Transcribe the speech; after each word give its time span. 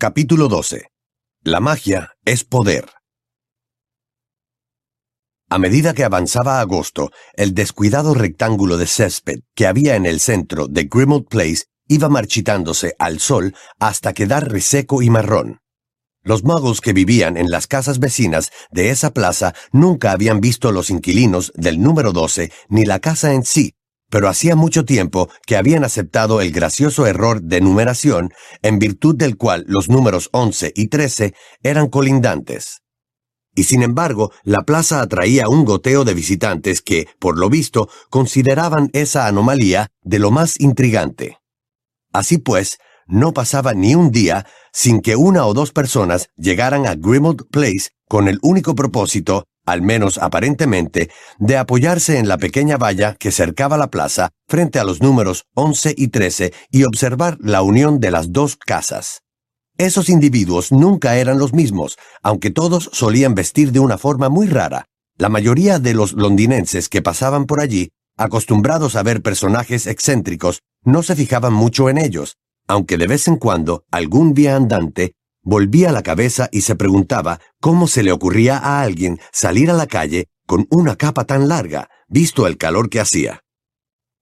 Capítulo 0.00 0.46
12. 0.46 0.92
La 1.42 1.58
magia 1.58 2.12
es 2.24 2.44
poder. 2.44 2.88
A 5.50 5.58
medida 5.58 5.92
que 5.92 6.04
avanzaba 6.04 6.60
agosto, 6.60 7.10
el 7.34 7.52
descuidado 7.52 8.14
rectángulo 8.14 8.76
de 8.76 8.86
césped 8.86 9.40
que 9.56 9.66
había 9.66 9.96
en 9.96 10.06
el 10.06 10.20
centro 10.20 10.68
de 10.68 10.84
Grimald 10.84 11.26
Place 11.26 11.64
iba 11.88 12.08
marchitándose 12.08 12.94
al 13.00 13.18
sol 13.18 13.56
hasta 13.80 14.12
quedar 14.12 14.52
reseco 14.52 15.02
y 15.02 15.10
marrón. 15.10 15.62
Los 16.22 16.44
magos 16.44 16.80
que 16.80 16.92
vivían 16.92 17.36
en 17.36 17.50
las 17.50 17.66
casas 17.66 17.98
vecinas 17.98 18.52
de 18.70 18.90
esa 18.90 19.10
plaza 19.12 19.52
nunca 19.72 20.12
habían 20.12 20.40
visto 20.40 20.70
los 20.70 20.90
inquilinos 20.90 21.50
del 21.56 21.82
número 21.82 22.12
12 22.12 22.52
ni 22.68 22.84
la 22.84 23.00
casa 23.00 23.32
en 23.32 23.44
sí, 23.44 23.74
pero 24.10 24.28
hacía 24.28 24.56
mucho 24.56 24.84
tiempo 24.84 25.28
que 25.46 25.56
habían 25.56 25.84
aceptado 25.84 26.40
el 26.40 26.52
gracioso 26.52 27.06
error 27.06 27.42
de 27.42 27.60
numeración 27.60 28.30
en 28.62 28.78
virtud 28.78 29.16
del 29.16 29.36
cual 29.36 29.64
los 29.66 29.88
números 29.88 30.28
11 30.32 30.72
y 30.74 30.88
13 30.88 31.34
eran 31.62 31.88
colindantes. 31.88 32.82
Y 33.54 33.64
sin 33.64 33.82
embargo, 33.82 34.30
la 34.44 34.62
plaza 34.62 35.00
atraía 35.00 35.48
un 35.48 35.64
goteo 35.64 36.04
de 36.04 36.14
visitantes 36.14 36.80
que, 36.80 37.08
por 37.18 37.38
lo 37.38 37.50
visto, 37.50 37.88
consideraban 38.08 38.88
esa 38.92 39.26
anomalía 39.26 39.88
de 40.02 40.20
lo 40.20 40.30
más 40.30 40.60
intrigante. 40.60 41.38
Así 42.12 42.38
pues, 42.38 42.78
no 43.06 43.32
pasaba 43.32 43.74
ni 43.74 43.94
un 43.94 44.12
día 44.12 44.46
sin 44.72 45.00
que 45.00 45.16
una 45.16 45.44
o 45.46 45.54
dos 45.54 45.72
personas 45.72 46.28
llegaran 46.36 46.86
a 46.86 46.94
Grimald 46.94 47.48
Place 47.50 47.90
con 48.06 48.28
el 48.28 48.38
único 48.42 48.74
propósito 48.74 49.44
al 49.70 49.82
menos 49.82 50.18
aparentemente, 50.18 51.10
de 51.38 51.56
apoyarse 51.56 52.18
en 52.18 52.28
la 52.28 52.38
pequeña 52.38 52.76
valla 52.76 53.14
que 53.14 53.30
cercaba 53.30 53.76
la 53.76 53.90
plaza 53.90 54.30
frente 54.48 54.78
a 54.78 54.84
los 54.84 55.02
números 55.02 55.44
11 55.54 55.94
y 55.96 56.08
13 56.08 56.52
y 56.70 56.84
observar 56.84 57.36
la 57.40 57.62
unión 57.62 58.00
de 58.00 58.10
las 58.10 58.32
dos 58.32 58.56
casas. 58.56 59.22
Esos 59.76 60.08
individuos 60.08 60.72
nunca 60.72 61.16
eran 61.16 61.38
los 61.38 61.52
mismos, 61.52 61.98
aunque 62.22 62.50
todos 62.50 62.90
solían 62.92 63.34
vestir 63.34 63.70
de 63.70 63.80
una 63.80 63.96
forma 63.96 64.28
muy 64.28 64.48
rara. 64.48 64.86
La 65.16 65.28
mayoría 65.28 65.78
de 65.78 65.94
los 65.94 66.14
londinenses 66.14 66.88
que 66.88 67.02
pasaban 67.02 67.46
por 67.46 67.60
allí, 67.60 67.90
acostumbrados 68.16 68.96
a 68.96 69.02
ver 69.02 69.22
personajes 69.22 69.86
excéntricos, 69.86 70.62
no 70.82 71.02
se 71.02 71.14
fijaban 71.14 71.52
mucho 71.52 71.88
en 71.88 71.98
ellos, 71.98 72.36
aunque 72.66 72.98
de 72.98 73.06
vez 73.06 73.28
en 73.28 73.36
cuando 73.36 73.84
algún 73.90 74.34
viandante 74.34 75.14
volvía 75.48 75.92
la 75.92 76.02
cabeza 76.02 76.50
y 76.52 76.60
se 76.60 76.76
preguntaba 76.76 77.40
cómo 77.58 77.88
se 77.88 78.02
le 78.02 78.12
ocurría 78.12 78.58
a 78.58 78.82
alguien 78.82 79.18
salir 79.32 79.70
a 79.70 79.72
la 79.72 79.86
calle 79.86 80.26
con 80.46 80.66
una 80.70 80.96
capa 80.96 81.24
tan 81.24 81.48
larga, 81.48 81.88
visto 82.06 82.46
el 82.46 82.58
calor 82.58 82.90
que 82.90 83.00
hacía. 83.00 83.40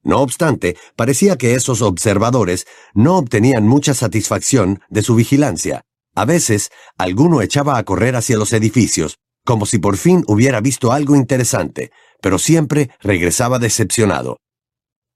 No 0.04 0.20
obstante, 0.20 0.76
parecía 0.94 1.36
que 1.36 1.56
esos 1.56 1.82
observadores 1.82 2.64
no 2.94 3.18
obtenían 3.18 3.66
mucha 3.66 3.92
satisfacción 3.92 4.80
de 4.88 5.02
su 5.02 5.16
vigilancia. 5.16 5.82
A 6.14 6.24
veces, 6.26 6.70
alguno 6.96 7.42
echaba 7.42 7.76
a 7.76 7.82
correr 7.82 8.14
hacia 8.14 8.36
los 8.36 8.52
edificios, 8.52 9.16
como 9.44 9.66
si 9.66 9.78
por 9.78 9.96
fin 9.96 10.22
hubiera 10.28 10.60
visto 10.60 10.92
algo 10.92 11.16
interesante, 11.16 11.90
pero 12.22 12.38
siempre 12.38 12.90
regresaba 13.00 13.58
decepcionado. 13.58 14.38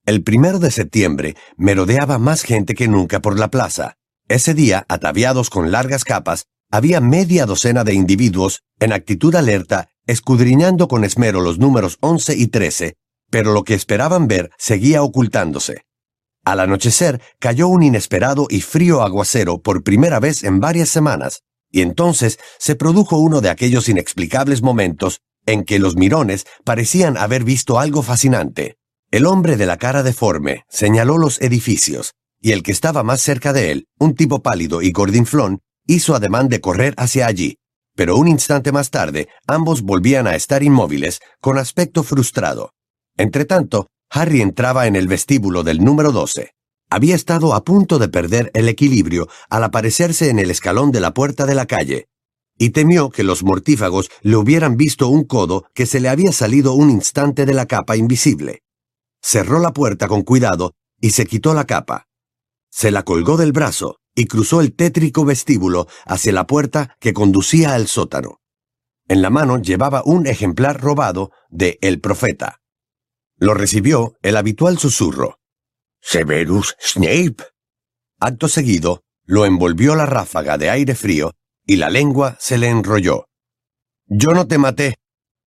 El 0.06 0.24
primero 0.24 0.58
de 0.58 0.72
septiembre 0.72 1.36
merodeaba 1.56 2.18
más 2.18 2.42
gente 2.42 2.74
que 2.74 2.88
nunca 2.88 3.20
por 3.20 3.38
la 3.38 3.48
plaza. 3.48 3.99
Ese 4.30 4.54
día, 4.54 4.86
ataviados 4.88 5.50
con 5.50 5.72
largas 5.72 6.04
capas, 6.04 6.46
había 6.70 7.00
media 7.00 7.46
docena 7.46 7.82
de 7.82 7.94
individuos 7.94 8.62
en 8.78 8.92
actitud 8.92 9.34
alerta, 9.34 9.88
escudriñando 10.06 10.86
con 10.86 11.02
esmero 11.02 11.40
los 11.40 11.58
números 11.58 11.96
11 11.98 12.36
y 12.36 12.46
13, 12.46 12.94
pero 13.28 13.52
lo 13.52 13.64
que 13.64 13.74
esperaban 13.74 14.28
ver 14.28 14.52
seguía 14.56 15.02
ocultándose. 15.02 15.82
Al 16.44 16.60
anochecer 16.60 17.20
cayó 17.40 17.66
un 17.66 17.82
inesperado 17.82 18.46
y 18.48 18.60
frío 18.60 19.02
aguacero 19.02 19.62
por 19.62 19.82
primera 19.82 20.20
vez 20.20 20.44
en 20.44 20.60
varias 20.60 20.90
semanas, 20.90 21.42
y 21.68 21.80
entonces 21.80 22.38
se 22.56 22.76
produjo 22.76 23.18
uno 23.18 23.40
de 23.40 23.50
aquellos 23.50 23.88
inexplicables 23.88 24.62
momentos 24.62 25.22
en 25.44 25.64
que 25.64 25.80
los 25.80 25.96
mirones 25.96 26.46
parecían 26.62 27.16
haber 27.16 27.42
visto 27.42 27.80
algo 27.80 28.02
fascinante. 28.02 28.76
El 29.10 29.26
hombre 29.26 29.56
de 29.56 29.66
la 29.66 29.76
cara 29.76 30.04
deforme 30.04 30.66
señaló 30.68 31.18
los 31.18 31.40
edificios, 31.40 32.12
y 32.40 32.52
el 32.52 32.62
que 32.62 32.72
estaba 32.72 33.02
más 33.02 33.20
cerca 33.20 33.52
de 33.52 33.70
él, 33.70 33.88
un 33.98 34.14
tipo 34.14 34.42
pálido 34.42 34.82
y 34.82 34.92
gordinflón, 34.92 35.60
hizo 35.86 36.14
ademán 36.14 36.48
de 36.48 36.60
correr 36.60 36.94
hacia 36.96 37.26
allí, 37.26 37.58
pero 37.96 38.16
un 38.16 38.28
instante 38.28 38.72
más 38.72 38.90
tarde 38.90 39.28
ambos 39.46 39.82
volvían 39.82 40.26
a 40.26 40.34
estar 40.34 40.62
inmóviles, 40.62 41.20
con 41.40 41.58
aspecto 41.58 42.02
frustrado. 42.02 42.72
Entretanto, 43.16 43.88
Harry 44.10 44.40
entraba 44.40 44.86
en 44.86 44.96
el 44.96 45.06
vestíbulo 45.06 45.62
del 45.62 45.84
número 45.84 46.12
12. 46.12 46.52
Había 46.88 47.14
estado 47.14 47.54
a 47.54 47.62
punto 47.62 47.98
de 47.98 48.08
perder 48.08 48.50
el 48.54 48.68
equilibrio 48.68 49.28
al 49.48 49.64
aparecerse 49.64 50.30
en 50.30 50.38
el 50.38 50.50
escalón 50.50 50.90
de 50.90 51.00
la 51.00 51.14
puerta 51.14 51.46
de 51.46 51.54
la 51.54 51.66
calle, 51.66 52.08
y 52.58 52.70
temió 52.70 53.08
que 53.08 53.22
los 53.22 53.42
mortífagos 53.42 54.10
le 54.20 54.36
hubieran 54.36 54.76
visto 54.76 55.08
un 55.08 55.24
codo 55.24 55.64
que 55.72 55.86
se 55.86 55.98
le 55.98 56.10
había 56.10 56.32
salido 56.32 56.74
un 56.74 56.90
instante 56.90 57.46
de 57.46 57.54
la 57.54 57.66
capa 57.66 57.96
invisible. 57.96 58.62
Cerró 59.22 59.60
la 59.60 59.72
puerta 59.72 60.08
con 60.08 60.22
cuidado 60.22 60.74
y 61.00 61.10
se 61.10 61.24
quitó 61.24 61.54
la 61.54 61.64
capa. 61.64 62.09
Se 62.70 62.90
la 62.90 63.02
colgó 63.02 63.36
del 63.36 63.52
brazo 63.52 64.00
y 64.14 64.26
cruzó 64.26 64.60
el 64.60 64.74
tétrico 64.74 65.24
vestíbulo 65.24 65.88
hacia 66.06 66.32
la 66.32 66.46
puerta 66.46 66.96
que 67.00 67.12
conducía 67.12 67.74
al 67.74 67.88
sótano. 67.88 68.40
En 69.08 69.22
la 69.22 69.30
mano 69.30 69.60
llevaba 69.60 70.02
un 70.04 70.26
ejemplar 70.26 70.80
robado 70.80 71.32
de 71.48 71.78
El 71.82 72.00
Profeta. 72.00 72.60
Lo 73.36 73.54
recibió 73.54 74.14
el 74.22 74.36
habitual 74.36 74.78
susurro. 74.78 75.40
Severus 76.00 76.76
Snape. 76.80 77.36
Acto 78.20 78.48
seguido, 78.48 79.02
lo 79.24 79.46
envolvió 79.46 79.96
la 79.96 80.06
ráfaga 80.06 80.58
de 80.58 80.70
aire 80.70 80.94
frío 80.94 81.32
y 81.66 81.76
la 81.76 81.90
lengua 81.90 82.36
se 82.38 82.56
le 82.56 82.68
enrolló. 82.68 83.26
Yo 84.06 84.32
no 84.32 84.46
te 84.46 84.58
maté, 84.58 84.96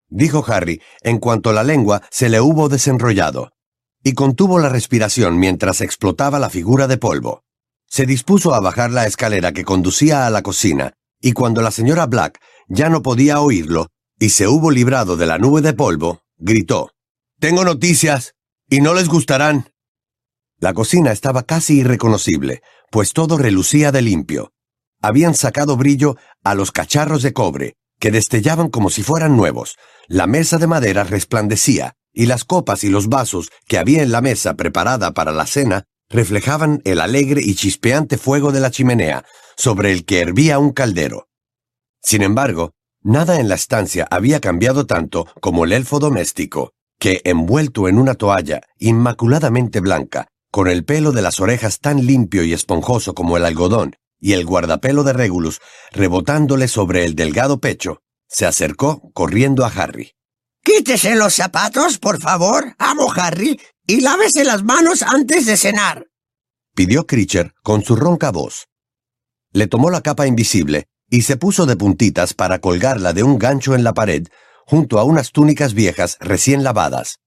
dijo 0.07 0.43
Harry 0.47 0.81
en 1.01 1.19
cuanto 1.19 1.53
la 1.53 1.63
lengua 1.63 2.01
se 2.11 2.29
le 2.29 2.41
hubo 2.41 2.69
desenrollado 2.69 3.52
y 4.03 4.13
contuvo 4.13 4.59
la 4.59 4.69
respiración 4.69 5.39
mientras 5.39 5.81
explotaba 5.81 6.37
la 6.37 6.49
figura 6.49 6.87
de 6.87 6.97
polvo. 6.97 7.43
Se 7.87 8.05
dispuso 8.05 8.53
a 8.53 8.59
bajar 8.59 8.91
la 8.91 9.05
escalera 9.05 9.53
que 9.53 9.63
conducía 9.63 10.27
a 10.27 10.29
la 10.29 10.41
cocina, 10.41 10.93
y 11.21 11.31
cuando 11.31 11.61
la 11.61 11.71
señora 11.71 12.05
Black 12.05 12.39
ya 12.67 12.89
no 12.89 13.01
podía 13.01 13.39
oírlo, 13.39 13.87
y 14.19 14.29
se 14.29 14.47
hubo 14.47 14.71
librado 14.71 15.15
de 15.15 15.25
la 15.25 15.37
nube 15.37 15.61
de 15.61 15.73
polvo, 15.73 16.21
gritó, 16.37 16.91
Tengo 17.39 17.63
noticias, 17.63 18.35
y 18.69 18.81
no 18.81 18.93
les 18.93 19.07
gustarán. 19.07 19.69
La 20.59 20.73
cocina 20.73 21.11
estaba 21.11 21.43
casi 21.43 21.79
irreconocible, 21.79 22.61
pues 22.91 23.13
todo 23.13 23.37
relucía 23.37 23.91
de 23.91 24.01
limpio. 24.01 24.51
Habían 25.01 25.33
sacado 25.33 25.77
brillo 25.77 26.15
a 26.43 26.55
los 26.55 26.71
cacharros 26.71 27.21
de 27.21 27.33
cobre, 27.33 27.75
que 27.99 28.11
destellaban 28.11 28.69
como 28.69 28.89
si 28.89 29.03
fueran 29.03 29.37
nuevos. 29.37 29.77
La 30.07 30.27
mesa 30.27 30.57
de 30.57 30.67
madera 30.67 31.03
resplandecía, 31.03 31.95
y 32.13 32.27
las 32.27 32.45
copas 32.45 32.83
y 32.83 32.89
los 32.89 33.09
vasos 33.09 33.49
que 33.67 33.77
había 33.77 34.03
en 34.03 34.11
la 34.11 34.21
mesa 34.21 34.53
preparada 34.55 35.13
para 35.13 35.31
la 35.31 35.45
cena 35.45 35.85
reflejaban 36.09 36.81
el 36.85 37.01
alegre 37.01 37.41
y 37.43 37.55
chispeante 37.55 38.17
fuego 38.17 38.51
de 38.51 38.59
la 38.59 38.71
chimenea, 38.71 39.25
sobre 39.57 39.91
el 39.91 40.05
que 40.05 40.19
hervía 40.19 40.59
un 40.59 40.71
caldero. 40.71 41.27
Sin 42.01 42.21
embargo, 42.21 42.71
nada 43.01 43.39
en 43.39 43.49
la 43.49 43.55
estancia 43.55 44.07
había 44.11 44.39
cambiado 44.39 44.85
tanto 44.85 45.25
como 45.41 45.65
el 45.65 45.73
elfo 45.73 45.99
doméstico, 45.99 46.73
que, 46.99 47.21
envuelto 47.25 47.87
en 47.87 47.97
una 47.97 48.13
toalla 48.13 48.61
inmaculadamente 48.77 49.79
blanca, 49.79 50.27
con 50.51 50.67
el 50.67 50.85
pelo 50.85 51.11
de 51.11 51.23
las 51.23 51.39
orejas 51.39 51.79
tan 51.79 52.05
limpio 52.05 52.43
y 52.43 52.53
esponjoso 52.53 53.15
como 53.15 53.37
el 53.37 53.45
algodón, 53.45 53.95
y 54.19 54.33
el 54.33 54.45
guardapelo 54.45 55.03
de 55.03 55.13
Regulus 55.13 55.59
rebotándole 55.91 56.67
sobre 56.67 57.05
el 57.05 57.15
delgado 57.15 57.59
pecho, 57.59 58.01
se 58.27 58.45
acercó 58.45 59.11
corriendo 59.13 59.65
a 59.65 59.69
Harry. 59.69 60.13
Quítese 60.63 61.15
los 61.15 61.35
zapatos, 61.35 61.99
por 61.99 62.21
favor, 62.21 62.73
amo 62.79 63.11
Harry, 63.13 63.59
y 63.85 63.99
lávese 63.99 64.45
las 64.45 64.63
manos 64.63 65.01
antes 65.01 65.45
de 65.45 65.57
cenar. 65.57 66.07
Pidió 66.73 67.05
Critcher 67.05 67.53
con 67.63 67.83
su 67.83 67.97
ronca 67.97 68.31
voz. 68.31 68.69
Le 69.51 69.67
tomó 69.67 69.89
la 69.89 69.99
capa 69.99 70.25
invisible 70.25 70.87
y 71.09 71.23
se 71.23 71.35
puso 71.35 71.65
de 71.65 71.75
puntitas 71.75 72.33
para 72.33 72.59
colgarla 72.59 73.11
de 73.11 73.23
un 73.23 73.37
gancho 73.37 73.75
en 73.75 73.83
la 73.83 73.93
pared, 73.93 74.27
junto 74.65 74.99
a 74.99 75.03
unas 75.03 75.31
túnicas 75.31 75.73
viejas 75.73 76.15
recién 76.21 76.63
lavadas. 76.63 77.19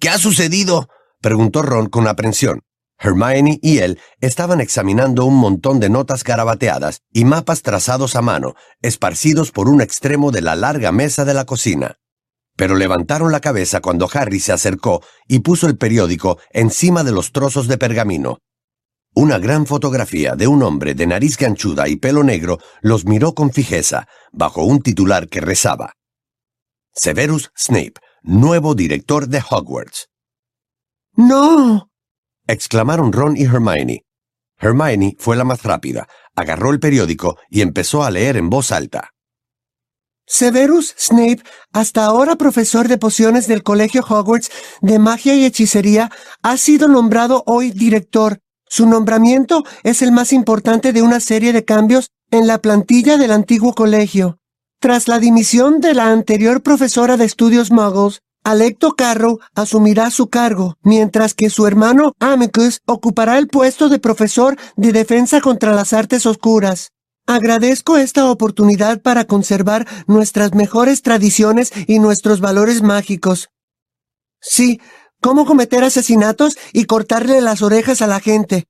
¿Qué 0.00 0.08
ha 0.08 0.16
sucedido? 0.16 0.88
preguntó 1.20 1.60
Ron 1.60 1.90
con 1.90 2.08
aprensión. 2.08 2.62
Hermione 2.98 3.58
y 3.60 3.78
él 3.78 4.00
estaban 4.20 4.62
examinando 4.62 5.26
un 5.26 5.36
montón 5.36 5.78
de 5.78 5.90
notas 5.90 6.24
garabateadas 6.24 7.02
y 7.12 7.26
mapas 7.26 7.60
trazados 7.60 8.16
a 8.16 8.22
mano, 8.22 8.54
esparcidos 8.80 9.50
por 9.50 9.68
un 9.68 9.82
extremo 9.82 10.30
de 10.30 10.40
la 10.40 10.56
larga 10.56 10.90
mesa 10.90 11.26
de 11.26 11.34
la 11.34 11.44
cocina 11.44 11.98
pero 12.56 12.74
levantaron 12.74 13.32
la 13.32 13.40
cabeza 13.40 13.80
cuando 13.80 14.08
Harry 14.12 14.40
se 14.40 14.52
acercó 14.52 15.02
y 15.26 15.40
puso 15.40 15.66
el 15.66 15.76
periódico 15.76 16.38
encima 16.50 17.04
de 17.04 17.12
los 17.12 17.32
trozos 17.32 17.68
de 17.68 17.78
pergamino. 17.78 18.38
Una 19.14 19.38
gran 19.38 19.66
fotografía 19.66 20.36
de 20.36 20.46
un 20.46 20.62
hombre 20.62 20.94
de 20.94 21.06
nariz 21.06 21.36
ganchuda 21.36 21.88
y 21.88 21.96
pelo 21.96 22.24
negro 22.24 22.58
los 22.80 23.04
miró 23.04 23.34
con 23.34 23.50
fijeza, 23.50 24.06
bajo 24.32 24.64
un 24.64 24.80
titular 24.80 25.28
que 25.28 25.40
rezaba. 25.40 25.92
Severus 26.94 27.50
Snape, 27.56 27.94
nuevo 28.22 28.74
director 28.74 29.28
de 29.28 29.42
Hogwarts. 29.48 30.08
¡No! 31.14 31.90
exclamaron 32.46 33.12
Ron 33.12 33.36
y 33.36 33.44
Hermione. 33.44 34.04
Hermione 34.58 35.16
fue 35.18 35.36
la 35.36 35.44
más 35.44 35.62
rápida, 35.62 36.08
agarró 36.34 36.70
el 36.70 36.80
periódico 36.80 37.38
y 37.50 37.60
empezó 37.60 38.04
a 38.04 38.10
leer 38.10 38.36
en 38.36 38.48
voz 38.48 38.72
alta. 38.72 39.10
Severus 40.26 40.94
Snape, 40.98 41.42
hasta 41.72 42.04
ahora 42.04 42.36
profesor 42.36 42.88
de 42.88 42.98
pociones 42.98 43.48
del 43.48 43.62
Colegio 43.62 44.02
Hogwarts 44.08 44.50
de 44.80 44.98
Magia 44.98 45.34
y 45.34 45.44
Hechicería, 45.44 46.10
ha 46.42 46.56
sido 46.56 46.88
nombrado 46.88 47.42
hoy 47.46 47.70
director. 47.70 48.38
Su 48.68 48.86
nombramiento 48.86 49.64
es 49.82 50.00
el 50.00 50.12
más 50.12 50.32
importante 50.32 50.92
de 50.92 51.02
una 51.02 51.20
serie 51.20 51.52
de 51.52 51.64
cambios 51.64 52.08
en 52.30 52.46
la 52.46 52.58
plantilla 52.58 53.18
del 53.18 53.32
antiguo 53.32 53.74
colegio. 53.74 54.38
Tras 54.80 55.06
la 55.06 55.18
dimisión 55.18 55.80
de 55.80 55.94
la 55.94 56.10
anterior 56.10 56.62
profesora 56.62 57.16
de 57.16 57.24
estudios 57.24 57.70
muggles, 57.70 58.20
Alecto 58.44 58.96
Carrow 58.96 59.38
asumirá 59.54 60.10
su 60.10 60.28
cargo, 60.28 60.76
mientras 60.82 61.34
que 61.34 61.50
su 61.50 61.66
hermano 61.66 62.14
Amicus 62.18 62.80
ocupará 62.86 63.38
el 63.38 63.46
puesto 63.46 63.88
de 63.88 64.00
profesor 64.00 64.56
de 64.76 64.92
defensa 64.92 65.40
contra 65.40 65.72
las 65.74 65.92
artes 65.92 66.26
oscuras. 66.26 66.90
Agradezco 67.34 67.96
esta 67.96 68.30
oportunidad 68.30 69.00
para 69.00 69.24
conservar 69.24 69.86
nuestras 70.06 70.54
mejores 70.54 71.00
tradiciones 71.00 71.72
y 71.86 71.98
nuestros 71.98 72.40
valores 72.40 72.82
mágicos. 72.82 73.48
Sí, 74.38 74.82
cómo 75.22 75.46
cometer 75.46 75.82
asesinatos 75.82 76.58
y 76.74 76.84
cortarle 76.84 77.40
las 77.40 77.62
orejas 77.62 78.02
a 78.02 78.06
la 78.06 78.20
gente. 78.20 78.66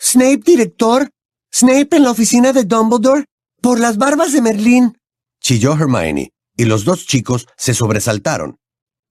Snape 0.00 0.40
director, 0.42 1.10
Snape 1.52 1.96
en 1.96 2.04
la 2.04 2.10
oficina 2.10 2.54
de 2.54 2.64
Dumbledore, 2.64 3.26
por 3.60 3.78
las 3.78 3.98
barbas 3.98 4.32
de 4.32 4.40
Merlín. 4.40 4.96
Chilló 5.40 5.74
Hermione, 5.74 6.32
y 6.56 6.64
los 6.64 6.86
dos 6.86 7.04
chicos 7.04 7.46
se 7.58 7.74
sobresaltaron. 7.74 8.56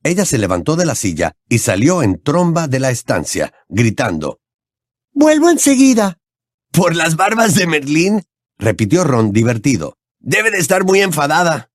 Ella 0.01 0.25
se 0.25 0.39
levantó 0.39 0.75
de 0.75 0.85
la 0.85 0.95
silla 0.95 1.33
y 1.47 1.59
salió 1.59 2.01
en 2.01 2.19
tromba 2.23 2.67
de 2.67 2.79
la 2.79 2.89
estancia, 2.89 3.53
gritando. 3.67 4.39
Vuelvo 5.11 5.51
enseguida. 5.51 6.17
¿Por 6.71 6.95
las 6.95 7.15
barbas 7.15 7.53
de 7.53 7.67
Merlín? 7.67 8.23
Repitió 8.57 9.03
Ron 9.03 9.31
divertido. 9.31 9.97
Debe 10.19 10.51
de 10.51 10.57
estar 10.57 10.83
muy 10.83 11.01
enfadada. 11.01 11.69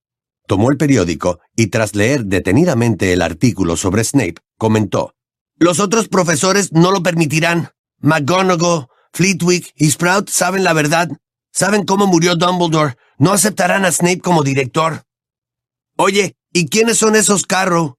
Tomó 0.46 0.70
el 0.70 0.76
periódico 0.76 1.40
y 1.56 1.68
tras 1.68 1.94
leer 1.94 2.24
detenidamente 2.24 3.12
el 3.12 3.22
artículo 3.22 3.76
sobre 3.76 4.04
Snape, 4.04 4.36
comentó. 4.58 5.14
Los 5.58 5.78
otros 5.80 6.08
profesores 6.08 6.72
no 6.72 6.90
lo 6.90 7.02
permitirán. 7.02 7.70
McGonagall, 8.00 8.88
Fleetwick 9.12 9.72
y 9.76 9.90
Sprout 9.90 10.28
saben 10.28 10.64
la 10.64 10.72
verdad. 10.72 11.08
Saben 11.52 11.84
cómo 11.84 12.06
murió 12.06 12.34
Dumbledore. 12.34 12.96
No 13.18 13.32
aceptarán 13.32 13.84
a 13.84 13.92
Snape 13.92 14.20
como 14.20 14.42
director. 14.42 15.04
Oye, 15.96 16.34
¿y 16.52 16.68
quiénes 16.68 16.98
son 16.98 17.14
esos 17.14 17.46
Carrow? 17.46 17.96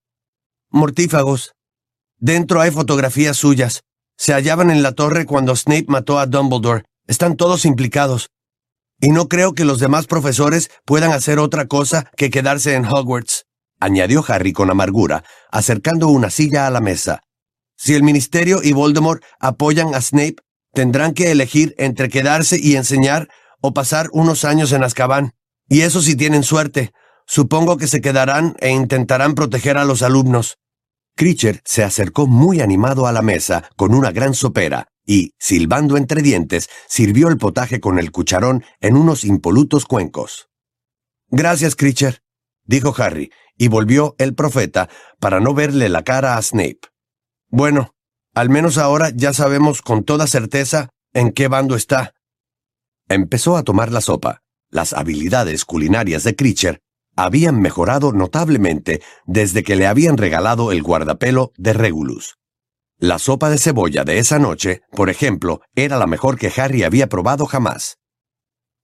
Mortífagos. 0.69 1.53
Dentro 2.17 2.59
hay 2.59 2.71
fotografías 2.71 3.37
suyas. 3.37 3.83
Se 4.17 4.33
hallaban 4.33 4.69
en 4.69 4.83
la 4.83 4.91
torre 4.91 5.25
cuando 5.25 5.55
Snape 5.55 5.85
mató 5.87 6.19
a 6.19 6.25
Dumbledore. 6.25 6.83
Están 7.07 7.37
todos 7.37 7.65
implicados 7.65 8.29
y 9.03 9.09
no 9.09 9.27
creo 9.27 9.53
que 9.53 9.65
los 9.65 9.81
demás 9.81 10.07
profesores 10.07 10.71
puedan 10.85 11.11
hacer 11.11 11.37
otra 11.37 11.65
cosa 11.65 12.09
que 12.15 12.29
quedarse 12.29 12.75
en 12.75 12.85
Hogwarts, 12.85 13.47
añadió 13.81 14.23
Harry 14.25 14.53
con 14.53 14.69
amargura, 14.69 15.25
acercando 15.51 16.07
una 16.07 16.29
silla 16.29 16.67
a 16.67 16.69
la 16.69 16.79
mesa. 16.79 17.21
Si 17.75 17.95
el 17.95 18.01
Ministerio 18.01 18.61
y 18.63 18.71
Voldemort 18.71 19.21
apoyan 19.41 19.93
a 19.93 19.99
Snape, 19.99 20.37
tendrán 20.73 21.13
que 21.13 21.31
elegir 21.31 21.75
entre 21.77 22.07
quedarse 22.07 22.57
y 22.57 22.77
enseñar 22.77 23.27
o 23.59 23.73
pasar 23.73 24.07
unos 24.13 24.45
años 24.45 24.71
en 24.71 24.85
Azkaban. 24.85 25.33
Y 25.67 25.81
eso 25.81 26.01
si 26.01 26.15
tienen 26.15 26.43
suerte. 26.43 26.93
Supongo 27.27 27.75
que 27.75 27.87
se 27.87 27.99
quedarán 27.99 28.55
e 28.61 28.69
intentarán 28.69 29.35
proteger 29.35 29.77
a 29.77 29.83
los 29.83 30.01
alumnos. 30.01 30.59
Critcher 31.15 31.61
se 31.63 31.83
acercó 31.83 32.27
muy 32.27 32.61
animado 32.61 33.05
a 33.07 33.11
la 33.11 33.21
mesa 33.21 33.69
con 33.75 33.93
una 33.93 34.11
gran 34.11 34.33
sopera, 34.33 34.87
y, 35.05 35.33
silbando 35.37 35.97
entre 35.97 36.21
dientes, 36.21 36.69
sirvió 36.87 37.27
el 37.27 37.37
potaje 37.37 37.79
con 37.79 37.99
el 37.99 38.11
cucharón 38.11 38.63
en 38.79 38.97
unos 38.97 39.23
impolutos 39.23 39.85
cuencos. 39.85 40.49
Gracias, 41.29 41.75
Critcher, 41.75 42.23
dijo 42.63 42.93
Harry, 42.97 43.31
y 43.57 43.67
volvió 43.67 44.15
el 44.17 44.33
profeta 44.33 44.89
para 45.19 45.39
no 45.39 45.53
verle 45.53 45.89
la 45.89 46.03
cara 46.03 46.37
a 46.37 46.41
Snape. 46.41 46.79
Bueno, 47.49 47.93
al 48.33 48.49
menos 48.49 48.77
ahora 48.77 49.11
ya 49.13 49.33
sabemos 49.33 49.81
con 49.81 50.03
toda 50.03 50.25
certeza 50.25 50.89
en 51.13 51.31
qué 51.31 51.47
bando 51.47 51.75
está. 51.75 52.15
Empezó 53.07 53.57
a 53.57 53.63
tomar 53.63 53.91
la 53.91 54.01
sopa. 54.01 54.41
Las 54.69 54.93
habilidades 54.93 55.65
culinarias 55.65 56.23
de 56.23 56.35
Critcher 56.35 56.81
habían 57.15 57.61
mejorado 57.61 58.11
notablemente 58.11 59.01
desde 59.25 59.63
que 59.63 59.75
le 59.75 59.87
habían 59.87 60.17
regalado 60.17 60.71
el 60.71 60.81
guardapelo 60.81 61.51
de 61.57 61.73
Regulus. 61.73 62.35
La 62.97 63.19
sopa 63.19 63.49
de 63.49 63.57
cebolla 63.57 64.03
de 64.03 64.19
esa 64.19 64.39
noche, 64.39 64.81
por 64.91 65.09
ejemplo, 65.09 65.61
era 65.75 65.97
la 65.97 66.07
mejor 66.07 66.37
que 66.37 66.51
Harry 66.55 66.83
había 66.83 67.07
probado 67.07 67.45
jamás. 67.45 67.97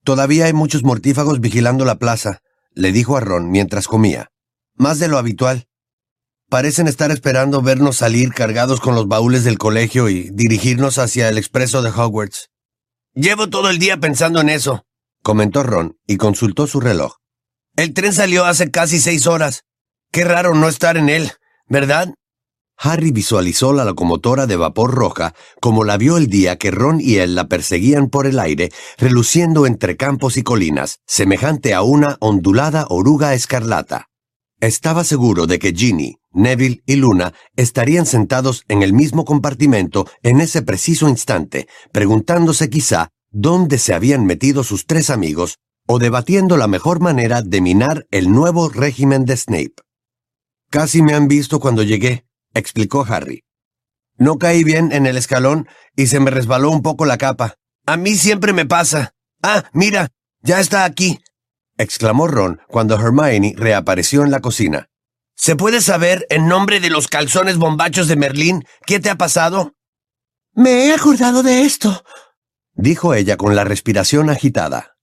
Todavía 0.04 0.46
hay 0.46 0.54
muchos 0.54 0.84
mortífagos 0.84 1.40
vigilando 1.40 1.86
la 1.86 2.00
plaza, 2.00 2.42
le 2.74 2.92
dijo 2.92 3.18
a 3.18 3.20
Ron 3.22 3.50
mientras 3.50 3.88
comía. 3.88 4.32
Más 4.76 5.00
de 5.00 5.08
lo 5.08 5.18
habitual. 5.18 5.68
Parecen 6.50 6.88
estar 6.88 7.12
esperando 7.12 7.62
vernos 7.62 7.98
salir 7.98 8.34
cargados 8.34 8.80
con 8.80 8.96
los 8.96 9.08
baúles 9.08 9.44
del 9.44 9.58
colegio 9.58 10.10
y 10.10 10.32
dirigirnos 10.32 10.98
hacia 10.98 11.30
el 11.30 11.38
expreso 11.38 11.82
de 11.82 11.90
Hogwarts. 11.90 12.50
Llevo 13.14 13.50
todo 13.50 13.70
el 13.70 13.80
día 13.80 13.98
pensando 14.00 14.42
en 14.42 14.50
eso, 14.50 14.86
comentó 15.22 15.64
Ron 15.64 15.98
y 16.08 16.18
consultó 16.18 16.66
su 16.66 16.80
reloj. 16.80 17.19
El 17.80 17.94
tren 17.94 18.12
salió 18.12 18.44
hace 18.44 18.72
casi 18.72 19.00
seis 19.00 19.26
horas. 19.26 19.64
Qué 20.12 20.26
raro 20.26 20.54
no 20.54 20.68
estar 20.68 20.98
en 20.98 21.08
él, 21.08 21.32
¿verdad? 21.70 22.14
Harry 22.78 23.12
visualizó 23.12 23.72
la 23.72 23.86
locomotora 23.86 24.48
de 24.48 24.58
vapor 24.58 24.94
roja 24.94 25.34
como 25.62 25.86
la 25.86 25.96
vio 25.96 26.18
el 26.18 26.28
día 26.28 26.58
que 26.58 26.72
Ron 26.72 27.00
y 27.00 27.20
él 27.20 27.36
la 27.36 27.48
perseguían 27.48 28.10
por 28.10 28.28
el 28.28 28.38
aire, 28.38 28.70
reluciendo 28.98 29.66
entre 29.66 29.96
campos 29.96 30.36
y 30.36 30.44
colinas, 30.44 31.00
semejante 31.08 31.74
a 31.74 31.82
una 31.82 32.18
ondulada 32.20 32.86
oruga 32.90 33.34
escarlata. 33.34 34.08
Estaba 34.60 35.06
seguro 35.06 35.48
de 35.48 35.58
que 35.58 35.72
Ginny, 35.72 36.18
Neville 36.34 36.84
y 36.86 36.98
Luna 36.98 37.34
estarían 37.56 38.06
sentados 38.06 38.66
en 38.68 38.84
el 38.84 38.92
mismo 38.92 39.24
compartimento 39.24 40.06
en 40.22 40.42
ese 40.42 40.64
preciso 40.64 41.08
instante, 41.08 41.70
preguntándose 41.94 42.70
quizá 42.70 43.08
dónde 43.32 43.78
se 43.78 43.94
habían 43.94 44.26
metido 44.26 44.66
sus 44.66 44.86
tres 44.86 45.10
amigos 45.10 45.60
o 45.92 45.98
debatiendo 45.98 46.56
la 46.56 46.68
mejor 46.68 47.00
manera 47.00 47.42
de 47.42 47.62
minar 47.62 48.06
el 48.12 48.32
nuevo 48.32 48.70
régimen 48.70 49.26
de 49.26 49.36
Snape. 49.36 49.74
Casi 50.70 51.02
me 51.02 51.16
han 51.16 51.28
visto 51.28 51.60
cuando 51.60 51.82
llegué, 51.82 52.28
explicó 52.54 53.04
Harry. 53.10 53.44
No 54.16 54.38
caí 54.38 54.64
bien 54.64 54.92
en 54.92 55.08
el 55.08 55.18
escalón 55.18 55.68
y 55.96 56.06
se 56.06 56.20
me 56.20 56.30
resbaló 56.30 56.70
un 56.70 56.84
poco 56.84 57.08
la 57.08 57.18
capa. 57.18 57.56
A 57.88 57.98
mí 57.98 58.14
siempre 58.14 58.54
me 58.54 58.68
pasa. 58.68 59.16
Ah, 59.42 59.64
mira, 59.74 60.10
ya 60.44 60.60
está 60.60 60.86
aquí, 60.86 61.22
exclamó 61.76 62.28
Ron 62.28 62.62
cuando 62.68 62.94
Hermione 62.94 63.56
reapareció 63.58 64.22
en 64.24 64.30
la 64.30 64.42
cocina. 64.42 64.90
¿Se 65.36 65.56
puede 65.56 65.82
saber, 65.82 66.28
en 66.30 66.48
nombre 66.48 66.80
de 66.80 66.92
los 66.92 67.08
calzones 67.08 67.58
bombachos 67.58 68.08
de 68.08 68.16
Merlín, 68.16 68.64
qué 68.86 69.00
te 69.00 69.10
ha 69.10 69.16
pasado? 69.16 69.74
Me 70.54 70.86
he 70.86 70.94
acordado 70.94 71.42
de 71.42 71.64
esto, 71.64 72.04
dijo 72.74 73.16
ella 73.16 73.38
con 73.38 73.56
la 73.56 73.64
respiración 73.64 74.30
agitada. 74.30 74.99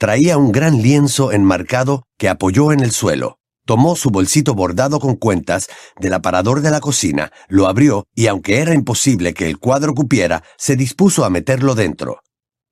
Traía 0.00 0.38
un 0.38 0.50
gran 0.50 0.80
lienzo 0.80 1.30
enmarcado 1.30 2.04
que 2.16 2.30
apoyó 2.30 2.72
en 2.72 2.80
el 2.80 2.90
suelo. 2.90 3.36
Tomó 3.66 3.96
su 3.96 4.08
bolsito 4.08 4.54
bordado 4.54 4.98
con 4.98 5.14
cuentas 5.14 5.68
del 6.00 6.14
aparador 6.14 6.62
de 6.62 6.70
la 6.70 6.80
cocina, 6.80 7.30
lo 7.48 7.66
abrió 7.66 8.06
y 8.14 8.26
aunque 8.26 8.60
era 8.60 8.72
imposible 8.72 9.34
que 9.34 9.46
el 9.46 9.58
cuadro 9.58 9.92
cupiera, 9.94 10.42
se 10.56 10.74
dispuso 10.74 11.26
a 11.26 11.28
meterlo 11.28 11.74
dentro. 11.74 12.22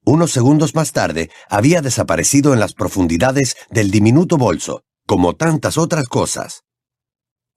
Unos 0.06 0.30
segundos 0.30 0.74
más 0.74 0.92
tarde 0.92 1.30
había 1.50 1.82
desaparecido 1.82 2.54
en 2.54 2.60
las 2.60 2.72
profundidades 2.72 3.56
del 3.68 3.90
diminuto 3.90 4.38
bolso, 4.38 4.84
como 5.06 5.36
tantas 5.36 5.76
otras 5.76 6.06
cosas. 6.08 6.62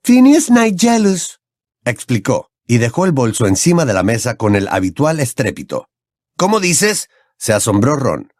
Phineas 0.04 0.50
Nigellus, 0.52 1.40
explicó, 1.86 2.50
y 2.68 2.80
dejó 2.80 3.06
el 3.06 3.14
bolso 3.14 3.48
encima 3.48 3.86
de 3.86 3.94
la 3.94 4.04
mesa 4.04 4.36
con 4.36 4.58
el 4.58 4.68
habitual 4.68 5.22
estrépito. 5.22 5.88
¿Cómo 6.36 6.60
dices? 6.60 7.08
se 7.38 7.54
asombró 7.54 7.96
Ron. 7.96 8.34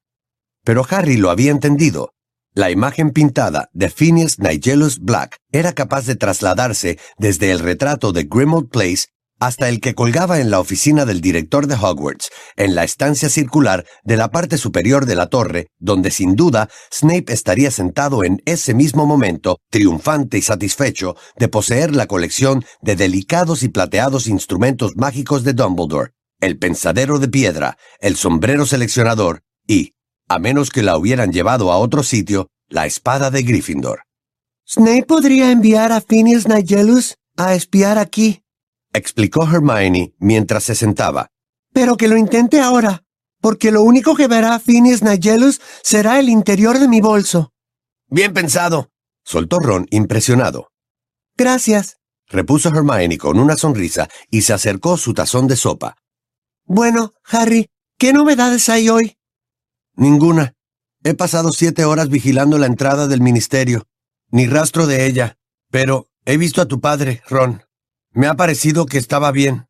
Pero 0.64 0.86
Harry 0.90 1.18
lo 1.18 1.30
había 1.30 1.52
entendido. 1.52 2.14
La 2.54 2.70
imagen 2.70 3.12
pintada 3.12 3.70
de 3.74 3.90
Phineas 3.90 4.38
Nigellus 4.38 5.00
Black 5.00 5.38
era 5.52 5.74
capaz 5.74 6.06
de 6.06 6.16
trasladarse 6.16 7.00
desde 7.18 7.52
el 7.52 7.60
retrato 7.60 8.12
de 8.12 8.24
Grimmauld 8.24 8.70
Place 8.70 9.06
hasta 9.42 9.70
el 9.70 9.82
que 9.82 9.96
colgaba 9.96 10.40
en 10.40 10.52
la 10.52 10.60
oficina 10.60 11.04
del 11.06 11.20
director 11.20 11.66
de 11.66 11.74
Hogwarts, 11.74 12.30
en 12.58 12.76
la 12.76 12.84
estancia 12.84 13.28
circular 13.28 13.86
de 14.04 14.16
la 14.16 14.30
parte 14.30 14.58
superior 14.58 15.08
de 15.08 15.16
la 15.16 15.30
torre, 15.30 15.68
donde 15.80 16.12
sin 16.12 16.36
duda 16.36 16.70
Snape 16.94 17.34
estaría 17.34 17.72
sentado 17.72 18.24
en 18.24 18.44
ese 18.46 18.76
mismo 18.76 19.08
momento, 19.08 19.58
triunfante 19.72 20.38
y 20.38 20.44
satisfecho 20.44 21.16
de 21.38 21.48
poseer 21.48 21.96
la 21.96 22.06
colección 22.06 22.64
de 22.82 22.96
delicados 22.96 23.64
y 23.64 23.70
plateados 23.70 24.28
instrumentos 24.28 24.96
mágicos 24.96 25.44
de 25.44 25.54
Dumbledore, 25.54 26.12
el 26.40 26.60
pensadero 26.60 27.18
de 27.18 27.28
piedra, 27.28 27.78
el 28.00 28.18
sombrero 28.18 28.68
seleccionador 28.68 29.42
y, 29.66 29.96
a 30.34 30.40
menos 30.40 30.70
que 30.70 30.82
la 30.84 30.98
hubieran 30.98 31.32
llevado 31.32 31.72
a 31.72 31.78
otro 31.78 32.04
sitio, 32.04 32.48
la 32.70 32.86
espada 32.86 33.32
de 33.32 33.44
Gryffindor. 33.44 34.04
Snape 34.68 35.04
podría 35.04 35.52
enviar 35.52 35.92
a 35.92 36.02
Phineas 36.02 36.48
Nigellus 36.48 37.16
a 37.38 37.54
espiar 37.54 37.98
aquí, 37.98 38.44
explicó 38.94 39.44
Hermione 39.44 40.14
mientras 40.20 40.64
se 40.64 40.76
sentaba. 40.76 41.28
Pero 41.74 41.98
que 41.98 42.08
lo 42.08 42.18
intente 42.18 42.60
ahora. 42.60 43.04
porque 43.42 43.72
lo 43.72 43.82
único 43.82 44.16
que 44.16 44.28
verá 44.28 44.60
Phineas 44.60 45.02
Nigellus 45.02 45.60
será 45.82 46.20
el 46.20 46.30
interior 46.30 46.78
de 46.78 46.88
mi 46.88 47.02
bolso. 47.02 47.52
Bien 48.08 48.34
pensado, 48.34 48.92
soltó 49.24 49.60
Ron 49.60 49.88
impresionado. 49.90 50.70
Gracias, 51.36 51.98
repuso 52.28 52.70
Hermione 52.70 53.18
con 53.18 53.40
una 53.40 53.58
sonrisa 53.58 54.08
y 54.30 54.44
se 54.44 54.54
acercó 54.54 54.96
su 54.98 55.14
tazón 55.14 55.48
de 55.48 55.56
sopa. 55.56 55.98
Bueno, 56.66 57.14
Harry, 57.26 57.70
¿qué 57.98 58.14
novedades 58.14 58.70
hay 58.70 58.90
hoy? 58.90 59.18
Ninguna. 60.02 60.56
He 61.04 61.14
pasado 61.14 61.52
siete 61.54 61.86
horas 61.86 62.10
vigilando 62.10 62.58
la 62.58 62.66
entrada 62.66 63.08
del 63.08 63.22
ministerio. 63.22 63.84
Ni 64.32 64.48
rastro 64.48 64.88
de 64.88 65.06
ella. 65.06 65.38
Pero 65.70 66.10
he 66.26 66.38
visto 66.38 66.60
a 66.60 66.66
tu 66.66 66.82
padre, 66.82 67.22
Ron. 67.30 67.62
Me 68.12 68.26
ha 68.26 68.34
parecido 68.34 68.88
que 68.88 68.98
estaba 68.98 69.32
bien. 69.32 69.68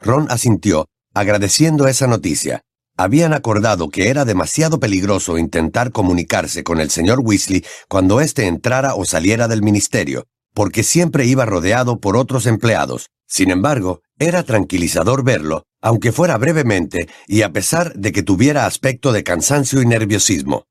Ron 0.00 0.28
asintió, 0.30 0.86
agradeciendo 1.12 1.88
esa 1.88 2.06
noticia. 2.06 2.62
Habían 2.96 3.34
acordado 3.34 3.90
que 3.90 4.08
era 4.08 4.24
demasiado 4.24 4.80
peligroso 4.80 5.36
intentar 5.36 5.92
comunicarse 5.92 6.64
con 6.64 6.80
el 6.80 6.88
señor 6.88 7.20
Weasley 7.20 7.62
cuando 7.86 8.22
éste 8.22 8.46
entrara 8.46 8.94
o 8.94 9.04
saliera 9.04 9.46
del 9.46 9.60
ministerio, 9.60 10.24
porque 10.54 10.84
siempre 10.84 11.26
iba 11.26 11.44
rodeado 11.44 12.00
por 12.00 12.16
otros 12.16 12.46
empleados. 12.46 13.10
Sin 13.26 13.50
embargo, 13.50 14.02
era 14.18 14.44
tranquilizador 14.44 15.24
verlo, 15.24 15.64
aunque 15.80 16.12
fuera 16.12 16.38
brevemente 16.38 17.08
y 17.26 17.42
a 17.42 17.52
pesar 17.52 17.94
de 17.94 18.12
que 18.12 18.22
tuviera 18.22 18.66
aspecto 18.66 19.12
de 19.12 19.24
cansancio 19.24 19.82
y 19.82 19.86
nerviosismo. 19.86 20.64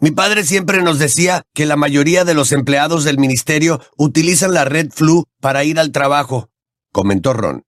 Mi 0.00 0.12
padre 0.12 0.44
siempre 0.44 0.82
nos 0.82 0.98
decía 0.98 1.42
que 1.54 1.66
la 1.66 1.76
mayoría 1.76 2.24
de 2.24 2.34
los 2.34 2.52
empleados 2.52 3.04
del 3.04 3.18
ministerio 3.18 3.80
utilizan 3.96 4.54
la 4.54 4.64
Red 4.64 4.90
Flu 4.92 5.24
para 5.40 5.64
ir 5.64 5.78
al 5.80 5.90
trabajo, 5.90 6.50
comentó 6.92 7.32
Ron. 7.32 7.64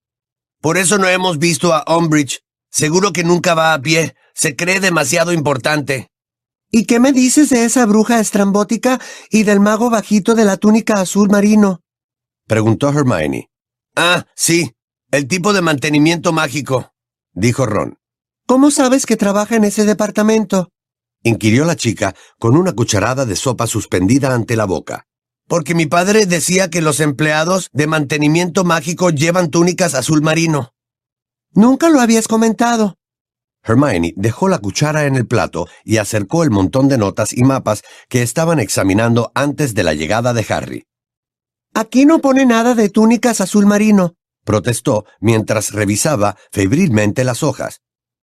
Por 0.61 0.77
eso 0.77 0.99
no 0.99 1.09
hemos 1.09 1.39
visto 1.39 1.73
a 1.75 1.85
Umbridge. 1.97 2.41
Seguro 2.71 3.13
que 3.13 3.25
nunca 3.25 3.55
va 3.55 3.75
a 3.75 3.81
pie. 3.81 4.15
Se 4.35 4.55
cree 4.55 4.79
demasiado 4.79 5.33
importante. 5.33 6.09
¿Y 6.71 6.85
qué 6.85 7.01
me 7.01 7.13
dices 7.13 7.51
de 7.51 7.65
esa 7.65 7.85
bruja 7.87 8.21
estrambótica 8.21 9.01
y 9.31 9.43
del 9.43 9.59
mago 9.59 9.91
bajito 9.91 10.35
de 10.35 10.45
la 10.45 10.57
túnica 10.57 11.01
azul 11.01 11.29
marino? 11.29 11.81
Preguntó 12.47 12.91
Hermione. 12.91 13.50
Ah, 13.97 14.27
sí, 14.35 14.73
el 15.11 15.27
tipo 15.27 15.53
de 15.53 15.63
mantenimiento 15.63 16.33
mágico, 16.33 16.93
dijo 17.33 17.67
Ron. 17.67 17.99
¿Cómo 18.47 18.71
sabes 18.71 19.07
que 19.07 19.17
trabaja 19.17 19.57
en 19.57 19.65
ese 19.65 19.85
departamento? 19.85 20.71
inquirió 21.23 21.65
la 21.65 21.77
chica 21.77 22.15
con 22.39 22.57
una 22.57 22.73
cucharada 22.73 23.27
de 23.27 23.37
sopa 23.37 23.67
suspendida 23.67 24.35
ante 24.35 24.57
la 24.57 24.65
boca. 24.65 25.07
Porque 25.47 25.75
mi 25.75 25.87
padre 25.87 26.27
decía 26.27 26.71
que 26.71 26.81
los 26.81 27.01
empleados 27.01 27.69
de 27.73 27.87
mantenimiento 27.87 28.65
mágico 28.65 29.11
llevan 29.11 29.51
túnicas 29.51 29.95
azul 29.95 30.23
marino. 30.23 30.73
Nunca 31.53 31.91
lo 31.91 32.01
habías 32.01 32.29
comentado. 32.29 32.97
Hermione 33.63 34.15
dejó 34.17 34.49
la 34.49 34.59
cuchara 34.59 35.05
en 35.05 35.17
el 35.17 35.27
plato 35.27 35.67
y 35.85 35.99
acercó 35.99 36.45
el 36.45 36.51
montón 36.51 36.89
de 36.89 36.99
notas 36.99 37.33
y 37.33 37.43
mapas 37.43 37.83
que 38.09 38.23
estaban 38.23 38.59
examinando 38.59 39.33
antes 39.35 39.75
de 39.75 39.83
la 39.83 39.93
llegada 39.93 40.33
de 40.33 40.47
Harry. 40.49 40.85
Aquí 41.75 42.05
no 42.05 42.21
pone 42.21 42.47
nada 42.47 42.75
de 42.75 42.89
túnicas 42.89 43.41
azul 43.41 43.67
marino, 43.67 44.15
protestó 44.45 45.05
mientras 45.21 45.73
revisaba 45.73 46.37
febrilmente 46.51 47.25
las 47.25 47.43
hojas. 47.43 47.81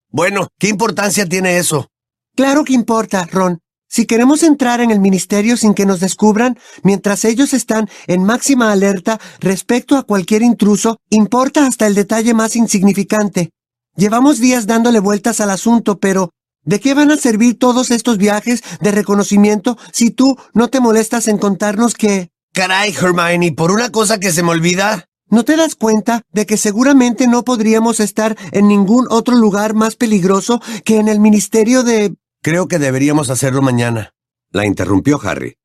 Bueno, 0.10 0.50
¿qué 0.60 0.68
importancia 0.68 1.26
tiene 1.26 1.58
eso? 1.58 1.88
Claro 2.36 2.64
que 2.64 2.74
importa, 2.74 3.26
Ron. 3.32 3.60
Si 3.90 4.06
queremos 4.06 4.44
entrar 4.44 4.82
en 4.82 4.92
el 4.92 5.00
ministerio 5.00 5.56
sin 5.56 5.74
que 5.74 5.86
nos 5.86 6.02
descubran, 6.02 6.60
mientras 6.84 7.24
ellos 7.24 7.54
están 7.54 7.90
en 8.08 8.24
máxima 8.24 8.72
alerta 8.72 9.20
respecto 9.40 9.96
a 9.96 10.04
cualquier 10.04 10.42
intruso, 10.42 10.98
importa 11.10 11.66
hasta 11.66 11.88
el 11.88 11.96
detalle 11.96 12.34
más 12.34 12.58
insignificante. 12.58 13.52
Llevamos 13.96 14.40
días 14.40 14.68
dándole 14.68 15.00
vueltas 15.00 15.40
al 15.40 15.52
asunto, 15.52 16.00
pero 16.00 16.32
¿de 16.64 16.82
qué 16.82 16.94
van 16.94 17.12
a 17.12 17.18
servir 17.18 17.58
todos 17.58 17.90
estos 17.92 18.18
viajes 18.18 18.62
de 18.82 18.92
reconocimiento 18.92 19.78
si 19.94 20.12
tú 20.12 20.38
no 20.54 20.68
te 20.68 20.80
molestas 20.80 21.28
en 21.28 21.38
contarnos 21.38 21.94
que... 21.94 22.30
Caray, 22.58 22.92
Hermione, 22.92 23.52
por 23.52 23.70
una 23.70 23.92
cosa 23.92 24.20
que 24.20 24.32
se 24.32 24.42
me 24.42 24.50
olvida. 24.50 25.06
¿No 25.30 25.46
te 25.46 25.56
das 25.56 25.76
cuenta 25.76 26.24
de 26.32 26.48
que 26.48 26.58
seguramente 26.58 27.28
no 27.28 27.44
podríamos 27.44 28.00
estar 28.00 28.36
en 28.52 28.68
ningún 28.68 29.06
otro 29.12 29.36
lugar 29.36 29.76
más 29.76 29.96
peligroso 29.96 30.60
que 30.84 30.98
en 30.98 31.08
el 31.08 31.20
ministerio 31.20 31.84
de... 31.84 32.16
Creo 32.42 32.68
que 32.68 32.80
deberíamos 32.80 33.30
hacerlo 33.30 33.62
mañana. 33.62 34.16
La 34.50 34.66
interrumpió 34.66 35.20
Harry. 35.22 35.58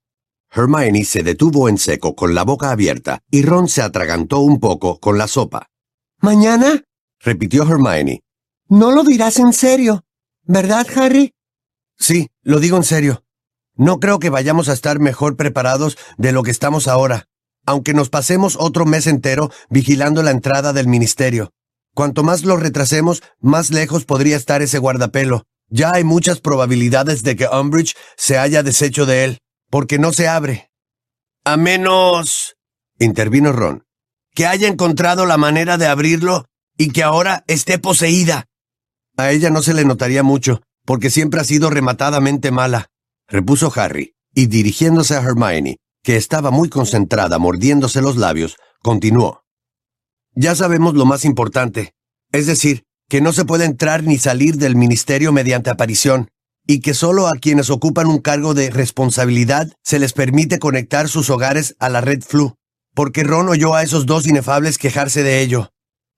Hermione 0.51 1.07
se 1.07 1.23
detuvo 1.23 1.71
en 1.71 1.79
seco 1.79 2.15
con 2.15 2.35
la 2.35 2.43
boca 2.43 2.71
abierta 2.71 3.23
y 3.31 3.41
Ron 3.41 3.69
se 3.69 3.81
atragantó 3.81 4.41
un 4.41 4.61
poco 4.61 5.01
con 5.01 5.17
la 5.17 5.29
sopa. 5.29 5.71
¿Mañana? 6.21 6.85
repitió 7.21 7.63
Hermione. 7.63 8.23
No 8.69 8.91
lo 8.91 9.03
dirás 9.03 9.39
en 9.39 9.55
serio, 9.55 10.05
¿verdad, 10.43 10.87
Harry? 10.95 11.33
Sí, 11.99 12.29
lo 12.43 12.61
digo 12.61 12.77
en 12.77 12.85
serio. 12.85 13.25
No 13.77 14.01
creo 14.01 14.19
que 14.19 14.31
vayamos 14.31 14.69
a 14.69 14.73
estar 14.73 14.99
mejor 14.99 15.37
preparados 15.37 15.97
de 16.19 16.33
lo 16.33 16.43
que 16.43 16.51
estamos 16.51 16.89
ahora, 16.89 17.27
aunque 17.65 17.95
nos 17.95 18.11
pasemos 18.11 18.57
otro 18.59 18.85
mes 18.85 19.07
entero 19.07 19.51
vigilando 19.71 20.23
la 20.23 20.31
entrada 20.31 20.73
del 20.73 20.89
ministerio. 20.89 21.53
Cuanto 21.95 22.23
más 22.23 22.45
lo 22.45 22.57
retrasemos, 22.57 23.23
más 23.41 23.71
lejos 23.71 24.05
podría 24.05 24.37
estar 24.37 24.63
ese 24.63 24.79
guardapelo. 24.79 25.45
Ya 25.69 25.93
hay 25.95 26.05
muchas 26.05 26.41
probabilidades 26.41 27.23
de 27.23 27.37
que 27.37 27.49
Umbridge 27.49 27.95
se 28.17 28.39
haya 28.39 28.63
deshecho 28.63 29.07
de 29.07 29.25
él, 29.25 29.39
porque 29.71 29.99
no 29.99 30.13
se 30.13 30.29
abre. 30.29 30.71
A 31.45 31.57
menos... 31.57 32.57
intervino 32.99 33.53
Ron. 33.53 33.85
Que 34.35 34.47
haya 34.47 34.69
encontrado 34.69 35.27
la 35.27 35.37
manera 35.39 35.79
de 35.79 35.87
abrirlo 35.87 36.47
y 36.77 36.91
que 36.91 37.03
ahora 37.03 37.45
esté 37.47 37.79
poseída. 37.79 38.47
A 39.17 39.31
ella 39.31 39.51
no 39.51 39.63
se 39.63 39.75
le 39.75 39.85
notaría 39.85 40.23
mucho, 40.23 40.63
porque 40.85 41.11
siempre 41.11 41.41
ha 41.41 41.45
sido 41.45 41.69
rematadamente 41.69 42.51
mala, 42.51 42.89
repuso 43.29 43.73
Harry, 43.75 44.15
y 44.35 44.47
dirigiéndose 44.47 45.17
a 45.17 45.23
Hermione, 45.23 45.79
que 46.03 46.17
estaba 46.17 46.51
muy 46.51 46.69
concentrada 46.69 47.39
mordiéndose 47.39 48.01
los 48.03 48.17
labios, 48.17 48.57
continuó. 48.83 49.45
Ya 50.35 50.55
sabemos 50.55 50.95
lo 50.95 51.05
más 51.05 51.25
importante, 51.25 51.95
es 52.33 52.47
decir, 52.47 52.85
que 53.09 53.21
no 53.21 53.33
se 53.33 53.45
puede 53.45 53.67
entrar 53.67 54.03
ni 54.03 54.19
salir 54.19 54.57
del 54.57 54.75
ministerio 54.75 55.33
mediante 55.33 55.71
aparición, 55.71 56.31
y 56.67 56.81
que 56.81 56.95
solo 56.95 57.29
a 57.29 57.33
quienes 57.33 57.71
ocupan 57.71 58.07
un 58.07 58.19
cargo 58.19 58.55
de 58.55 58.71
responsabilidad 58.71 59.71
se 59.83 59.99
les 59.99 60.13
permite 60.13 60.59
conectar 60.59 61.09
sus 61.09 61.29
hogares 61.29 61.77
a 61.79 61.89
la 61.89 62.01
red 62.01 62.23
Flu, 62.23 62.57
porque 62.95 63.25
Ron 63.25 63.49
oyó 63.49 63.75
a 63.75 63.83
esos 63.83 64.07
dos 64.07 64.27
inefables 64.27 64.79
quejarse 64.79 65.23
de 65.23 65.41
ello. 65.41 65.71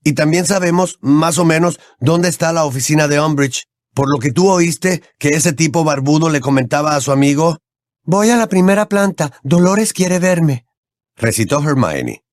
Y 0.05 0.13
también 0.13 0.45
sabemos, 0.45 0.99
más 1.01 1.39
o 1.39 1.45
menos, 1.45 1.81
dónde 1.99 2.29
está 2.29 2.53
la 2.53 2.65
oficina 2.65 3.09
de 3.09 3.21
Umbridge, 3.21 3.65
por 3.95 4.11
lo 4.13 4.19
que 4.19 4.33
tú 4.33 4.51
oíste 4.51 5.03
que 5.19 5.31
ese 5.31 5.53
tipo 5.53 5.85
barbudo 5.85 6.29
le 6.29 6.41
comentaba 6.41 6.97
a 6.97 7.01
su 7.01 7.13
amigo. 7.13 7.59
Voy 8.03 8.31
a 8.31 8.37
la 8.37 8.49
primera 8.49 8.89
planta. 8.89 9.33
Dolores 9.43 9.93
quiere 9.93 10.19
verme. 10.19 10.67
Recitó 11.17 11.63
Hermione. 11.63 12.25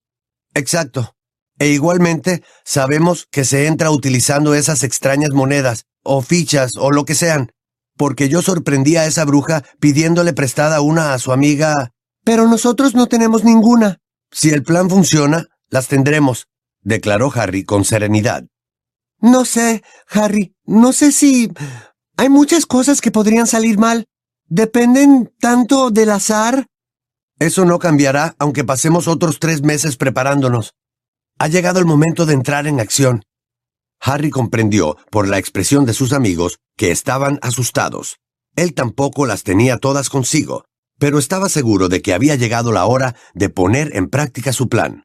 Exacto. 0.54 1.16
E 1.60 1.68
igualmente 1.68 2.44
sabemos 2.66 3.28
que 3.30 3.46
se 3.46 3.68
entra 3.68 3.92
utilizando 3.92 4.56
esas 4.56 4.84
extrañas 4.84 5.30
monedas, 5.30 5.86
o 6.04 6.22
fichas, 6.22 6.72
o 6.76 6.92
lo 6.92 7.06
que 7.06 7.14
sean, 7.14 7.52
porque 7.96 8.30
yo 8.30 8.42
sorprendí 8.42 8.96
a 8.96 9.06
esa 9.06 9.26
bruja 9.26 9.64
pidiéndole 9.80 10.34
prestada 10.34 10.82
una 10.82 11.14
a 11.14 11.20
su 11.20 11.32
amiga. 11.32 11.92
Pero 12.24 12.48
nosotros 12.48 12.96
no 12.96 13.08
tenemos 13.08 13.44
ninguna. 13.44 14.00
Si 14.32 14.50
el 14.50 14.64
plan 14.64 14.90
funciona, 14.90 15.46
las 15.70 15.88
tendremos, 15.88 16.48
declaró 16.82 17.32
Harry 17.36 17.64
con 17.64 17.86
serenidad. 17.86 18.46
No 19.22 19.46
sé, 19.46 19.84
Harry, 20.10 20.56
no 20.66 20.94
sé 20.94 21.12
si... 21.12 21.52
Hay 22.18 22.30
muchas 22.30 22.66
cosas 22.66 23.02
que 23.02 23.12
podrían 23.12 23.48
salir 23.48 23.78
mal. 23.80 24.06
Dependen 24.48 25.34
tanto 25.40 25.92
del 25.92 26.10
azar. 26.10 26.68
Eso 27.40 27.66
no 27.66 27.80
cambiará 27.80 28.36
aunque 28.38 28.64
pasemos 28.64 29.08
otros 29.08 29.40
tres 29.40 29.64
meses 29.64 29.96
preparándonos. 29.96 30.74
Ha 31.40 31.48
llegado 31.48 31.80
el 31.80 31.86
momento 31.86 32.26
de 32.26 32.34
entrar 32.34 32.68
en 32.68 32.80
acción. 32.80 33.24
Harry 34.00 34.30
comprendió, 34.30 34.98
por 35.12 35.28
la 35.28 35.38
expresión 35.38 35.86
de 35.86 35.94
sus 35.94 36.14
amigos, 36.14 36.60
que 36.76 36.92
estaban 36.92 37.40
asustados. 37.42 38.18
Él 38.56 38.74
tampoco 38.74 39.26
las 39.26 39.44
tenía 39.44 39.78
todas 39.78 40.10
consigo, 40.10 40.66
pero 41.00 41.20
estaba 41.20 41.50
seguro 41.50 41.88
de 41.88 42.02
que 42.02 42.14
había 42.14 42.36
llegado 42.36 42.72
la 42.72 42.86
hora 42.86 43.16
de 43.34 43.50
poner 43.50 43.96
en 43.96 44.10
práctica 44.10 44.54
su 44.54 44.70
plan. 44.70 45.04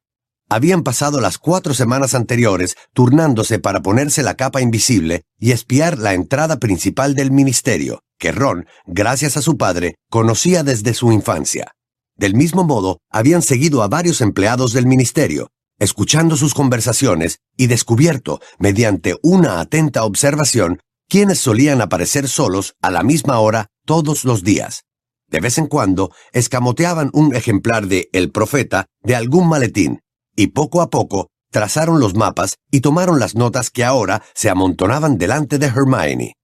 Habían 0.49 0.85
pasado 0.85 1.21
las 1.21 1.39
cuatro 1.39 1.75
semanas 1.75 2.15
anteriores 2.15 2.77
turnándose 2.93 3.59
para 3.59 3.83
ponerse 3.83 4.23
la 4.23 4.35
capa 4.35 4.61
invisible 4.61 5.23
y 5.41 5.51
espiar 5.51 5.99
la 5.99 6.15
entrada 6.15 6.61
principal 6.61 7.17
del 7.17 7.33
ministerio, 7.33 8.03
que 8.17 8.31
Ron, 8.31 8.67
gracias 8.87 9.37
a 9.37 9.43
su 9.43 9.57
padre, 9.57 9.97
conocía 10.09 10.63
desde 10.63 10.95
su 10.95 11.11
infancia. 11.11 11.73
Del 12.17 12.35
mismo 12.35 12.63
modo, 12.63 12.99
habían 13.11 13.43
seguido 13.43 13.83
a 13.83 13.89
varios 13.89 14.21
empleados 14.21 14.73
del 14.73 14.87
ministerio, 14.87 15.51
escuchando 15.81 16.37
sus 16.37 16.55
conversaciones 16.55 17.41
y 17.57 17.67
descubierto, 17.67 18.41
mediante 18.59 19.17
una 19.23 19.61
atenta 19.61 20.05
observación, 20.05 20.79
quienes 21.09 21.41
solían 21.41 21.81
aparecer 21.81 22.29
solos 22.29 22.75
a 22.81 22.93
la 22.93 23.03
misma 23.03 23.41
hora 23.41 23.67
todos 23.85 24.25
los 24.25 24.45
días. 24.45 24.85
De 25.29 25.41
vez 25.41 25.59
en 25.59 25.67
cuando, 25.67 26.13
escamoteaban 26.33 27.11
un 27.13 27.35
ejemplar 27.35 27.89
de 27.89 28.09
El 28.13 28.31
Profeta 28.31 28.87
de 29.03 29.17
algún 29.17 29.49
maletín, 29.49 30.01
y 30.37 30.49
poco 30.49 30.83
a 30.83 30.91
poco 30.91 31.29
trazaron 31.51 32.01
los 32.01 32.15
mapas 32.15 32.57
y 32.71 32.81
tomaron 32.81 33.19
las 33.19 33.35
notas 33.35 33.71
que 33.71 33.85
ahora 33.85 34.23
se 34.35 34.51
amontonaban 34.51 35.17
delante 35.17 35.59
de 35.59 35.67
Hermione. 35.67 36.35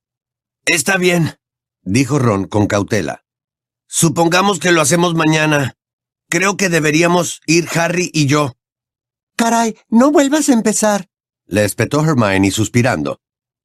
Está 0.64 0.96
bien, 0.96 1.36
dijo 1.82 2.18
Ron 2.18 2.46
con 2.46 2.66
cautela. 2.66 3.22
Supongamos 3.88 4.58
que 4.58 4.72
lo 4.72 4.80
hacemos 4.80 5.14
mañana. 5.14 5.74
Creo 6.30 6.56
que 6.56 6.70
deberíamos 6.70 7.42
ir 7.46 7.68
Harry 7.74 8.10
y 8.14 8.26
yo. 8.26 8.54
Caray, 9.36 9.76
no 9.88 10.10
vuelvas 10.10 10.48
a 10.48 10.54
empezar. 10.54 11.08
Le 11.46 11.64
espetó 11.64 12.02
Hermione 12.02 12.50
suspirando. 12.50 13.18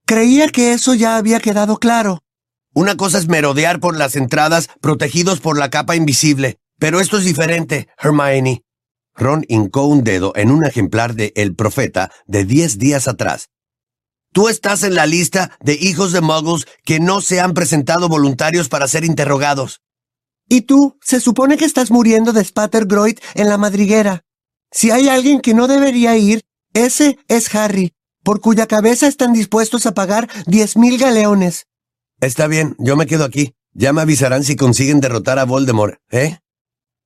Creía 0.05 0.49
que 0.49 0.73
eso 0.73 0.93
ya 0.95 1.15
había 1.15 1.39
quedado 1.39 1.77
claro. 1.77 2.23
Una 2.73 2.97
cosa 2.97 3.17
es 3.17 3.27
merodear 3.27 3.79
por 3.79 3.97
las 3.97 4.15
entradas 4.15 4.69
protegidos 4.81 5.39
por 5.39 5.57
la 5.57 5.69
capa 5.69 5.95
invisible, 5.95 6.57
pero 6.77 6.99
esto 6.99 7.17
es 7.17 7.23
diferente, 7.23 7.87
Hermione. 7.97 8.63
Ron 9.17 9.43
hincó 9.47 9.85
un 9.85 10.03
dedo 10.03 10.31
en 10.35 10.51
un 10.51 10.63
ejemplar 10.63 11.15
de 11.15 11.33
El 11.35 11.55
Profeta 11.55 12.11
de 12.27 12.45
diez 12.45 12.77
días 12.77 13.07
atrás. 13.07 13.49
Tú 14.31 14.47
estás 14.47 14.83
en 14.83 14.93
la 14.93 15.07
lista 15.07 15.57
de 15.59 15.73
hijos 15.73 16.11
de 16.11 16.21
muggles 16.21 16.67
que 16.85 16.99
no 16.99 17.21
se 17.21 17.41
han 17.41 17.53
presentado 17.53 18.07
voluntarios 18.07 18.69
para 18.69 18.87
ser 18.87 19.03
interrogados. 19.03 19.81
Y 20.47 20.61
tú, 20.61 20.97
se 21.01 21.19
supone 21.19 21.57
que 21.57 21.65
estás 21.65 21.91
muriendo 21.91 22.31
de 22.31 22.43
Spattergroit 22.43 23.19
en 23.33 23.49
la 23.49 23.57
madriguera. 23.57 24.23
Si 24.71 24.91
hay 24.91 25.09
alguien 25.09 25.41
que 25.41 25.53
no 25.53 25.67
debería 25.67 26.15
ir, 26.17 26.43
ese 26.73 27.17
es 27.27 27.53
Harry, 27.55 27.93
por 28.23 28.39
cuya 28.39 28.67
cabeza 28.67 29.07
están 29.07 29.33
dispuestos 29.33 29.85
a 29.85 29.93
pagar 29.93 30.29
diez 30.45 30.77
mil 30.77 30.97
galeones. 30.97 31.65
Está 32.21 32.47
bien, 32.47 32.75
yo 32.77 32.95
me 32.95 33.07
quedo 33.07 33.23
aquí. 33.25 33.55
Ya 33.73 33.93
me 33.93 34.01
avisarán 34.01 34.43
si 34.43 34.55
consiguen 34.55 34.99
derrotar 34.99 35.39
a 35.39 35.45
Voldemort, 35.45 35.99
¿eh? 36.11 36.39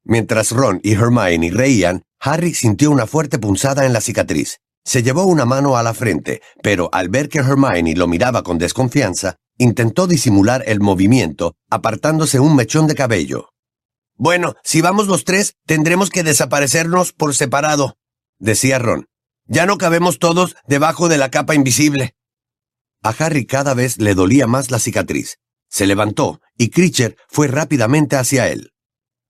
Mientras 0.03 0.51
Ron 0.51 0.79
y 0.83 0.93
Hermione 0.93 1.51
reían, 1.51 2.03
Harry 2.19 2.53
sintió 2.53 2.91
una 2.91 3.07
fuerte 3.07 3.39
punzada 3.39 3.85
en 3.85 3.93
la 3.93 4.01
cicatriz. 4.01 4.59
Se 4.83 5.03
llevó 5.03 5.25
una 5.25 5.45
mano 5.45 5.77
a 5.77 5.83
la 5.83 5.93
frente, 5.93 6.41
pero 6.63 6.89
al 6.91 7.09
ver 7.09 7.29
que 7.29 7.39
Hermione 7.39 7.95
lo 7.95 8.07
miraba 8.07 8.43
con 8.43 8.57
desconfianza, 8.57 9.35
intentó 9.57 10.07
disimular 10.07 10.63
el 10.65 10.79
movimiento, 10.79 11.55
apartándose 11.69 12.39
un 12.39 12.55
mechón 12.55 12.87
de 12.87 12.95
cabello. 12.95 13.49
Bueno, 14.15 14.55
si 14.63 14.81
vamos 14.81 15.07
los 15.07 15.23
tres, 15.23 15.55
tendremos 15.65 16.09
que 16.09 16.23
desaparecernos 16.23 17.13
por 17.13 17.35
separado, 17.35 17.97
decía 18.39 18.79
Ron. 18.79 19.07
Ya 19.45 19.65
no 19.65 19.77
cabemos 19.77 20.19
todos 20.19 20.55
debajo 20.67 21.09
de 21.09 21.17
la 21.17 21.29
capa 21.29 21.55
invisible. 21.55 22.15
A 23.03 23.09
Harry 23.09 23.45
cada 23.45 23.73
vez 23.73 23.97
le 23.97 24.15
dolía 24.15 24.47
más 24.47 24.71
la 24.71 24.79
cicatriz. 24.79 25.37
Se 25.69 25.87
levantó 25.87 26.41
y 26.57 26.69
Critcher 26.69 27.17
fue 27.27 27.47
rápidamente 27.47 28.15
hacia 28.15 28.47
él. 28.49 28.71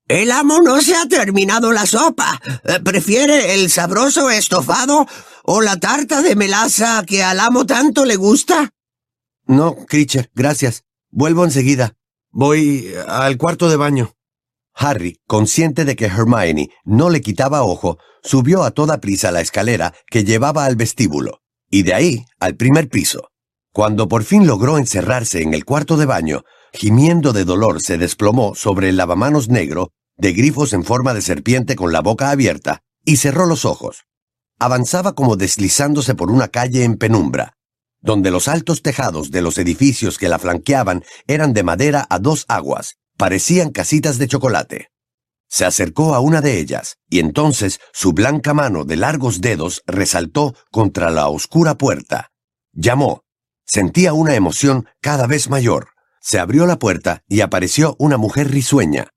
El 0.08 0.30
amo 0.30 0.60
no 0.60 0.80
se 0.80 0.94
ha 0.94 1.06
terminado 1.06 1.72
la 1.72 1.86
sopa. 1.86 2.40
Eh, 2.64 2.80
¿Prefiere 2.84 3.54
el 3.54 3.70
sabroso 3.70 4.30
estofado 4.30 5.06
o 5.44 5.60
la 5.60 5.78
tarta 5.78 6.22
de 6.22 6.36
melaza 6.36 7.04
que 7.06 7.22
al 7.22 7.40
amo 7.40 7.66
tanto 7.66 8.04
le 8.04 8.16
gusta? 8.16 8.70
No, 9.46 9.76
Critcher, 9.86 10.30
gracias. 10.34 10.84
Vuelvo 11.10 11.44
enseguida. 11.44 11.94
Voy 12.30 12.92
al 13.06 13.36
cuarto 13.36 13.68
de 13.68 13.76
baño. 13.76 14.14
Harry, 14.74 15.20
consciente 15.26 15.84
de 15.84 15.96
que 15.96 16.06
Hermione 16.06 16.70
no 16.84 17.10
le 17.10 17.20
quitaba 17.20 17.62
ojo, 17.62 17.98
subió 18.22 18.62
a 18.62 18.70
toda 18.70 19.00
prisa 19.00 19.30
la 19.30 19.40
escalera 19.40 19.92
que 20.06 20.24
llevaba 20.24 20.64
al 20.64 20.76
vestíbulo, 20.76 21.42
y 21.70 21.82
de 21.82 21.94
ahí 21.94 22.24
al 22.40 22.56
primer 22.56 22.88
piso. 22.88 23.28
Cuando 23.72 24.08
por 24.08 24.24
fin 24.24 24.46
logró 24.46 24.78
encerrarse 24.78 25.42
en 25.42 25.54
el 25.54 25.64
cuarto 25.64 25.96
de 25.96 26.06
baño, 26.06 26.44
gimiendo 26.72 27.32
de 27.32 27.44
dolor 27.44 27.82
se 27.82 27.98
desplomó 27.98 28.54
sobre 28.54 28.88
el 28.88 28.96
lavamanos 28.96 29.48
negro, 29.48 29.90
de 30.16 30.32
grifos 30.32 30.72
en 30.72 30.84
forma 30.84 31.14
de 31.14 31.22
serpiente 31.22 31.76
con 31.76 31.92
la 31.92 32.00
boca 32.00 32.30
abierta, 32.30 32.82
y 33.04 33.16
cerró 33.16 33.46
los 33.46 33.64
ojos. 33.64 34.04
Avanzaba 34.58 35.14
como 35.14 35.36
deslizándose 35.36 36.14
por 36.14 36.30
una 36.30 36.48
calle 36.48 36.84
en 36.84 36.96
penumbra, 36.96 37.54
donde 38.00 38.30
los 38.30 38.48
altos 38.48 38.82
tejados 38.82 39.30
de 39.30 39.42
los 39.42 39.58
edificios 39.58 40.18
que 40.18 40.28
la 40.28 40.38
flanqueaban 40.38 41.04
eran 41.26 41.52
de 41.52 41.62
madera 41.62 42.06
a 42.08 42.18
dos 42.18 42.44
aguas, 42.48 42.96
parecían 43.16 43.70
casitas 43.70 44.18
de 44.18 44.28
chocolate. 44.28 44.88
Se 45.48 45.64
acercó 45.64 46.14
a 46.14 46.20
una 46.20 46.40
de 46.40 46.58
ellas, 46.58 46.96
y 47.10 47.18
entonces 47.18 47.80
su 47.92 48.12
blanca 48.12 48.54
mano 48.54 48.84
de 48.84 48.96
largos 48.96 49.40
dedos 49.40 49.82
resaltó 49.86 50.54
contra 50.70 51.10
la 51.10 51.28
oscura 51.28 51.76
puerta. 51.76 52.30
Llamó, 52.72 53.22
Sentía 53.64 54.12
una 54.12 54.34
emoción 54.34 54.86
cada 55.00 55.26
vez 55.26 55.48
mayor. 55.48 55.91
Se 56.22 56.38
abrió 56.38 56.66
la 56.66 56.78
puerta 56.78 57.24
y 57.28 57.40
apareció 57.40 57.96
una 57.98 58.16
mujer 58.16 58.48
risueña. 58.48 59.08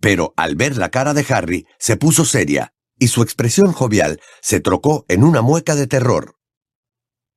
Pero 0.00 0.32
al 0.36 0.56
ver 0.56 0.78
la 0.78 0.90
cara 0.90 1.12
de 1.12 1.24
Harry, 1.28 1.66
se 1.78 1.96
puso 1.96 2.24
seria, 2.24 2.72
y 2.98 3.08
su 3.08 3.22
expresión 3.22 3.72
jovial 3.72 4.20
se 4.40 4.60
trocó 4.60 5.04
en 5.08 5.24
una 5.24 5.42
mueca 5.42 5.74
de 5.74 5.86
terror. 5.86 6.36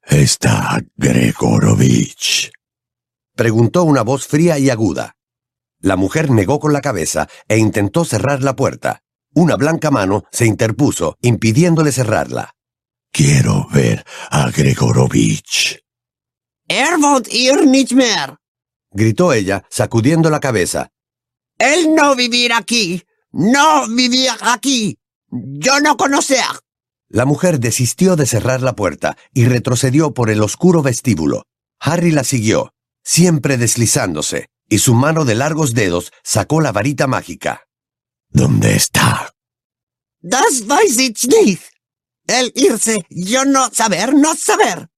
¿Está 0.04 0.80
Gregorovich? 0.96 2.52
Preguntó 3.36 3.84
una 3.84 4.02
voz 4.02 4.26
fría 4.26 4.58
y 4.60 4.70
aguda. 4.70 5.18
La 5.80 5.98
mujer 5.98 6.32
negó 6.32 6.60
con 6.60 6.72
la 6.72 6.82
cabeza 6.82 7.28
e 7.50 7.58
intentó 7.58 8.06
cerrar 8.06 8.42
la 8.42 8.56
puerta. 8.56 9.04
Una 9.34 9.58
blanca 9.58 9.92
mano 9.92 10.24
se 10.32 10.46
interpuso, 10.46 11.18
impidiéndole 11.22 11.92
cerrarla. 11.92 12.56
Quiero 13.12 13.68
ver 13.74 14.06
a 14.32 14.50
Gregorovich. 14.52 15.84
Er 16.70 16.98
nicht 17.66 17.92
mehr. 17.92 18.38
Gritó 18.92 19.34
ella, 19.34 19.66
sacudiendo 19.70 20.30
la 20.30 20.40
cabeza. 20.40 20.92
Él 21.58 21.94
no 21.96 22.16
vivir 22.16 22.54
aquí. 22.54 23.04
No 23.32 23.88
vivir 23.88 24.32
aquí. 24.42 24.98
Yo 25.30 25.80
no 25.80 25.98
conocer. 25.98 26.46
La 27.10 27.26
mujer 27.26 27.60
desistió 27.60 28.16
de 28.16 28.26
cerrar 28.26 28.62
la 28.62 28.76
puerta 28.76 29.18
y 29.34 29.46
retrocedió 29.46 30.14
por 30.14 30.30
el 30.30 30.42
oscuro 30.42 30.82
vestíbulo. 30.82 31.44
Harry 31.80 32.12
la 32.12 32.24
siguió, 32.24 32.74
siempre 33.04 33.58
deslizándose, 33.58 34.50
y 34.68 34.80
su 34.80 34.94
mano 34.94 35.24
de 35.24 35.36
largos 35.36 35.74
dedos 35.74 36.12
sacó 36.24 36.60
la 36.60 36.72
varita 36.72 37.08
mágica. 37.08 37.68
¿Dónde 38.30 38.76
está? 38.76 39.32
Das 40.22 40.68
weiß 40.68 41.00
ich 41.00 41.28
nicht. 41.28 41.64
El 42.28 42.52
irse, 42.56 43.06
yo 43.10 43.46
no 43.46 43.70
saber, 43.72 44.14
no 44.14 44.36
saber. 44.36 44.90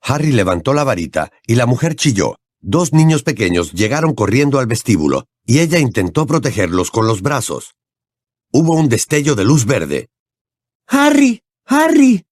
Harry 0.00 0.30
levantó 0.30 0.74
la 0.74 0.84
varita 0.84 1.32
y 1.44 1.56
la 1.56 1.66
mujer 1.66 1.96
chilló. 1.96 2.36
Dos 2.64 2.92
niños 2.92 3.24
pequeños 3.24 3.72
llegaron 3.72 4.14
corriendo 4.14 4.60
al 4.60 4.66
vestíbulo 4.66 5.24
y 5.44 5.58
ella 5.58 5.80
intentó 5.80 6.26
protegerlos 6.26 6.92
con 6.92 7.08
los 7.08 7.20
brazos. 7.20 7.74
Hubo 8.52 8.76
un 8.76 8.88
destello 8.88 9.34
de 9.34 9.44
luz 9.44 9.66
verde. 9.66 10.10
Harry, 10.86 11.42
Harry. 11.66 12.24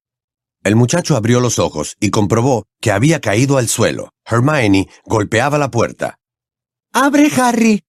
El 0.63 0.77
muchacho 0.77 1.17
abrió 1.17 1.41
los 1.41 1.59
ojos 1.59 1.97
y 1.99 2.11
comprobó 2.11 2.67
que 2.81 2.93
había 2.93 3.21
caído 3.21 3.59
al 3.59 3.69
suelo. 3.69 4.11
Hermione 4.25 4.89
golpeaba 5.05 5.59
la 5.59 5.73
puerta. 5.73 6.21
Abre, 6.93 7.29
Harry. 7.37 7.83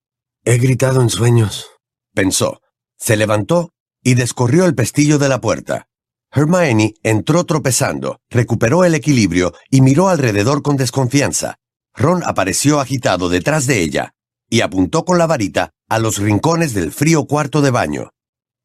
He 0.43 0.57
gritado 0.57 1.03
en 1.03 1.09
sueños, 1.09 1.67
pensó. 2.15 2.59
Se 2.97 3.17
levantó 3.17 3.69
y 4.01 4.15
descorrió 4.15 4.65
el 4.65 4.73
pestillo 4.73 5.19
de 5.19 5.29
la 5.29 5.41
puerta. 5.41 5.89
Hermione 6.31 6.95
entró 7.03 7.43
tropezando, 7.43 8.19
recuperó 8.31 8.83
el 8.83 8.95
equilibrio 8.95 9.53
y 9.69 9.81
miró 9.81 10.07
alrededor 10.07 10.63
con 10.63 10.75
desconfianza. 10.75 11.60
Ron 11.95 12.23
apareció 12.25 12.79
agitado 12.79 13.29
detrás 13.29 13.67
de 13.67 13.81
ella 13.81 14.13
y 14.49 14.61
apuntó 14.61 15.05
con 15.05 15.17
la 15.17 15.27
varita 15.27 15.71
a 15.89 15.99
los 15.99 16.17
rincones 16.17 16.73
del 16.73 16.91
frío 16.91 17.25
cuarto 17.25 17.61
de 17.61 17.71
baño. 17.71 18.11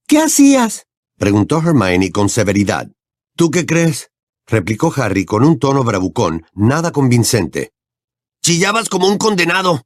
¿Qué 0.07 0.19
hacías? 0.19 0.87
preguntó 1.19 1.59
Hermione 1.59 2.13
con 2.13 2.29
severidad. 2.29 2.89
¿Tú 3.37 3.51
qué 3.51 3.67
crees? 3.67 4.11
replicó 4.47 4.93
Harry 4.97 5.25
con 5.25 5.45
un 5.45 5.59
tono 5.59 5.83
bravucón, 5.83 6.47
nada 6.55 6.93
convincente. 6.93 7.73
Chillabas 8.43 8.89
como 8.89 9.09
un 9.09 9.19
condenado, 9.19 9.83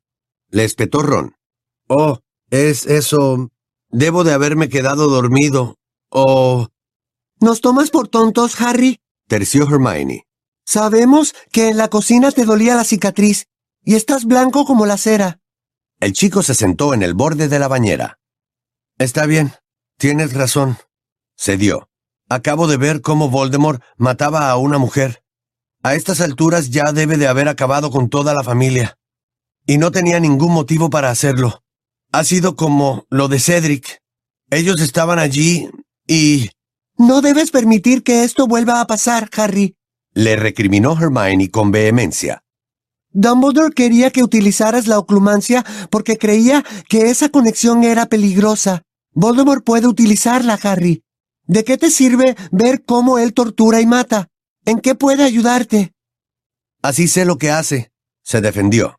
le 0.50 0.64
espetó 0.64 1.03
Ron. 1.03 1.35
Oh, 1.88 2.18
es 2.50 2.87
eso. 2.87 3.48
Debo 3.88 4.24
de 4.24 4.33
haberme 4.33 4.68
quedado 4.68 5.09
dormido. 5.09 5.76
Oh. 6.11 6.68
¿Nos 7.40 7.61
tomas 7.61 7.90
por 7.90 8.09
tontos, 8.09 8.61
Harry? 8.61 9.00
terció 9.29 9.64
Hermione. 9.64 10.26
Sabemos 10.64 11.34
que 11.52 11.68
en 11.68 11.76
la 11.76 11.88
cocina 11.88 12.30
te 12.30 12.44
dolía 12.44 12.74
la 12.74 12.84
cicatriz 12.84 13.46
y 13.84 13.94
estás 13.94 14.24
blanco 14.24 14.64
como 14.64 14.86
la 14.86 14.96
cera. 14.96 15.40
El 15.98 16.12
chico 16.12 16.42
se 16.42 16.54
sentó 16.54 16.94
en 16.94 17.02
el 17.02 17.14
borde 17.14 17.48
de 17.48 17.58
la 17.58 17.68
bañera. 17.68 18.18
Está 18.98 19.26
bien, 19.26 19.52
tienes 19.98 20.34
razón. 20.34 20.78
Cedió. 21.36 21.88
Acabo 22.28 22.68
de 22.68 22.76
ver 22.76 23.00
cómo 23.00 23.28
Voldemort 23.28 23.82
mataba 23.96 24.50
a 24.50 24.56
una 24.56 24.78
mujer. 24.78 25.24
A 25.82 25.94
estas 25.94 26.20
alturas 26.20 26.70
ya 26.70 26.92
debe 26.92 27.16
de 27.16 27.26
haber 27.26 27.48
acabado 27.48 27.90
con 27.90 28.08
toda 28.08 28.34
la 28.34 28.44
familia. 28.44 28.98
Y 29.66 29.78
no 29.78 29.90
tenía 29.90 30.20
ningún 30.20 30.52
motivo 30.52 30.90
para 30.90 31.10
hacerlo. 31.10 31.64
Ha 32.12 32.24
sido 32.24 32.56
como 32.56 33.06
lo 33.08 33.28
de 33.28 33.40
Cedric. 33.40 34.02
Ellos 34.50 34.80
estaban 34.80 35.18
allí 35.18 35.70
y... 36.06 36.50
No 36.96 37.22
debes 37.22 37.50
permitir 37.50 38.02
que 38.02 38.24
esto 38.24 38.46
vuelva 38.46 38.80
a 38.80 38.86
pasar, 38.86 39.30
Harry. 39.36 39.76
Le 40.20 40.37
recriminó 40.37 40.92
Hermione 41.00 41.50
con 41.50 41.70
vehemencia. 41.70 42.44
Dumbledore 43.11 43.72
quería 43.72 44.11
que 44.11 44.22
utilizaras 44.22 44.87
la 44.87 44.98
oclumancia 44.98 45.64
porque 45.88 46.18
creía 46.18 46.62
que 46.90 47.09
esa 47.09 47.30
conexión 47.30 47.85
era 47.85 48.04
peligrosa. 48.04 48.83
Voldemort 49.14 49.64
puede 49.64 49.87
utilizarla, 49.87 50.59
Harry. 50.62 51.02
¿De 51.46 51.64
qué 51.64 51.78
te 51.78 51.90
sirve 51.90 52.37
ver 52.52 52.85
cómo 52.85 53.18
él 53.18 53.33
tortura 53.33 53.80
y 53.80 53.87
mata? 53.87 54.28
¿En 54.66 54.80
qué 54.80 54.94
puede 54.94 55.24
ayudarte? 55.24 55.94
Así 56.83 57.09
sé 57.09 57.24
lo 57.24 57.38
que 57.38 57.50
hace, 57.50 57.90
se 58.22 58.42
defendió. 58.42 58.96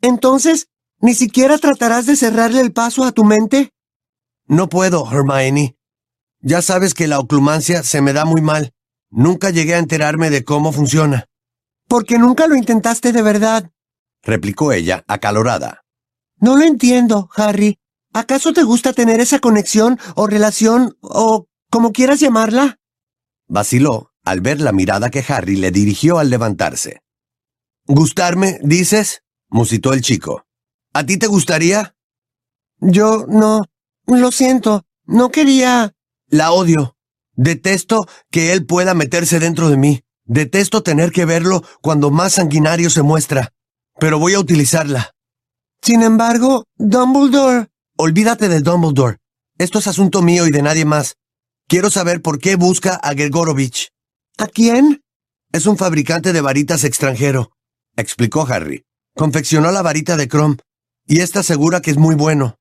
Entonces, 0.00 0.68
¿ni 1.00 1.14
siquiera 1.14 1.58
tratarás 1.58 2.06
de 2.06 2.14
cerrarle 2.14 2.60
el 2.60 2.72
paso 2.72 3.02
a 3.02 3.10
tu 3.10 3.24
mente? 3.24 3.70
No 4.46 4.68
puedo, 4.68 5.10
Hermione. 5.10 5.74
Ya 6.40 6.62
sabes 6.62 6.94
que 6.94 7.08
la 7.08 7.18
oclumancia 7.18 7.82
se 7.82 8.00
me 8.00 8.12
da 8.12 8.24
muy 8.24 8.42
mal. 8.42 8.72
Nunca 9.12 9.50
llegué 9.50 9.74
a 9.74 9.78
enterarme 9.78 10.30
de 10.30 10.42
cómo 10.42 10.72
funciona. 10.72 11.28
Porque 11.86 12.18
nunca 12.18 12.48
lo 12.48 12.56
intentaste 12.56 13.12
de 13.12 13.22
verdad, 13.22 13.70
replicó 14.22 14.72
ella, 14.72 15.04
acalorada. 15.06 15.84
No 16.38 16.56
lo 16.56 16.64
entiendo, 16.64 17.28
Harry. 17.36 17.78
¿Acaso 18.12 18.52
te 18.52 18.62
gusta 18.62 18.92
tener 18.92 19.20
esa 19.20 19.38
conexión 19.38 19.98
o 20.16 20.26
relación 20.26 20.96
o 21.00 21.46
como 21.70 21.92
quieras 21.92 22.20
llamarla? 22.20 22.78
Vaciló 23.48 24.12
al 24.24 24.40
ver 24.40 24.60
la 24.60 24.72
mirada 24.72 25.10
que 25.10 25.24
Harry 25.28 25.56
le 25.56 25.70
dirigió 25.70 26.18
al 26.18 26.30
levantarse. 26.30 27.00
¿Gustarme, 27.86 28.58
dices? 28.62 29.22
musitó 29.48 29.92
el 29.92 30.00
chico. 30.00 30.46
¿A 30.94 31.04
ti 31.04 31.18
te 31.18 31.26
gustaría? 31.26 31.94
Yo 32.78 33.26
no. 33.28 33.64
Lo 34.06 34.30
siento. 34.32 34.84
No 35.04 35.30
quería. 35.30 35.94
La 36.28 36.52
odio. 36.52 36.96
Detesto 37.42 38.06
que 38.30 38.52
él 38.52 38.66
pueda 38.66 38.94
meterse 38.94 39.40
dentro 39.40 39.68
de 39.68 39.76
mí. 39.76 40.02
Detesto 40.24 40.84
tener 40.84 41.10
que 41.10 41.24
verlo 41.24 41.64
cuando 41.80 42.12
más 42.12 42.34
sanguinario 42.34 42.88
se 42.88 43.02
muestra. 43.02 43.52
Pero 43.98 44.20
voy 44.20 44.34
a 44.34 44.38
utilizarla. 44.38 45.10
Sin 45.82 46.04
embargo, 46.04 46.66
Dumbledore. 46.76 47.66
Olvídate 47.96 48.48
de 48.48 48.60
Dumbledore. 48.60 49.18
Esto 49.58 49.80
es 49.80 49.88
asunto 49.88 50.22
mío 50.22 50.46
y 50.46 50.52
de 50.52 50.62
nadie 50.62 50.84
más. 50.84 51.16
Quiero 51.66 51.90
saber 51.90 52.22
por 52.22 52.38
qué 52.38 52.54
busca 52.54 52.94
a 52.94 53.12
Gregorovich. 53.12 53.88
¿A 54.38 54.46
quién? 54.46 55.02
Es 55.52 55.66
un 55.66 55.76
fabricante 55.76 56.32
de 56.32 56.42
varitas 56.42 56.84
extranjero, 56.84 57.50
explicó 57.96 58.46
Harry. 58.46 58.84
Confeccionó 59.16 59.72
la 59.72 59.82
varita 59.82 60.16
de 60.16 60.28
Crom 60.28 60.58
y 61.06 61.20
está 61.20 61.40
asegura 61.40 61.82
que 61.82 61.90
es 61.90 61.98
muy 61.98 62.14
bueno. 62.14 62.56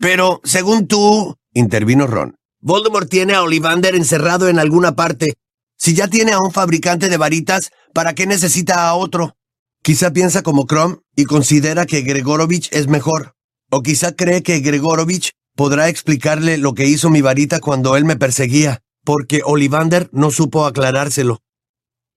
Pero, 0.00 0.40
según 0.42 0.88
tú, 0.88 1.36
intervino 1.54 2.08
Ron, 2.08 2.39
Voldemort 2.62 3.08
tiene 3.08 3.34
a 3.34 3.42
Ollivander 3.42 3.94
encerrado 3.94 4.48
en 4.48 4.58
alguna 4.58 4.94
parte. 4.94 5.34
Si 5.78 5.94
ya 5.94 6.08
tiene 6.08 6.32
a 6.32 6.38
un 6.38 6.52
fabricante 6.52 7.08
de 7.08 7.16
varitas, 7.16 7.70
¿para 7.94 8.14
qué 8.14 8.26
necesita 8.26 8.86
a 8.86 8.94
otro? 8.94 9.34
Quizá 9.82 10.12
piensa 10.12 10.42
como 10.42 10.66
Crom 10.66 10.98
y 11.16 11.24
considera 11.24 11.86
que 11.86 12.02
Gregorovich 12.02 12.68
es 12.72 12.86
mejor. 12.86 13.34
O 13.70 13.82
quizá 13.82 14.14
cree 14.14 14.42
que 14.42 14.60
Gregorovich 14.60 15.30
podrá 15.56 15.88
explicarle 15.88 16.58
lo 16.58 16.74
que 16.74 16.86
hizo 16.86 17.08
mi 17.08 17.22
varita 17.22 17.60
cuando 17.60 17.96
él 17.96 18.04
me 18.04 18.16
perseguía, 18.16 18.82
porque 19.04 19.40
Ollivander 19.42 20.10
no 20.12 20.30
supo 20.30 20.66
aclarárselo. 20.66 21.38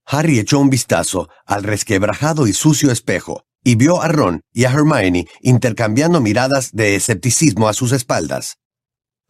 Harry 0.05 0.39
echó 0.39 0.59
un 0.59 0.69
vistazo 0.69 1.29
al 1.45 1.63
resquebrajado 1.63 2.47
y 2.47 2.53
sucio 2.53 2.91
espejo 2.91 3.45
y 3.63 3.75
vio 3.75 4.01
a 4.01 4.09
Ron 4.09 4.41
y 4.51 4.65
a 4.65 4.71
Hermione 4.71 5.25
intercambiando 5.41 6.19
miradas 6.19 6.71
de 6.73 6.95
escepticismo 6.95 7.69
a 7.69 7.73
sus 7.73 7.93
espaldas. 7.93 8.57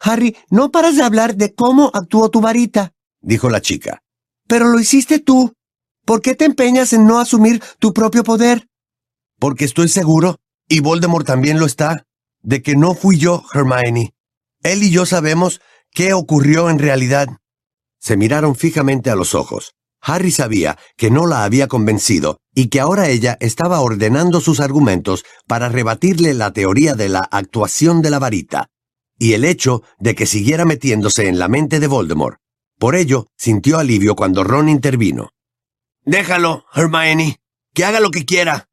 Harry, 0.04 0.36
no 0.50 0.70
paras 0.70 0.96
de 0.96 1.02
hablar 1.02 1.34
de 1.34 1.54
cómo 1.54 1.90
actuó 1.94 2.28
tu 2.28 2.42
varita, 2.42 2.92
dijo 3.22 3.48
la 3.48 3.62
chica. 3.62 4.02
Pero 4.46 4.68
lo 4.68 4.78
hiciste 4.78 5.18
tú. 5.18 5.54
¿Por 6.04 6.20
qué 6.20 6.34
te 6.34 6.44
empeñas 6.44 6.92
en 6.92 7.06
no 7.06 7.18
asumir 7.18 7.62
tu 7.78 7.94
propio 7.94 8.22
poder? 8.22 8.68
Porque 9.40 9.64
estoy 9.64 9.88
seguro, 9.88 10.36
y 10.68 10.80
Voldemort 10.80 11.26
también 11.26 11.58
lo 11.58 11.64
está, 11.64 12.04
de 12.42 12.60
que 12.60 12.76
no 12.76 12.94
fui 12.94 13.16
yo, 13.16 13.44
Hermione. 13.54 14.12
Él 14.62 14.82
y 14.82 14.90
yo 14.90 15.06
sabemos 15.06 15.62
qué 15.90 16.12
ocurrió 16.12 16.68
en 16.68 16.78
realidad. 16.78 17.28
Se 17.98 18.18
miraron 18.18 18.54
fijamente 18.54 19.08
a 19.08 19.16
los 19.16 19.34
ojos. 19.34 19.72
Harry 20.02 20.30
sabía 20.30 20.76
que 20.98 21.10
no 21.10 21.26
la 21.26 21.44
había 21.44 21.66
convencido 21.66 22.36
y 22.54 22.68
que 22.68 22.80
ahora 22.80 23.08
ella 23.08 23.38
estaba 23.40 23.80
ordenando 23.80 24.42
sus 24.42 24.60
argumentos 24.60 25.24
para 25.48 25.70
rebatirle 25.70 26.34
la 26.34 26.52
teoría 26.52 26.94
de 26.94 27.08
la 27.08 27.20
actuación 27.20 28.02
de 28.02 28.10
la 28.10 28.18
varita 28.18 28.68
y 29.18 29.34
el 29.34 29.44
hecho 29.44 29.82
de 29.98 30.14
que 30.14 30.26
siguiera 30.26 30.64
metiéndose 30.64 31.28
en 31.28 31.38
la 31.38 31.48
mente 31.48 31.80
de 31.80 31.86
Voldemort. 31.86 32.38
Por 32.78 32.96
ello, 32.96 33.28
sintió 33.36 33.78
alivio 33.78 34.16
cuando 34.16 34.44
Ron 34.44 34.68
intervino. 34.68 35.30
Déjalo, 36.04 36.64
Hermione, 36.74 37.40
que 37.72 37.84
haga 37.84 38.00
lo 38.00 38.10
que 38.10 38.24
quiera. 38.24 38.68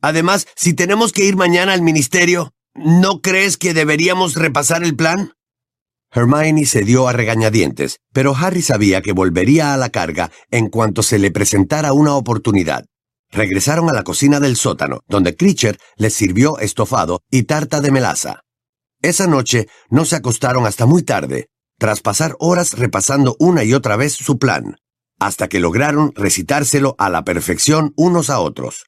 Además, 0.00 0.46
si 0.56 0.74
tenemos 0.74 1.12
que 1.12 1.24
ir 1.24 1.36
mañana 1.36 1.72
al 1.72 1.82
ministerio, 1.82 2.52
¿no 2.74 3.20
crees 3.20 3.56
que 3.56 3.74
deberíamos 3.74 4.34
repasar 4.34 4.84
el 4.84 4.96
plan? 4.96 5.32
Hermione 6.12 6.66
se 6.66 6.82
dio 6.84 7.06
a 7.06 7.12
regañadientes, 7.12 8.00
pero 8.12 8.34
Harry 8.36 8.62
sabía 8.62 9.00
que 9.00 9.12
volvería 9.12 9.74
a 9.74 9.76
la 9.76 9.90
carga 9.90 10.30
en 10.50 10.68
cuanto 10.68 11.02
se 11.02 11.18
le 11.18 11.30
presentara 11.30 11.92
una 11.92 12.14
oportunidad. 12.14 12.84
Regresaron 13.30 13.88
a 13.88 13.92
la 13.92 14.02
cocina 14.02 14.40
del 14.40 14.56
sótano, 14.56 15.00
donde 15.06 15.36
Critcher 15.36 15.78
les 15.96 16.14
sirvió 16.14 16.58
estofado 16.58 17.20
y 17.30 17.44
tarta 17.44 17.80
de 17.80 17.92
melaza. 17.92 18.42
Esa 19.02 19.26
noche 19.26 19.68
no 19.88 20.04
se 20.04 20.16
acostaron 20.16 20.66
hasta 20.66 20.84
muy 20.86 21.02
tarde, 21.02 21.48
tras 21.78 22.00
pasar 22.00 22.36
horas 22.38 22.74
repasando 22.74 23.36
una 23.38 23.64
y 23.64 23.72
otra 23.72 23.96
vez 23.96 24.12
su 24.12 24.38
plan, 24.38 24.76
hasta 25.18 25.48
que 25.48 25.60
lograron 25.60 26.12
recitárselo 26.14 26.94
a 26.98 27.08
la 27.08 27.24
perfección 27.24 27.94
unos 27.96 28.28
a 28.28 28.40
otros. 28.40 28.84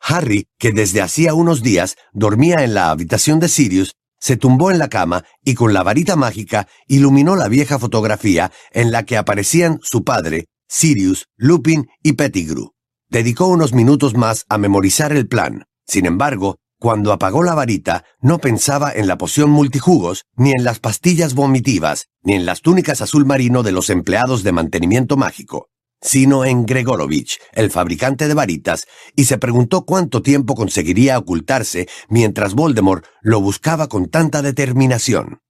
Harry, 0.00 0.46
que 0.58 0.72
desde 0.72 1.00
hacía 1.00 1.34
unos 1.34 1.62
días 1.62 1.96
dormía 2.12 2.64
en 2.64 2.74
la 2.74 2.90
habitación 2.90 3.38
de 3.38 3.48
Sirius, 3.48 3.94
se 4.20 4.36
tumbó 4.36 4.72
en 4.72 4.78
la 4.78 4.88
cama 4.88 5.24
y 5.44 5.54
con 5.54 5.72
la 5.72 5.84
varita 5.84 6.16
mágica 6.16 6.66
iluminó 6.88 7.36
la 7.36 7.48
vieja 7.48 7.78
fotografía 7.78 8.50
en 8.72 8.90
la 8.90 9.04
que 9.04 9.16
aparecían 9.16 9.78
su 9.82 10.02
padre, 10.02 10.46
Sirius, 10.68 11.26
Lupin 11.36 11.86
y 12.02 12.14
Pettigrew. 12.14 12.72
Dedicó 13.08 13.46
unos 13.46 13.72
minutos 13.72 14.14
más 14.16 14.44
a 14.48 14.58
memorizar 14.58 15.12
el 15.12 15.28
plan. 15.28 15.64
Sin 15.86 16.04
embargo, 16.04 16.58
cuando 16.78 17.12
apagó 17.12 17.42
la 17.42 17.54
varita, 17.54 18.04
no 18.20 18.38
pensaba 18.38 18.92
en 18.92 19.06
la 19.06 19.18
poción 19.18 19.50
multijugos, 19.50 20.26
ni 20.36 20.52
en 20.52 20.64
las 20.64 20.78
pastillas 20.78 21.34
vomitivas, 21.34 22.08
ni 22.22 22.34
en 22.34 22.46
las 22.46 22.60
túnicas 22.60 23.00
azul 23.00 23.26
marino 23.26 23.62
de 23.62 23.72
los 23.72 23.90
empleados 23.90 24.42
de 24.42 24.52
mantenimiento 24.52 25.16
mágico 25.16 25.70
sino 26.00 26.44
en 26.44 26.64
Gregorovich, 26.64 27.40
el 27.52 27.70
fabricante 27.70 28.28
de 28.28 28.34
varitas, 28.34 28.86
y 29.16 29.24
se 29.24 29.38
preguntó 29.38 29.84
cuánto 29.84 30.22
tiempo 30.22 30.54
conseguiría 30.54 31.18
ocultarse 31.18 31.88
mientras 32.08 32.54
Voldemort 32.54 33.04
lo 33.20 33.40
buscaba 33.40 33.88
con 33.88 34.08
tanta 34.08 34.42
determinación. 34.42 35.40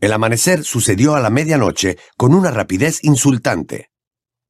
El 0.00 0.12
amanecer 0.12 0.64
sucedió 0.64 1.14
a 1.14 1.20
la 1.20 1.30
medianoche 1.30 1.98
con 2.16 2.34
una 2.34 2.50
rapidez 2.50 3.00
insultante. 3.02 3.90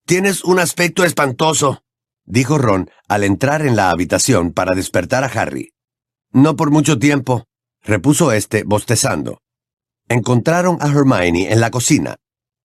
Tienes 0.07 0.45
un 0.45 0.59
aspecto 0.59 1.05
espantoso, 1.05 1.83
dijo 2.25 2.59
Ron 2.59 2.91
al 3.09 3.25
entrar 3.25 3.63
en 3.63 3.75
la 3.75 3.91
habitación 3.91 4.53
para 4.53 4.75
despertar 4.75 5.25
a 5.25 5.29
Harry. 5.29 5.73
No 6.33 6.57
por 6.57 6.71
mucho 6.71 6.99
tiempo, 6.99 7.45
repuso 7.83 8.33
éste 8.33 8.65
bostezando. 8.65 9.39
Encontraron 10.09 10.79
a 10.81 10.89
Hermione 10.89 11.53
en 11.53 11.61
la 11.61 11.71
cocina, 11.71 12.17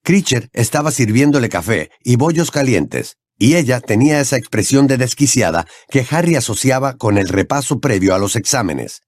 Critcher 0.04 0.49
estaba 0.52 0.91
sirviéndole 0.91 1.47
café 1.47 1.89
y 2.04 2.17
bollos 2.17 2.52
calientes, 2.52 3.15
y 3.39 3.56
ella 3.56 3.80
tenía 3.80 4.19
esa 4.19 4.36
expresión 4.36 4.86
de 4.86 4.97
desquiciada 4.97 5.65
que 5.89 6.06
Harry 6.12 6.36
asociaba 6.36 6.97
con 6.97 7.17
el 7.17 7.30
repaso 7.30 7.80
previo 7.80 8.13
a 8.13 8.19
los 8.19 8.36
exámenes. 8.36 9.02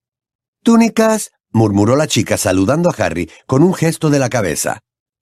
Túnicas, 0.63 1.32
murmuró 1.52 1.98
la 1.98 2.08
chica 2.08 2.38
saludando 2.38 2.89
a 2.89 2.94
Harry 2.98 3.30
con 3.46 3.62
un 3.62 3.74
gesto 3.74 4.10
de 4.10 4.20
la 4.20 4.30
cabeza, 4.30 4.80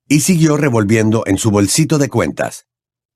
y 0.08 0.20
siguió 0.20 0.58
revolviendo 0.58 1.24
en 1.26 1.40
su 1.40 1.50
bolsito 1.50 1.98
de 1.98 2.10
cuentas. 2.10 2.68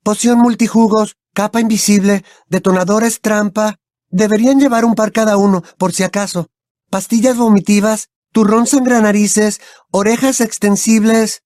Poción 0.03 0.39
multijugos, 0.39 1.15
capa 1.35 1.61
invisible, 1.61 2.23
detonadores 2.47 3.21
trampa. 3.21 3.75
Deberían 4.09 4.59
llevar 4.59 4.85
un 4.85 4.95
par 4.95 5.11
cada 5.11 5.37
uno, 5.37 5.63
por 5.77 5.93
si 5.93 6.03
acaso. 6.03 6.47
Pastillas 6.89 7.37
vomitivas, 7.37 8.09
turrón 8.31 8.67
sangranarices, 8.67 9.59
orejas 9.91 10.41
extensibles. 10.41 11.43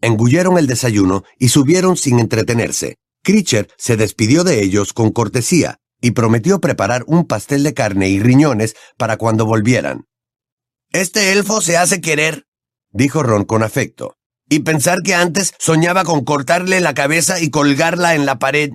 Engulleron 0.00 0.58
el 0.58 0.66
desayuno 0.66 1.24
y 1.38 1.48
subieron 1.48 1.96
sin 1.96 2.18
entretenerse. 2.18 2.96
Critcher 3.22 3.68
se 3.78 3.96
despidió 3.96 4.42
de 4.42 4.62
ellos 4.62 4.92
con 4.92 5.10
cortesía 5.10 5.78
y 6.00 6.10
prometió 6.10 6.60
preparar 6.60 7.04
un 7.06 7.26
pastel 7.26 7.62
de 7.62 7.74
carne 7.74 8.08
y 8.08 8.18
riñones 8.20 8.74
para 8.98 9.16
cuando 9.16 9.46
volvieran. 9.46 10.06
Este 10.90 11.32
elfo 11.32 11.60
se 11.60 11.76
hace 11.76 12.00
querer, 12.00 12.46
dijo 12.90 13.22
Ron 13.22 13.44
con 13.44 13.62
afecto, 13.62 14.16
y 14.48 14.60
pensar 14.60 14.98
que 15.02 15.14
antes 15.14 15.54
soñaba 15.58 16.04
con 16.04 16.24
cortarle 16.24 16.80
la 16.80 16.92
cabeza 16.92 17.40
y 17.40 17.50
colgarla 17.50 18.14
en 18.14 18.26
la 18.26 18.38
pared. 18.38 18.72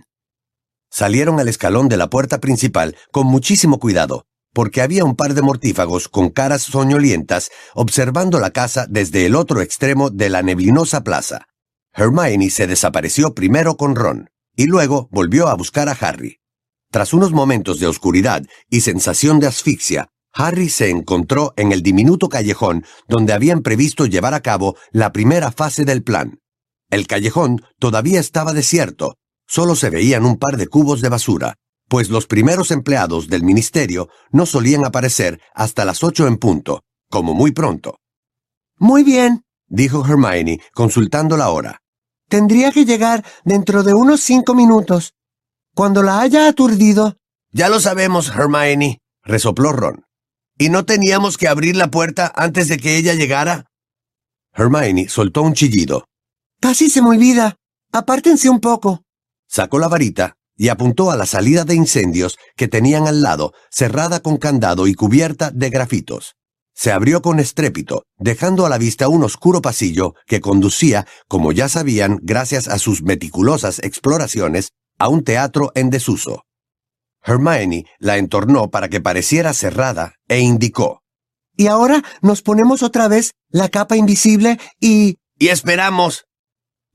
Salieron 0.89 1.39
al 1.39 1.47
escalón 1.47 1.89
de 1.89 1.97
la 1.97 2.09
puerta 2.09 2.39
principal 2.39 2.95
con 3.11 3.27
muchísimo 3.27 3.79
cuidado, 3.79 4.25
porque 4.53 4.81
había 4.81 5.05
un 5.05 5.15
par 5.15 5.33
de 5.33 5.41
mortífagos 5.41 6.07
con 6.07 6.29
caras 6.29 6.63
soñolientas 6.63 7.51
observando 7.75 8.39
la 8.39 8.51
casa 8.51 8.87
desde 8.89 9.25
el 9.25 9.35
otro 9.35 9.61
extremo 9.61 10.09
de 10.09 10.29
la 10.29 10.41
neblinosa 10.41 11.03
plaza. 11.03 11.47
Hermione 11.93 12.49
se 12.49 12.67
desapareció 12.67 13.33
primero 13.33 13.75
con 13.75 13.95
Ron, 13.95 14.29
y 14.55 14.65
luego 14.65 15.09
volvió 15.11 15.47
a 15.47 15.55
buscar 15.55 15.89
a 15.89 15.97
Harry. 15.99 16.39
Tras 16.91 17.13
unos 17.13 17.31
momentos 17.31 17.79
de 17.79 17.87
oscuridad 17.87 18.43
y 18.69 18.81
sensación 18.81 19.39
de 19.39 19.47
asfixia, 19.47 20.07
Harry 20.33 20.69
se 20.69 20.89
encontró 20.89 21.53
en 21.57 21.71
el 21.71 21.81
diminuto 21.81 22.29
callejón 22.29 22.85
donde 23.07 23.33
habían 23.33 23.61
previsto 23.61 24.05
llevar 24.05 24.33
a 24.33 24.41
cabo 24.41 24.75
la 24.91 25.11
primera 25.11 25.51
fase 25.51 25.83
del 25.83 26.03
plan. 26.03 26.39
El 26.89 27.07
callejón 27.07 27.61
todavía 27.79 28.19
estaba 28.19 28.53
desierto, 28.53 29.17
solo 29.47 29.75
se 29.75 29.89
veían 29.89 30.25
un 30.25 30.37
par 30.37 30.57
de 30.57 30.67
cubos 30.67 31.01
de 31.01 31.09
basura, 31.09 31.55
pues 31.89 32.09
los 32.09 32.27
primeros 32.27 32.71
empleados 32.71 33.27
del 33.27 33.43
ministerio 33.43 34.09
no 34.31 34.45
solían 34.45 34.85
aparecer 34.85 35.39
hasta 35.55 35.85
las 35.85 36.03
ocho 36.03 36.27
en 36.27 36.37
punto, 36.37 36.81
como 37.09 37.33
muy 37.33 37.51
pronto. 37.51 37.99
Muy 38.77 39.03
bien, 39.03 39.43
dijo 39.67 40.05
Hermione, 40.05 40.59
consultando 40.73 41.37
la 41.37 41.49
hora. 41.49 41.79
tendría 42.29 42.71
que 42.73 42.83
llegar 42.85 43.23
dentro 43.45 43.83
de 43.83 43.93
unos 43.93 44.19
cinco 44.21 44.53
minutos. 44.53 45.13
Cuando 45.73 46.03
la 46.03 46.19
haya 46.19 46.47
aturdido, 46.47 47.15
Ya 47.51 47.69
lo 47.69 47.79
sabemos, 47.79 48.29
Hermione. 48.29 48.99
Resopló 49.23 49.71
Ron. 49.71 50.03
¿Y 50.57 50.69
no 50.69 50.83
teníamos 50.85 51.37
que 51.37 51.47
abrir 51.47 51.75
la 51.75 51.89
puerta 51.89 52.31
antes 52.35 52.67
de 52.67 52.77
que 52.77 52.97
ella 52.97 53.13
llegara? 53.13 53.65
Hermione 54.53 55.07
soltó 55.07 55.41
un 55.43 55.53
chillido, 55.53 56.05
casi 56.59 56.89
se 56.89 57.01
me 57.01 57.09
olvida. 57.09 57.55
Apártense 57.93 58.49
un 58.49 58.59
poco. 58.59 59.03
Sacó 59.47 59.79
la 59.79 59.87
varita 59.87 60.37
y 60.55 60.69
apuntó 60.69 61.11
a 61.11 61.15
la 61.15 61.25
salida 61.25 61.63
de 61.63 61.75
incendios 61.75 62.37
que 62.55 62.67
tenían 62.67 63.07
al 63.07 63.21
lado, 63.21 63.53
cerrada 63.71 64.19
con 64.19 64.37
candado 64.37 64.87
y 64.87 64.95
cubierta 64.95 65.51
de 65.51 65.69
grafitos. 65.69 66.35
Se 66.73 66.91
abrió 66.91 67.21
con 67.21 67.39
estrépito, 67.39 68.03
dejando 68.17 68.65
a 68.65 68.69
la 68.69 68.77
vista 68.77 69.07
un 69.07 69.23
oscuro 69.23 69.61
pasillo 69.61 70.13
que 70.25 70.41
conducía, 70.41 71.07
como 71.27 71.51
ya 71.51 71.69
sabían 71.69 72.19
gracias 72.21 72.67
a 72.67 72.77
sus 72.77 73.01
meticulosas 73.01 73.79
exploraciones, 73.79 74.69
a 74.99 75.09
un 75.09 75.23
teatro 75.23 75.71
en 75.75 75.89
desuso. 75.89 76.43
Hermione 77.23 77.85
la 77.99 78.17
entornó 78.17 78.69
para 78.69 78.89
que 78.89 79.01
pareciera 79.01 79.53
cerrada 79.53 80.13
e 80.27 80.39
indicó. 80.39 81.01
Y 81.55 81.67
ahora 81.67 82.03
nos 82.21 82.43
ponemos 82.43 82.83
otra 82.83 83.07
vez 83.07 83.31
la 83.49 83.69
capa 83.69 83.97
invisible 83.97 84.59
y... 84.79 85.17
Y 85.39 85.47
esperamos. 85.47 86.26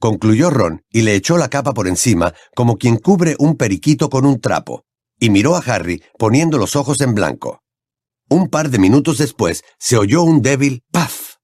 Concluyó 0.02 0.50
Ron 0.50 0.82
y 0.90 1.02
le 1.02 1.14
echó 1.14 1.38
la 1.38 1.48
capa 1.48 1.74
por 1.74 1.86
encima 1.86 2.34
como 2.56 2.76
quien 2.76 2.96
cubre 2.96 3.36
un 3.38 3.56
periquito 3.56 4.10
con 4.10 4.26
un 4.26 4.40
trapo, 4.40 4.82
y 5.20 5.30
miró 5.30 5.54
a 5.54 5.60
Harry 5.60 6.02
poniendo 6.18 6.58
los 6.58 6.74
ojos 6.74 7.00
en 7.02 7.14
blanco. 7.14 7.62
Un 8.28 8.48
par 8.48 8.70
de 8.70 8.80
minutos 8.80 9.18
después 9.18 9.62
se 9.78 9.96
oyó 9.96 10.24
un 10.24 10.42
débil 10.42 10.82
¡paf! 10.90 11.36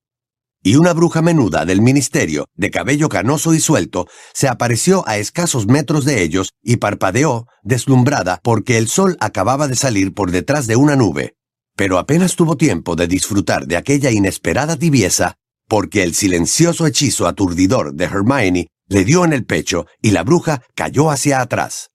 Y 0.60 0.74
una 0.74 0.92
bruja 0.92 1.22
menuda 1.22 1.64
del 1.66 1.80
ministerio, 1.80 2.46
de 2.56 2.72
cabello 2.72 3.08
canoso 3.08 3.54
y 3.54 3.60
suelto, 3.60 4.08
se 4.34 4.48
apareció 4.48 5.04
a 5.06 5.18
escasos 5.18 5.68
metros 5.68 6.04
de 6.04 6.24
ellos 6.24 6.50
y 6.60 6.78
parpadeó, 6.78 7.46
deslumbrada 7.62 8.40
porque 8.42 8.76
el 8.76 8.88
sol 8.88 9.16
acababa 9.20 9.68
de 9.68 9.76
salir 9.76 10.14
por 10.14 10.32
detrás 10.32 10.66
de 10.66 10.74
una 10.74 10.96
nube. 10.96 11.36
Pero 11.76 11.96
apenas 11.96 12.34
tuvo 12.34 12.56
tiempo 12.56 12.96
de 12.96 13.06
disfrutar 13.06 13.68
de 13.68 13.76
aquella 13.76 14.10
inesperada 14.10 14.76
tibieza, 14.76 15.36
porque 15.68 16.02
el 16.02 16.14
silencioso 16.14 16.86
hechizo 16.86 17.26
aturdidor 17.26 17.94
de 17.94 18.06
Hermione 18.06 18.68
le 18.88 19.04
dio 19.04 19.24
en 19.24 19.32
el 19.32 19.44
pecho 19.44 19.86
y 20.00 20.10
la 20.10 20.24
bruja 20.24 20.62
cayó 20.74 21.10
hacia 21.10 21.40
atrás. 21.40 21.90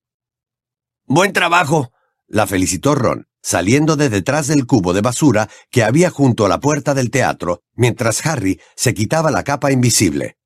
Buen 1.06 1.34
trabajo. 1.34 1.92
La 2.28 2.48
felicitó 2.48 2.96
Ron, 2.96 3.28
saliendo 3.42 3.96
de 3.96 4.10
detrás 4.10 4.48
del 4.48 4.66
cubo 4.66 4.94
de 4.94 5.02
basura 5.02 5.50
que 5.70 5.84
había 5.84 6.10
junto 6.10 6.46
a 6.46 6.50
la 6.50 6.60
puerta 6.60 6.94
del 6.94 7.12
teatro, 7.12 7.62
mientras 7.76 8.26
Harry 8.26 8.62
se 8.76 8.94
quitaba 8.94 9.32
la 9.32 9.44
capa 9.44 9.72
invisible. 9.72 10.38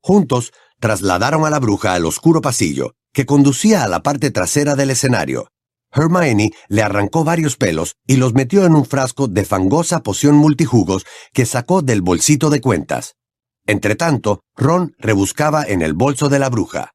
Juntos 0.00 0.52
trasladaron 0.78 1.44
a 1.46 1.50
la 1.50 1.58
bruja 1.58 1.94
al 1.94 2.06
oscuro 2.06 2.40
pasillo, 2.40 2.94
que 3.12 3.26
conducía 3.26 3.82
a 3.82 3.88
la 3.88 4.02
parte 4.02 4.30
trasera 4.30 4.76
del 4.76 4.90
escenario. 4.90 5.48
Hermione 5.94 6.50
le 6.68 6.82
arrancó 6.82 7.24
varios 7.24 7.56
pelos 7.56 7.96
y 8.06 8.16
los 8.16 8.34
metió 8.34 8.66
en 8.66 8.74
un 8.74 8.84
frasco 8.84 9.28
de 9.28 9.44
fangosa 9.44 10.02
poción 10.02 10.34
multijugos 10.34 11.04
que 11.32 11.46
sacó 11.46 11.82
del 11.82 12.02
bolsito 12.02 12.50
de 12.50 12.60
cuentas. 12.60 13.14
Entretanto, 13.66 14.40
Ron 14.56 14.94
rebuscaba 14.98 15.64
en 15.64 15.80
el 15.82 15.94
bolso 15.94 16.28
de 16.28 16.38
la 16.38 16.50
bruja. 16.50 16.90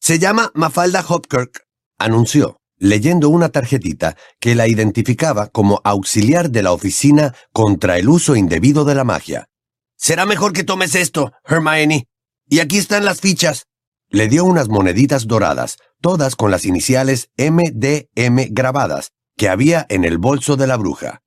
Se 0.00 0.18
llama 0.18 0.50
Mafalda 0.54 1.04
Hopkirk. 1.06 1.64
Anunció, 1.98 2.58
leyendo 2.78 3.28
una 3.28 3.50
tarjetita 3.50 4.16
que 4.40 4.54
la 4.54 4.68
identificaba 4.68 5.48
como 5.48 5.80
auxiliar 5.84 6.50
de 6.50 6.62
la 6.62 6.72
oficina 6.72 7.34
contra 7.52 7.98
el 7.98 8.08
uso 8.08 8.36
indebido 8.36 8.84
de 8.84 8.94
la 8.94 9.04
magia. 9.04 9.48
Será 9.96 10.26
mejor 10.26 10.52
que 10.52 10.64
tomes 10.64 10.94
esto, 10.94 11.32
Hermione. 11.44 12.06
Y 12.46 12.60
aquí 12.60 12.78
están 12.78 13.04
las 13.04 13.20
fichas. 13.20 13.64
Le 14.14 14.28
dio 14.28 14.44
unas 14.44 14.68
moneditas 14.68 15.26
doradas, 15.26 15.76
todas 16.00 16.36
con 16.36 16.52
las 16.52 16.66
iniciales 16.66 17.30
MDM 17.36 18.46
grabadas, 18.52 19.10
que 19.36 19.48
había 19.48 19.86
en 19.88 20.04
el 20.04 20.18
bolso 20.18 20.54
de 20.54 20.68
la 20.68 20.76
bruja. 20.76 21.22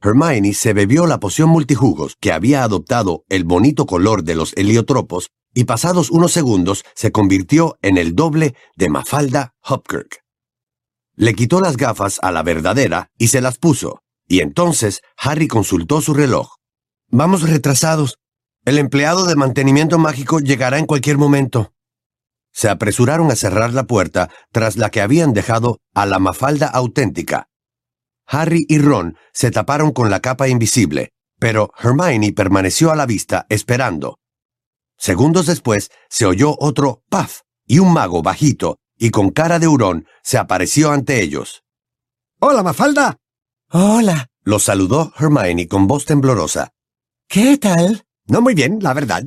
Hermione 0.00 0.54
se 0.54 0.72
bebió 0.72 1.06
la 1.06 1.20
poción 1.20 1.50
multijugos 1.50 2.16
que 2.18 2.32
había 2.32 2.64
adoptado 2.64 3.26
el 3.28 3.44
bonito 3.44 3.84
color 3.84 4.24
de 4.24 4.34
los 4.34 4.54
heliotropos 4.56 5.28
y 5.52 5.64
pasados 5.64 6.10
unos 6.10 6.32
segundos 6.32 6.86
se 6.94 7.12
convirtió 7.12 7.76
en 7.82 7.98
el 7.98 8.14
doble 8.14 8.54
de 8.76 8.88
Mafalda 8.88 9.54
Hopkirk. 9.62 10.24
Le 11.14 11.34
quitó 11.34 11.60
las 11.60 11.76
gafas 11.76 12.18
a 12.22 12.32
la 12.32 12.42
verdadera 12.42 13.10
y 13.18 13.28
se 13.28 13.42
las 13.42 13.58
puso, 13.58 14.00
y 14.26 14.40
entonces 14.40 15.02
Harry 15.18 15.48
consultó 15.48 16.00
su 16.00 16.14
reloj. 16.14 16.48
Vamos 17.10 17.42
retrasados. 17.42 18.16
El 18.64 18.78
empleado 18.78 19.26
de 19.26 19.36
mantenimiento 19.36 19.98
mágico 19.98 20.40
llegará 20.40 20.78
en 20.78 20.86
cualquier 20.86 21.18
momento. 21.18 21.74
Se 22.52 22.68
apresuraron 22.68 23.30
a 23.30 23.36
cerrar 23.36 23.72
la 23.72 23.84
puerta 23.84 24.30
tras 24.50 24.76
la 24.76 24.90
que 24.90 25.00
habían 25.00 25.32
dejado 25.32 25.78
a 25.94 26.06
la 26.06 26.18
Mafalda 26.18 26.68
auténtica. 26.68 27.48
Harry 28.26 28.64
y 28.68 28.78
Ron 28.78 29.16
se 29.32 29.50
taparon 29.50 29.92
con 29.92 30.10
la 30.10 30.20
capa 30.20 30.48
invisible, 30.48 31.12
pero 31.38 31.72
Hermione 31.78 32.32
permaneció 32.32 32.92
a 32.92 32.96
la 32.96 33.06
vista 33.06 33.46
esperando. 33.48 34.18
Segundos 34.96 35.46
después 35.46 35.90
se 36.08 36.26
oyó 36.26 36.54
otro 36.58 37.02
paf 37.08 37.40
y 37.66 37.78
un 37.78 37.92
mago 37.92 38.22
bajito 38.22 38.78
y 38.96 39.10
con 39.10 39.30
cara 39.30 39.58
de 39.58 39.66
hurón 39.66 40.06
se 40.22 40.38
apareció 40.38 40.92
ante 40.92 41.20
ellos. 41.22 41.64
Hola, 42.38 42.62
Mafalda. 42.62 43.16
Hola. 43.70 44.28
Los 44.44 44.64
saludó 44.64 45.12
Hermione 45.18 45.66
con 45.66 45.86
voz 45.86 46.04
temblorosa. 46.04 46.70
¿Qué 47.28 47.58
tal? 47.58 48.04
No 48.26 48.40
muy 48.40 48.54
bien, 48.54 48.78
la 48.80 48.92
verdad. 48.92 49.24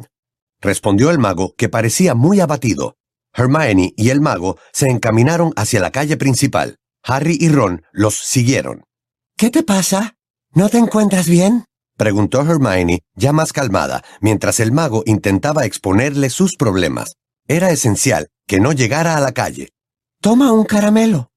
Respondió 0.62 1.12
el 1.12 1.20
mago, 1.20 1.54
que 1.58 1.70
parecía 1.70 2.16
muy 2.16 2.40
abatido. 2.40 2.96
Hermione 3.36 3.94
y 3.98 4.10
el 4.10 4.22
mago 4.22 4.58
se 4.72 4.88
encaminaron 4.88 5.52
hacia 5.56 5.82
la 5.82 5.92
calle 5.92 6.18
principal. 6.18 6.78
Harry 7.04 7.38
y 7.40 7.50
Ron 7.50 7.84
los 7.92 8.16
siguieron. 8.16 8.84
¿Qué 9.38 9.50
te 9.50 9.64
pasa? 9.64 10.16
¿No 10.54 10.70
te 10.70 10.78
encuentras 10.78 11.28
bien? 11.28 11.66
Preguntó 11.98 12.42
Hermione, 12.42 13.04
ya 13.16 13.34
más 13.34 13.54
calmada, 13.54 14.04
mientras 14.22 14.60
el 14.60 14.72
mago 14.72 15.04
intentaba 15.06 15.66
exponerle 15.66 16.30
sus 16.30 16.56
problemas. 16.56 17.16
Era 17.48 17.72
esencial 17.72 18.30
que 18.48 18.60
no 18.60 18.72
llegara 18.72 19.18
a 19.18 19.22
la 19.22 19.34
calle. 19.34 19.70
Toma 20.22 20.52
un 20.52 20.66
caramelo. 20.66 21.30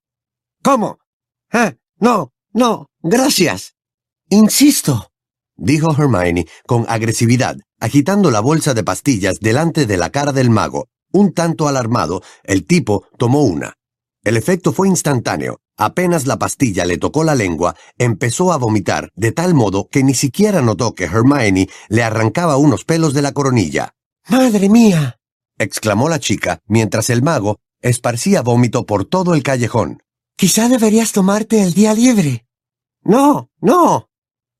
¿Cómo? 0.62 0.98
Ah, 1.52 1.74
no, 1.98 2.32
no, 2.52 2.86
gracias. 3.02 3.74
Insisto. 4.30 5.10
Dijo 5.56 5.92
Hermione 5.92 6.46
con 6.66 6.86
agresividad, 6.88 7.56
agitando 7.80 8.30
la 8.30 8.40
bolsa 8.40 8.74
de 8.74 8.84
pastillas 8.84 9.40
delante 9.40 9.86
de 9.86 9.96
la 9.96 10.10
cara 10.10 10.32
del 10.32 10.50
mago. 10.50 10.88
Un 11.12 11.32
tanto 11.32 11.68
alarmado, 11.68 12.22
el 12.44 12.66
tipo 12.66 13.06
tomó 13.16 13.42
una. 13.42 13.74
El 14.24 14.36
efecto 14.36 14.72
fue 14.72 14.88
instantáneo. 14.88 15.60
Apenas 15.76 16.26
la 16.26 16.38
pastilla 16.38 16.84
le 16.84 16.98
tocó 16.98 17.22
la 17.22 17.36
lengua, 17.36 17.76
empezó 17.98 18.52
a 18.52 18.56
vomitar 18.56 19.10
de 19.14 19.30
tal 19.30 19.54
modo 19.54 19.88
que 19.88 20.02
ni 20.02 20.12
siquiera 20.12 20.60
notó 20.60 20.94
que 20.94 21.04
Hermione 21.04 21.68
le 21.88 22.02
arrancaba 22.02 22.56
unos 22.56 22.84
pelos 22.84 23.14
de 23.14 23.22
la 23.22 23.32
coronilla. 23.32 23.94
Madre 24.28 24.68
mía. 24.68 25.20
exclamó 25.56 26.08
la 26.08 26.18
chica, 26.18 26.60
mientras 26.66 27.10
el 27.10 27.22
mago 27.22 27.60
esparcía 27.80 28.42
vómito 28.42 28.86
por 28.86 29.04
todo 29.04 29.34
el 29.34 29.42
callejón. 29.42 30.02
Quizá 30.36 30.68
deberías 30.68 31.12
tomarte 31.12 31.62
el 31.62 31.74
día 31.74 31.94
libre. 31.94 32.46
No, 33.02 33.50
no. 33.60 34.10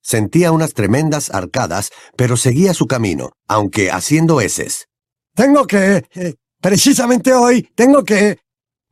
Sentía 0.00 0.52
unas 0.52 0.72
tremendas 0.72 1.30
arcadas, 1.30 1.90
pero 2.16 2.36
seguía 2.36 2.74
su 2.74 2.86
camino, 2.86 3.32
aunque 3.46 3.90
haciendo 3.90 4.40
heces. 4.40 4.87
Tengo 5.38 5.68
que... 5.68 6.04
eh, 6.16 6.34
precisamente 6.60 7.32
hoy, 7.32 7.62
tengo 7.76 8.02
que... 8.02 8.40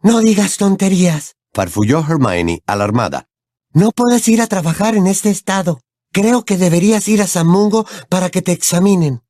No 0.03 0.21
digas 0.21 0.59
tonterías. 0.59 1.35
Farfulló 1.53 2.05
Hermione, 2.09 2.63
alarmada. 2.69 3.27
No 3.73 3.91
puedes 3.91 4.29
ir 4.29 4.41
a 4.41 4.47
trabajar 4.47 4.95
en 4.95 5.09
este 5.09 5.31
estado. 5.31 5.81
Creo 6.13 6.45
que 6.45 6.57
deberías 6.57 7.09
ir 7.09 7.21
a 7.21 7.27
San 7.27 7.49
Mungo 7.49 7.85
para 8.09 8.31
que 8.31 8.43
te 8.43 8.53
examinen. 8.53 9.23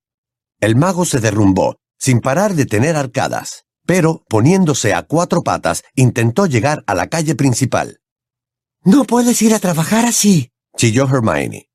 El 0.61 0.77
mago 0.77 1.07
se 1.07 1.21
derrumbó, 1.21 1.77
sin 1.99 2.21
parar 2.21 2.53
de 2.55 2.67
tener 2.67 2.97
arcadas, 2.97 3.65
pero, 3.87 4.23
poniéndose 4.29 4.93
a 4.93 5.05
cuatro 5.05 5.41
patas, 5.41 5.85
intentó 5.95 6.45
llegar 6.45 6.85
a 6.87 6.95
la 6.95 7.07
calle 7.07 7.35
principal. 7.35 7.99
No 8.85 9.05
puedes 9.05 9.41
ir 9.41 9.55
a 9.55 9.59
trabajar 9.59 10.05
así. 10.05 10.51
Chilló 10.77 11.09
Hermione. 11.09 11.71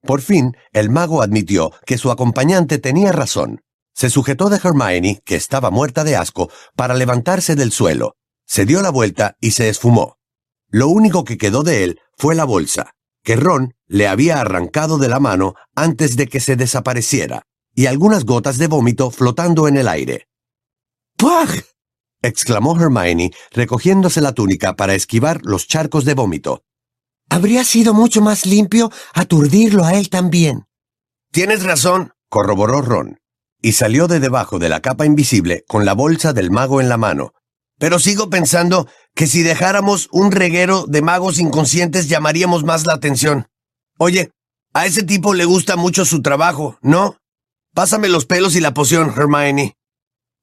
Por 0.00 0.22
fin, 0.22 0.56
el 0.72 0.88
mago 0.88 1.20
admitió 1.20 1.72
que 1.84 1.98
su 1.98 2.10
acompañante 2.10 2.78
tenía 2.78 3.12
razón. 3.12 3.60
Se 3.98 4.10
sujetó 4.10 4.48
de 4.48 4.60
Hermione, 4.62 5.20
que 5.24 5.34
estaba 5.34 5.72
muerta 5.72 6.04
de 6.04 6.14
asco, 6.14 6.52
para 6.76 6.94
levantarse 6.94 7.56
del 7.56 7.72
suelo. 7.72 8.14
Se 8.46 8.64
dio 8.64 8.80
la 8.80 8.90
vuelta 8.90 9.36
y 9.40 9.50
se 9.50 9.68
esfumó. 9.68 10.18
Lo 10.68 10.86
único 10.86 11.24
que 11.24 11.36
quedó 11.36 11.64
de 11.64 11.82
él 11.82 12.00
fue 12.16 12.36
la 12.36 12.44
bolsa, 12.44 12.92
que 13.24 13.34
Ron 13.34 13.74
le 13.88 14.06
había 14.06 14.40
arrancado 14.40 14.98
de 14.98 15.08
la 15.08 15.18
mano 15.18 15.54
antes 15.74 16.16
de 16.16 16.28
que 16.28 16.38
se 16.38 16.54
desapareciera, 16.54 17.42
y 17.74 17.86
algunas 17.86 18.24
gotas 18.24 18.56
de 18.56 18.68
vómito 18.68 19.10
flotando 19.10 19.66
en 19.66 19.76
el 19.76 19.88
aire. 19.88 20.28
¡Pug! 21.16 21.48
exclamó 22.22 22.80
Hermione, 22.80 23.32
recogiéndose 23.50 24.20
la 24.20 24.30
túnica 24.30 24.76
para 24.76 24.94
esquivar 24.94 25.40
los 25.42 25.66
charcos 25.66 26.04
de 26.04 26.14
vómito. 26.14 26.62
Habría 27.28 27.64
sido 27.64 27.94
mucho 27.94 28.20
más 28.20 28.46
limpio 28.46 28.92
aturdirlo 29.12 29.84
a 29.84 29.94
él 29.94 30.08
también. 30.08 30.66
Tienes 31.32 31.64
razón, 31.64 32.12
corroboró 32.28 32.80
Ron, 32.80 33.18
y 33.60 33.72
salió 33.72 34.06
de 34.08 34.20
debajo 34.20 34.58
de 34.58 34.68
la 34.68 34.80
capa 34.80 35.06
invisible 35.06 35.64
con 35.68 35.84
la 35.84 35.94
bolsa 35.94 36.32
del 36.32 36.50
mago 36.50 36.80
en 36.80 36.88
la 36.88 36.96
mano. 36.96 37.32
pero 37.80 38.00
sigo 38.00 38.28
pensando 38.28 38.88
que 39.14 39.28
si 39.28 39.42
dejáramos 39.42 40.08
un 40.10 40.32
reguero 40.32 40.84
de 40.88 41.00
magos 41.00 41.38
inconscientes 41.38 42.08
llamaríamos 42.08 42.64
más 42.64 42.86
la 42.86 42.94
atención. 42.94 43.46
Oye, 43.98 44.32
a 44.74 44.86
ese 44.86 45.04
tipo 45.04 45.32
le 45.32 45.44
gusta 45.44 45.76
mucho 45.76 46.04
su 46.04 46.20
trabajo, 46.20 46.76
¿no? 46.82 47.16
Pásame 47.74 48.08
los 48.08 48.26
pelos 48.26 48.56
y 48.56 48.60
la 48.60 48.74
poción, 48.74 49.12
Hermione. 49.16 49.76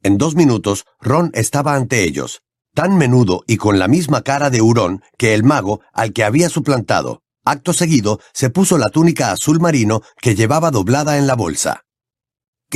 En 0.02 0.18
dos 0.18 0.36
minutos, 0.36 0.86
Ron 1.02 1.32
estaba 1.34 1.76
ante 1.76 2.04
ellos, 2.04 2.42
tan 2.74 2.98
menudo 2.98 3.44
y 3.48 3.58
con 3.58 3.80
la 3.80 3.88
misma 3.88 4.22
cara 4.22 4.50
de 4.50 4.62
hurón 4.62 5.02
que 5.18 5.34
el 5.34 5.44
mago 5.44 5.82
al 5.94 6.14
que 6.14 6.24
había 6.24 6.50
suplantado. 6.50 7.22
Acto 7.44 7.74
seguido, 7.74 8.20
se 8.34 8.50
puso 8.50 8.78
la 8.78 8.90
túnica 8.90 9.32
azul 9.32 9.60
marino 9.60 10.02
que 10.22 10.36
llevaba 10.36 10.72
doblada 10.72 11.18
en 11.18 11.28
la 11.28 11.36
bolsa. 11.36 11.84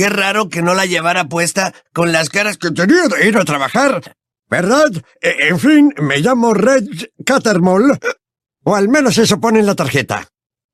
Qué 0.00 0.08
raro 0.08 0.48
que 0.48 0.62
no 0.62 0.72
la 0.72 0.86
llevara 0.86 1.28
puesta 1.28 1.74
con 1.92 2.10
las 2.10 2.30
caras 2.30 2.56
que 2.56 2.70
Tenía 2.70 3.06
de 3.08 3.28
ir 3.28 3.36
a 3.36 3.44
trabajar, 3.44 4.16
¿verdad? 4.48 4.90
E- 5.20 5.48
En 5.50 5.58
fin, 5.60 5.92
me 6.00 6.20
llamo 6.20 6.54
Reg 6.54 7.12
Cattermole. 7.26 7.98
O 8.64 8.74
al 8.74 8.88
menos 8.88 9.18
eso 9.18 9.38
pone 9.40 9.58
en 9.60 9.66
la 9.66 9.74
tarjeta. 9.74 10.26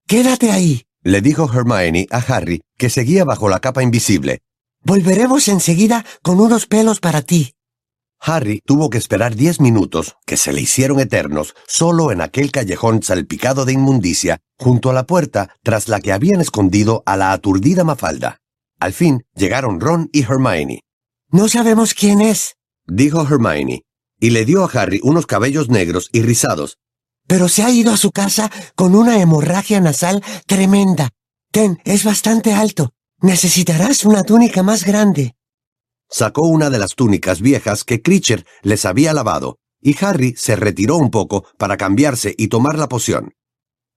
Quédate 0.07 0.53
ahí. 0.53 0.85
Le 1.03 1.23
dijo 1.23 1.51
Hermione 1.53 2.07
a 2.13 2.19
Harry, 2.19 2.63
que 2.79 2.89
seguía 2.89 3.25
bajo 3.25 3.49
la 3.49 3.59
capa 3.59 3.83
invisible. 3.83 4.43
Volveremos 4.85 5.49
enseguida 5.49 6.05
con 6.23 6.39
unos 6.39 6.67
pelos 6.69 7.01
para 7.01 7.23
ti. 7.23 7.53
Harry 8.21 8.61
tuvo 8.65 8.91
que 8.91 8.99
esperar 8.99 9.35
diez 9.35 9.61
minutos, 9.61 10.15
que 10.25 10.37
se 10.37 10.53
le 10.53 10.61
hicieron 10.61 11.01
eternos, 11.01 11.57
solo 11.67 12.13
en 12.13 12.21
aquel 12.21 12.53
callejón 12.53 13.03
salpicado 13.03 13.65
de 13.65 13.73
inmundicia, 13.73 14.39
junto 14.57 14.89
a 14.89 14.93
la 14.93 15.05
puerta 15.05 15.51
tras 15.65 15.89
la 15.89 15.99
que 16.01 16.13
habían 16.13 16.41
escondido 16.41 17.03
a 17.07 17.17
la 17.17 17.33
aturdida 17.33 17.83
Mafalda. 17.83 18.39
Al 18.79 18.93
fin 18.93 19.25
llegaron 19.35 19.81
Ron 19.81 20.09
y 20.13 20.23
Hermione. 20.23 20.83
No 21.31 21.49
sabemos 21.49 21.95
quién 21.95 22.21
es, 22.21 22.57
Dijo 22.87 23.23
Hermione, 23.23 23.83
y 24.21 24.31
le 24.31 24.45
dio 24.45 24.65
a 24.65 24.71
Harry 24.73 25.01
unos 25.03 25.27
cabellos 25.27 25.69
negros 25.69 26.09
y 26.13 26.23
rizados. 26.23 26.79
pero 27.29 27.49
se 27.49 27.65
ha 27.65 27.71
ido 27.71 27.93
a 27.93 27.97
su 27.97 28.13
casa 28.13 28.51
con 28.77 28.95
una 28.95 29.21
hemorragia 29.21 29.81
nasal 29.81 30.23
tremenda. 30.47 31.11
Ten, 31.51 31.81
es 31.85 32.05
bastante 32.05 32.53
alto. 32.55 32.93
Necesitarás 33.21 34.05
una 34.05 34.23
túnica 34.23 34.63
más 34.63 34.85
grande. 34.85 35.35
Sacó 36.09 36.43
una 36.43 36.71
de 36.71 36.79
las 36.79 36.95
túnicas 36.95 37.41
viejas 37.41 37.83
que 37.83 38.01
Critcher 38.03 38.47
les 38.63 38.85
había 38.85 39.13
lavado, 39.13 39.59
y 39.81 39.97
Harry 40.05 40.35
se 40.37 40.55
retiró 40.55 40.97
un 40.99 41.11
poco 41.11 41.45
para 41.59 41.77
cambiarse 41.77 42.35
y 42.39 42.47
tomar 42.49 42.79
la 42.79 42.89
poción. 42.89 43.33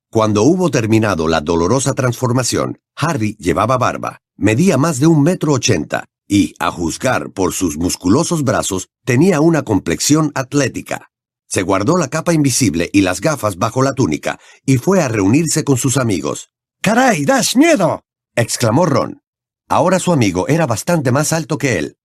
Cuando 0.09 0.41
hubo 0.41 0.71
terminado 0.71 1.27
la 1.27 1.41
dolorosa 1.41 1.93
transformación, 1.93 2.79
Harry 2.95 3.35
llevaba 3.39 3.77
barba, 3.77 4.21
medía 4.39 4.77
más 4.77 4.99
de 4.99 5.07
un 5.07 5.21
metro 5.21 5.53
ochenta, 5.53 6.05
y, 6.27 6.55
a 6.59 6.71
juzgar 6.71 7.31
por 7.31 7.53
sus 7.53 7.77
musculosos 7.77 8.43
brazos, 8.43 8.89
tenía 9.03 9.41
una 9.41 9.63
complexión 9.63 10.31
atlética. 10.33 11.09
Se 11.47 11.61
guardó 11.63 11.97
la 11.97 12.07
capa 12.07 12.33
invisible 12.33 12.89
y 12.93 13.01
las 13.01 13.21
gafas 13.21 13.57
bajo 13.57 13.81
la 13.81 13.93
túnica, 13.93 14.39
y 14.65 14.77
fue 14.77 15.01
a 15.01 15.07
reunirse 15.07 15.63
con 15.63 15.77
sus 15.77 15.97
amigos. 15.97 16.51
¡Caray, 16.81 17.25
das 17.25 17.55
miedo! 17.55 18.03
exclamó 18.35 18.85
Ron. 18.85 19.21
Ahora 19.67 19.99
su 19.99 20.13
amigo 20.13 20.47
era 20.47 20.65
bastante 20.65 21.11
más 21.11 21.33
alto 21.33 21.57
que 21.57 21.77
él. 21.77 21.97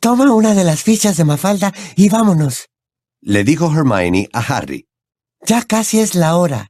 Toma 0.00 0.32
una 0.34 0.54
de 0.54 0.64
las 0.64 0.82
fichas 0.82 1.16
de 1.16 1.24
Mafalda 1.24 1.72
y 1.96 2.08
vámonos. 2.08 2.68
Le 3.20 3.44
dijo 3.44 3.72
Hermione 3.72 4.28
a 4.32 4.40
Harry. 4.40 4.88
Ya 5.46 5.62
casi 5.62 6.00
es 6.00 6.14
la 6.14 6.36
hora. 6.36 6.68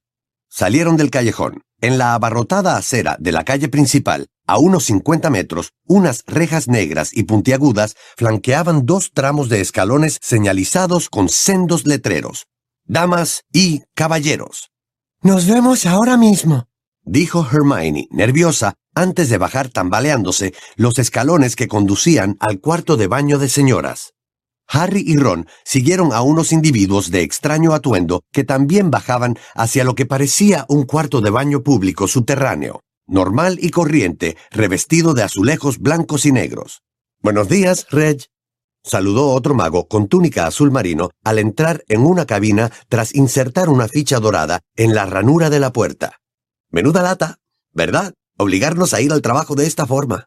Salieron 0.48 0.96
del 0.96 1.10
callejón. 1.10 1.62
En 1.80 1.98
la 1.98 2.14
abarrotada 2.14 2.76
acera 2.76 3.16
de 3.18 3.32
la 3.32 3.44
calle 3.44 3.68
principal, 3.68 4.28
a 4.46 4.59
unos 4.59 4.85
50 4.85 5.31
metros, 5.31 5.72
unas 5.87 6.24
rejas 6.26 6.68
negras 6.68 7.11
y 7.12 7.24
puntiagudas 7.24 7.94
flanqueaban 8.16 8.87
dos 8.87 9.11
tramos 9.12 9.48
de 9.48 9.61
escalones 9.61 10.18
señalizados 10.22 11.09
con 11.09 11.28
sendos 11.28 11.87
letreros. 11.87 12.46
Damas 12.85 13.42
y 13.52 13.83
caballeros, 13.94 14.70
Nos 15.22 15.46
vemos 15.46 15.87
ahora 15.87 16.16
mismo. 16.16 16.66
dijo 17.05 17.46
Hermione, 17.50 18.09
nerviosa, 18.11 18.74
antes 18.94 19.28
de 19.31 19.38
bajar 19.38 19.68
tambaleándose 19.68 20.52
los 20.76 20.98
escalones 20.98 21.57
que 21.57 21.68
conducían 21.68 22.37
al 22.40 22.61
cuarto 22.61 22.96
de 22.96 23.07
baño 23.07 23.38
de 23.38 23.48
señoras. 23.48 24.12
Harry 24.68 25.05
y 25.07 25.16
Ron 25.16 25.46
siguieron 25.64 26.12
a 26.12 26.22
unos 26.22 26.52
individuos 26.52 27.11
de 27.11 27.22
extraño 27.22 27.74
atuendo 27.74 28.22
que 28.33 28.44
también 28.44 28.90
bajaban 28.90 29.37
hacia 29.55 29.85
lo 29.85 29.94
que 29.94 30.07
parecía 30.07 30.64
un 30.68 30.85
cuarto 30.85 31.20
de 31.20 31.31
baño 31.31 31.62
público 31.62 32.09
subterráneo, 32.09 32.81
normal 33.06 33.58
y 33.60 33.70
corriente, 33.70 34.36
revestido 34.50 35.14
de 35.14 35.22
azulejos 35.22 35.78
blancos 35.78 36.26
y 36.26 36.32
negros. 36.32 36.82
Buenos 37.20 37.48
días, 37.48 37.86
Reg. 37.90 38.26
Saludó 38.84 39.30
otro 39.30 39.54
mago 39.54 39.86
con 39.86 40.08
túnica 40.08 40.46
azul 40.46 40.72
marino 40.72 41.10
al 41.22 41.38
entrar 41.38 41.84
en 41.88 42.00
una 42.04 42.26
cabina 42.26 42.72
tras 42.88 43.14
insertar 43.14 43.68
una 43.68 43.86
ficha 43.86 44.18
dorada 44.18 44.60
en 44.74 44.94
la 44.94 45.06
ranura 45.06 45.50
de 45.50 45.60
la 45.60 45.72
puerta. 45.72 46.18
Menuda 46.70 47.02
lata, 47.02 47.38
¿verdad? 47.72 48.14
Obligarnos 48.38 48.92
a 48.92 49.00
ir 49.00 49.12
al 49.12 49.22
trabajo 49.22 49.54
de 49.54 49.66
esta 49.66 49.86
forma. 49.86 50.26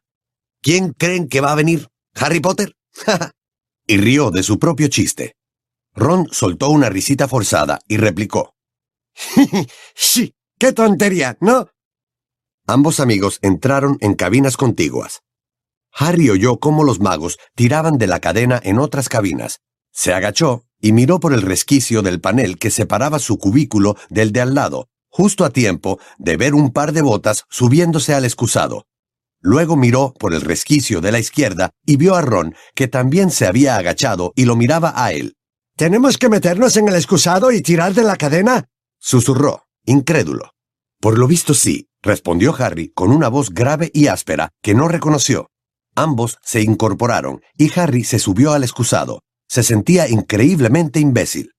¿Quién 0.61 0.93
creen 0.93 1.27
que 1.27 1.41
va 1.41 1.51
a 1.51 1.55
venir? 1.55 1.89
¿Harry 2.13 2.39
Potter? 2.39 2.75
y 3.87 3.97
rió 3.97 4.31
de 4.31 4.41
su 4.41 4.57
propio 4.57 4.87
chiste. 4.87 5.35
Ron 5.93 6.27
soltó 6.31 6.69
una 6.69 6.89
risita 6.89 7.27
forzada 7.27 7.79
y 7.87 7.97
replicó. 7.97 8.55
sí, 9.95 10.33
qué 10.57 10.71
tontería, 10.71 11.37
¿no? 11.41 11.67
Ambos 12.67 12.99
amigos 12.99 13.37
entraron 13.43 13.97
en 14.01 14.15
cabinas 14.15 14.57
contiguas. 14.57 15.21
Harry 15.93 16.31
oyó 16.31 16.57
cómo 16.57 16.83
los 16.83 16.99
magos 16.99 17.37
tiraban 17.55 17.99
de 17.99 18.07
la 18.07 18.19
cadena 18.19 18.59
en 18.63 18.79
otras 18.79 19.07
cabinas. 19.07 19.61
Se 19.91 20.13
agachó 20.13 20.65
y 20.81 20.91
miró 20.91 21.19
por 21.19 21.33
el 21.33 21.43
resquicio 21.43 22.01
del 22.01 22.19
panel 22.19 22.57
que 22.57 22.71
separaba 22.71 23.19
su 23.19 23.37
cubículo 23.37 23.95
del 24.09 24.31
de 24.31 24.41
al 24.41 24.55
lado, 24.55 24.89
justo 25.09 25.45
a 25.45 25.51
tiempo 25.51 25.99
de 26.17 26.37
ver 26.37 26.55
un 26.55 26.73
par 26.73 26.91
de 26.91 27.03
botas 27.03 27.45
subiéndose 27.49 28.15
al 28.15 28.25
excusado. 28.25 28.87
Luego 29.41 29.75
miró 29.75 30.15
por 30.19 30.33
el 30.33 30.41
resquicio 30.41 31.01
de 31.01 31.11
la 31.11 31.19
izquierda 31.19 31.69
y 31.85 31.97
vio 31.97 32.15
a 32.15 32.21
Ron, 32.21 32.55
que 32.73 32.87
también 32.87 33.29
se 33.29 33.45
había 33.45 33.77
agachado 33.77 34.33
y 34.35 34.45
lo 34.45 34.55
miraba 34.55 34.91
a 34.95 35.13
él. 35.13 35.35
¿Tenemos 35.77 36.17
que 36.17 36.29
meternos 36.29 36.77
en 36.77 36.87
el 36.87 36.95
excusado 36.95 37.51
y 37.51 37.61
tirar 37.61 37.93
de 37.93 38.03
la 38.03 38.15
cadena? 38.15 38.65
Susurró, 38.99 39.65
incrédulo. 39.85 40.51
Por 40.99 41.19
lo 41.19 41.27
visto 41.27 41.53
sí, 41.53 41.87
respondió 42.05 42.55
Harry 42.57 42.89
con 42.93 43.11
una 43.11 43.27
voz 43.27 43.49
grave 43.49 43.91
y 43.93 44.07
áspera 44.07 44.51
que 44.61 44.73
no 44.73 44.87
reconoció. 44.87 45.49
Ambos 45.95 46.37
se 46.43 46.61
incorporaron 46.61 47.41
y 47.57 47.71
Harry 47.77 48.03
se 48.03 48.19
subió 48.19 48.53
al 48.53 48.63
excusado. 48.63 49.21
Se 49.47 49.63
sentía 49.63 50.07
increíblemente 50.07 50.99
imbécil. 50.99 51.51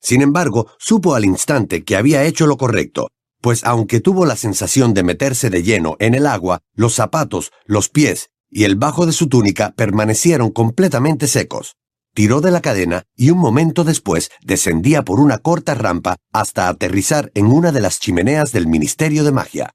Sin 0.00 0.22
embargo, 0.22 0.70
supo 0.78 1.14
al 1.14 1.24
instante 1.24 1.84
que 1.84 1.96
había 1.96 2.24
hecho 2.24 2.46
lo 2.46 2.56
correcto, 2.56 3.08
pues 3.40 3.64
aunque 3.64 4.00
tuvo 4.00 4.24
la 4.24 4.36
sensación 4.36 4.94
de 4.94 5.02
meterse 5.02 5.50
de 5.50 5.62
lleno 5.62 5.96
en 5.98 6.14
el 6.14 6.26
agua, 6.26 6.60
los 6.74 6.94
zapatos, 6.94 7.52
los 7.66 7.88
pies 7.88 8.30
y 8.50 8.64
el 8.64 8.76
bajo 8.76 9.06
de 9.06 9.12
su 9.12 9.28
túnica 9.28 9.72
permanecieron 9.76 10.50
completamente 10.50 11.26
secos. 11.26 11.76
Tiró 12.14 12.40
de 12.40 12.50
la 12.50 12.60
cadena 12.60 13.04
y 13.14 13.30
un 13.30 13.38
momento 13.38 13.84
después 13.84 14.30
descendía 14.42 15.04
por 15.04 15.20
una 15.20 15.38
corta 15.38 15.74
rampa 15.74 16.16
hasta 16.32 16.68
aterrizar 16.68 17.30
en 17.34 17.46
una 17.46 17.70
de 17.70 17.80
las 17.80 18.00
chimeneas 18.00 18.50
del 18.52 18.66
Ministerio 18.66 19.22
de 19.22 19.30
Magia. 19.30 19.70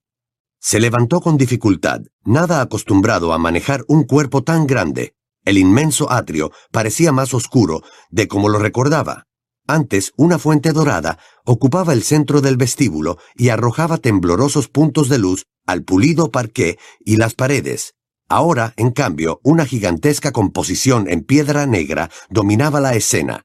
Se 0.67 0.79
levantó 0.79 1.21
con 1.21 1.37
dificultad, 1.37 2.01
nada 2.23 2.59
acostumbrado 2.59 3.33
a 3.33 3.37
manejar 3.37 3.85
un 3.87 4.03
cuerpo 4.03 4.43
tan 4.43 4.65
grande. 4.65 5.13
El 5.43 5.59
inmenso 5.59 6.11
atrio 6.11 6.51
parecía 6.71 7.11
más 7.11 7.35
oscuro 7.35 7.83
de 8.09 8.27
como 8.27 8.49
lo 8.49 8.57
recordaba. 8.57 9.27
Antes, 9.67 10.11
una 10.17 10.39
fuente 10.39 10.73
dorada 10.73 11.19
ocupaba 11.45 11.93
el 11.93 12.01
centro 12.01 12.41
del 12.41 12.57
vestíbulo 12.57 13.19
y 13.35 13.49
arrojaba 13.49 13.99
temblorosos 13.99 14.67
puntos 14.67 15.07
de 15.07 15.19
luz 15.19 15.45
al 15.67 15.83
pulido 15.83 16.31
parqué 16.31 16.79
y 16.99 17.17
las 17.17 17.35
paredes. 17.35 17.93
Ahora, 18.27 18.73
en 18.75 18.89
cambio, 18.89 19.41
una 19.43 19.67
gigantesca 19.67 20.31
composición 20.31 21.07
en 21.07 21.21
piedra 21.21 21.67
negra 21.67 22.09
dominaba 22.31 22.79
la 22.79 22.95
escena. 22.95 23.43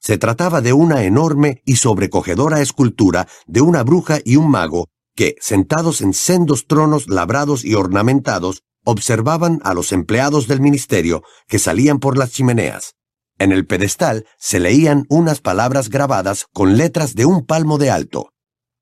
Se 0.00 0.18
trataba 0.18 0.60
de 0.62 0.72
una 0.72 1.04
enorme 1.04 1.62
y 1.64 1.76
sobrecogedora 1.76 2.60
escultura 2.60 3.28
de 3.46 3.60
una 3.60 3.84
bruja 3.84 4.18
y 4.24 4.34
un 4.34 4.50
mago 4.50 4.88
que, 5.16 5.34
sentados 5.40 6.00
en 6.00 6.14
sendos 6.14 6.66
tronos 6.66 7.08
labrados 7.08 7.64
y 7.64 7.74
ornamentados, 7.74 8.62
observaban 8.84 9.60
a 9.64 9.74
los 9.74 9.90
empleados 9.90 10.46
del 10.46 10.60
ministerio 10.60 11.24
que 11.48 11.58
salían 11.58 11.98
por 11.98 12.16
las 12.16 12.30
chimeneas. 12.30 12.94
En 13.38 13.50
el 13.50 13.66
pedestal 13.66 14.26
se 14.38 14.60
leían 14.60 15.04
unas 15.08 15.40
palabras 15.40 15.90
grabadas 15.90 16.46
con 16.52 16.76
letras 16.76 17.14
de 17.14 17.26
un 17.26 17.44
palmo 17.44 17.78
de 17.78 17.90
alto. 17.90 18.32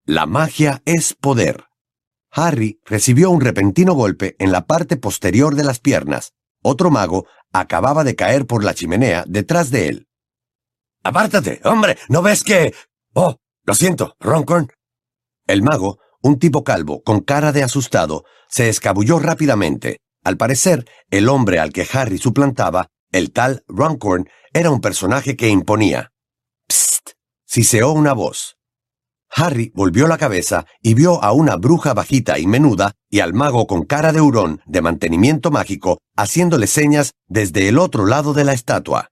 La 0.05 0.27
magia 0.27 0.83
es 0.85 1.15
poder. 1.15 1.65
Harry 2.31 2.81
recibió 2.85 3.31
un 3.31 3.41
repentino 3.41 3.95
golpe 3.95 4.37
en 4.39 4.53
la 4.53 4.67
parte 4.67 4.97
posterior 4.97 5.55
de 5.55 5.65
las 5.65 5.81
piernas. 5.81 6.35
Otro 6.63 6.91
mago 6.91 7.27
acababa 7.53 8.05
de 8.05 8.17
caer 8.17 8.47
por 8.47 8.65
la 8.65 8.75
chimenea 8.75 9.25
detrás 9.27 9.71
de 9.71 9.89
él. 9.89 10.09
¡Apártate, 11.03 11.61
hombre! 11.65 11.97
¿No 12.09 12.23
ves 12.23 12.43
que... 12.43 12.75
Oh, 13.15 13.37
lo 13.65 13.75
siento, 13.75 14.17
Roncorn. 14.21 14.69
El 15.47 15.63
mago, 15.63 15.99
un 16.25 16.39
tipo 16.39 16.65
calvo 16.65 17.03
con 17.03 17.21
cara 17.21 17.53
de 17.53 17.63
asustado, 17.63 18.25
se 18.49 18.71
escabulló 18.71 19.19
rápidamente. 19.19 19.99
Al 20.25 20.39
parecer, 20.39 20.87
el 21.11 21.29
hombre 21.29 21.59
al 21.61 21.71
que 21.71 21.87
Harry 21.93 22.17
suplantaba, 22.17 22.89
el 23.13 23.31
tal 23.31 23.63
Roncorn, 23.69 24.27
era 24.55 24.71
un 24.71 24.81
personaje 24.81 25.37
que 25.37 25.51
imponía. 25.51 26.13
¡Psst! 26.67 27.11
siseó 27.45 27.93
una 27.93 28.15
voz. 28.15 28.57
Harry 29.37 29.71
volvió 29.75 30.07
la 30.07 30.17
cabeza 30.17 30.65
y 30.81 30.95
vio 30.95 31.23
a 31.23 31.33
una 31.33 31.57
bruja 31.57 31.93
bajita 31.93 32.39
y 32.39 32.47
menuda 32.47 32.93
y 33.11 33.21
al 33.21 33.35
mago 33.35 33.67
con 33.67 33.85
cara 33.85 34.13
de 34.13 34.23
hurón 34.23 34.63
de 34.65 34.81
mantenimiento 34.81 35.51
mágico 35.51 35.99
haciéndole 36.17 36.69
señas 36.69 37.13
desde 37.27 37.69
el 37.69 37.79
otro 37.79 38.07
lado 38.07 38.33
de 38.33 38.45
la 38.45 38.55
estatua. 38.55 39.11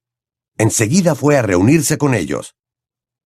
Enseguida 0.57 1.15
fue 1.15 1.37
a 1.37 1.43
reunirse 1.43 1.99
con 1.99 2.15
ellos. 2.15 2.55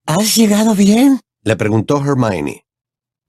¿Has 0.07 0.35
llegado 0.35 0.75
bien? 0.75 1.21
Le 1.43 1.55
preguntó 1.55 2.03
Hermione. 2.05 2.66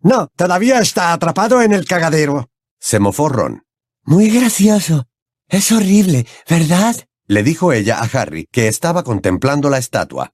No, 0.02 0.28
todavía 0.36 0.80
está 0.80 1.14
atrapado 1.14 1.62
en 1.62 1.74
el 1.74 1.86
cagadero. 1.86 2.50
Se 2.80 3.00
mofó 3.00 3.30
Ron. 3.30 3.64
Muy 4.04 4.30
gracioso. 4.30 5.06
Es 5.50 5.72
horrible, 5.72 6.28
¿verdad? 6.50 6.96
Le 7.26 7.44
dijo 7.44 7.74
ella 7.74 8.00
a 8.00 8.04
Harry, 8.04 8.48
que 8.52 8.68
estaba 8.68 9.04
contemplando 9.04 9.70
la 9.70 9.78
estatua. 9.78 10.34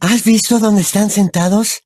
¿Has 0.00 0.24
visto 0.24 0.58
dónde 0.58 0.82
están 0.82 1.10
sentados? 1.10 1.82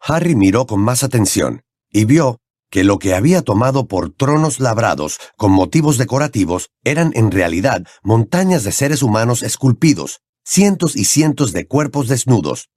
Harry 0.00 0.34
miró 0.34 0.66
con 0.66 0.80
más 0.80 1.02
atención 1.02 1.62
y 1.90 2.04
vio 2.04 2.38
que 2.70 2.84
lo 2.84 2.98
que 2.98 3.14
había 3.14 3.42
tomado 3.42 3.86
por 3.86 4.12
tronos 4.12 4.60
labrados 4.60 5.18
con 5.36 5.52
motivos 5.52 5.98
decorativos 5.98 6.70
eran 6.84 7.12
en 7.14 7.30
realidad 7.30 7.84
montañas 8.02 8.64
de 8.64 8.72
seres 8.72 9.02
humanos 9.02 9.42
esculpidos, 9.42 10.20
cientos 10.44 10.96
y 10.96 11.04
cientos 11.04 11.52
de 11.52 11.66
cuerpos 11.66 12.08
desnudos, 12.08 12.68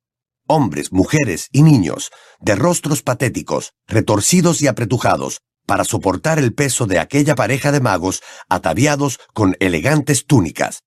hombres, 0.49 0.91
mujeres 0.91 1.47
y 1.53 1.63
niños, 1.63 2.11
de 2.41 2.55
rostros 2.55 3.01
patéticos, 3.03 3.71
retorcidos 3.87 4.61
y 4.61 4.67
apretujados, 4.67 5.39
para 5.65 5.85
soportar 5.85 6.39
el 6.39 6.53
peso 6.53 6.87
de 6.87 6.99
aquella 6.99 7.35
pareja 7.35 7.71
de 7.71 7.79
magos 7.79 8.21
ataviados 8.49 9.19
con 9.33 9.55
elegantes 9.59 10.25
túnicas. 10.25 10.81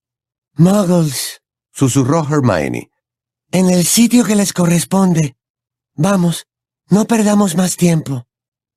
Muggles, 0.56 1.40
susurró 1.72 2.26
Hermione. 2.28 2.90
En 3.52 3.70
el 3.70 3.84
sitio 3.84 4.24
que 4.24 4.34
les 4.34 4.52
corresponde. 4.52 5.36
Vamos, 5.94 6.46
no 6.90 7.06
perdamos 7.06 7.56
más 7.56 7.76
tiempo. 7.76 8.24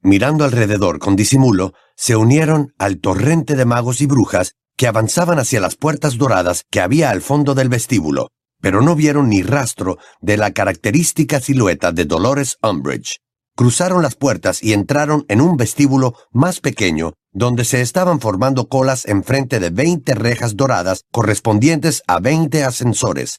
Mirando 0.02 0.46
alrededor 0.46 1.00
con 1.00 1.16
disimulo, 1.16 1.74
se 1.96 2.16
unieron 2.16 2.74
al 2.78 3.00
torrente 3.00 3.56
de 3.56 3.66
magos 3.66 4.02
y 4.02 4.06
brujas 4.06 4.54
que 4.78 4.88
avanzaban 4.88 5.40
hacia 5.40 5.60
las 5.60 5.76
puertas 5.76 6.18
doradas 6.18 6.64
que 6.70 6.82
había 6.82 7.10
al 7.10 7.22
fondo 7.22 7.56
del 7.56 7.70
vestíbulo, 7.70 8.30
pero 8.66 8.82
no 8.82 8.96
vieron 8.96 9.30
ni 9.30 9.44
rastro 9.44 10.00
de 10.22 10.38
la 10.38 10.50
característica 10.50 11.40
silueta 11.40 11.92
de 11.92 12.06
Dolores 12.06 12.58
Umbridge. 12.64 13.20
Cruzaron 13.56 14.02
las 14.02 14.16
puertas 14.16 14.64
y 14.64 14.74
entraron 14.74 15.24
en 15.28 15.40
un 15.40 15.56
vestíbulo 15.56 16.16
más 16.32 16.62
pequeño, 16.62 17.14
donde 17.32 17.64
se 17.64 17.82
estaban 17.82 18.20
formando 18.20 18.68
colas 18.68 19.06
enfrente 19.06 19.60
de 19.60 19.70
veinte 19.70 20.16
rejas 20.16 20.56
doradas 20.56 21.04
correspondientes 21.12 22.02
a 22.08 22.20
veinte 22.20 22.64
ascensores. 22.64 23.38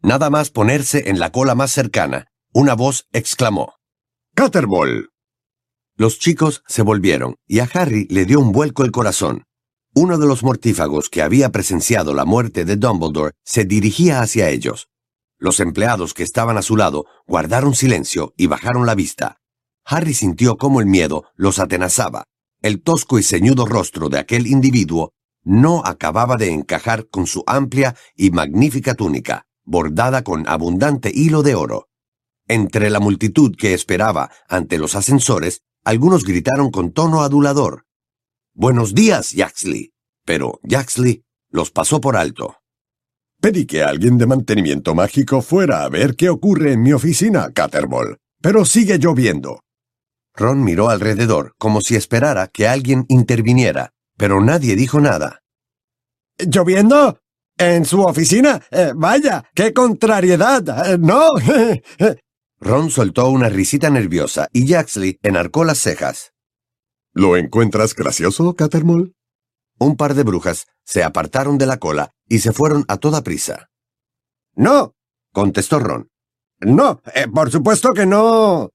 Nada 0.00 0.30
más 0.30 0.48
ponerse 0.48 1.10
en 1.10 1.18
la 1.18 1.30
cola 1.32 1.54
más 1.54 1.70
cercana, 1.70 2.28
una 2.54 2.72
voz 2.72 3.04
exclamó. 3.12 3.74
Caterball. 4.34 5.10
Los 5.96 6.18
chicos 6.18 6.62
se 6.66 6.80
volvieron 6.80 7.34
y 7.46 7.58
a 7.58 7.68
Harry 7.74 8.06
le 8.08 8.24
dio 8.24 8.40
un 8.40 8.52
vuelco 8.52 8.84
el 8.84 8.90
corazón. 8.90 9.44
Uno 9.94 10.16
de 10.16 10.26
los 10.26 10.42
mortífagos 10.42 11.10
que 11.10 11.20
había 11.20 11.50
presenciado 11.50 12.14
la 12.14 12.24
muerte 12.24 12.64
de 12.64 12.76
Dumbledore 12.76 13.34
se 13.44 13.66
dirigía 13.66 14.22
hacia 14.22 14.48
ellos. 14.48 14.88
Los 15.38 15.60
empleados 15.60 16.14
que 16.14 16.22
estaban 16.22 16.56
a 16.56 16.62
su 16.62 16.78
lado 16.78 17.04
guardaron 17.26 17.74
silencio 17.74 18.32
y 18.38 18.46
bajaron 18.46 18.86
la 18.86 18.94
vista. 18.94 19.42
Harry 19.84 20.14
sintió 20.14 20.56
cómo 20.56 20.80
el 20.80 20.86
miedo 20.86 21.24
los 21.34 21.58
atenazaba. 21.58 22.24
El 22.62 22.80
tosco 22.80 23.18
y 23.18 23.22
ceñudo 23.22 23.66
rostro 23.66 24.08
de 24.08 24.18
aquel 24.18 24.46
individuo 24.46 25.12
no 25.44 25.82
acababa 25.84 26.36
de 26.36 26.52
encajar 26.52 27.08
con 27.08 27.26
su 27.26 27.44
amplia 27.46 27.94
y 28.16 28.30
magnífica 28.30 28.94
túnica, 28.94 29.44
bordada 29.62 30.24
con 30.24 30.48
abundante 30.48 31.10
hilo 31.12 31.42
de 31.42 31.54
oro. 31.54 31.88
Entre 32.48 32.88
la 32.88 33.00
multitud 33.00 33.54
que 33.58 33.74
esperaba 33.74 34.30
ante 34.48 34.78
los 34.78 34.94
ascensores, 34.94 35.60
algunos 35.84 36.24
gritaron 36.24 36.70
con 36.70 36.92
tono 36.92 37.20
adulador. 37.20 37.81
Buenos 38.54 38.94
días, 38.94 39.32
Yaxley. 39.32 39.94
Pero 40.26 40.60
Yaxley 40.62 41.24
los 41.50 41.70
pasó 41.70 42.02
por 42.02 42.16
alto. 42.16 42.58
Pedí 43.40 43.64
que 43.64 43.82
alguien 43.82 44.18
de 44.18 44.26
mantenimiento 44.26 44.94
mágico 44.94 45.40
fuera 45.40 45.84
a 45.84 45.88
ver 45.88 46.16
qué 46.16 46.28
ocurre 46.28 46.72
en 46.72 46.82
mi 46.82 46.92
oficina, 46.92 47.50
Caterball. 47.52 48.18
Pero 48.42 48.66
sigue 48.66 48.98
lloviendo. 48.98 49.60
Ron 50.34 50.62
miró 50.64 50.90
alrededor 50.90 51.54
como 51.56 51.80
si 51.80 51.96
esperara 51.96 52.46
que 52.46 52.68
alguien 52.68 53.06
interviniera, 53.08 53.94
pero 54.18 54.42
nadie 54.42 54.76
dijo 54.76 55.00
nada. 55.00 55.40
¿Lloviendo? 56.38 57.20
¿En 57.56 57.86
su 57.86 58.02
oficina? 58.02 58.60
Eh, 58.70 58.92
vaya, 58.94 59.44
qué 59.54 59.72
contrariedad. 59.72 60.92
Eh, 60.92 60.98
no. 60.98 61.26
Ron 62.60 62.90
soltó 62.90 63.30
una 63.30 63.48
risita 63.48 63.88
nerviosa 63.88 64.48
y 64.52 64.66
Jaxley 64.66 65.18
enarcó 65.22 65.64
las 65.64 65.78
cejas. 65.78 66.31
¿Lo 67.12 67.36
encuentras 67.36 67.94
gracioso, 67.94 68.54
Catermole? 68.54 69.12
Un 69.78 69.96
par 69.96 70.14
de 70.14 70.22
brujas 70.22 70.66
se 70.84 71.02
apartaron 71.02 71.58
de 71.58 71.66
la 71.66 71.78
cola 71.78 72.12
y 72.28 72.38
se 72.38 72.52
fueron 72.52 72.84
a 72.88 72.96
toda 72.96 73.22
prisa. 73.22 73.68
No, 74.54 74.94
contestó 75.32 75.78
Ron. 75.78 76.08
No, 76.60 77.02
eh, 77.14 77.26
por 77.28 77.50
supuesto 77.50 77.92
que 77.92 78.06
no. 78.06 78.70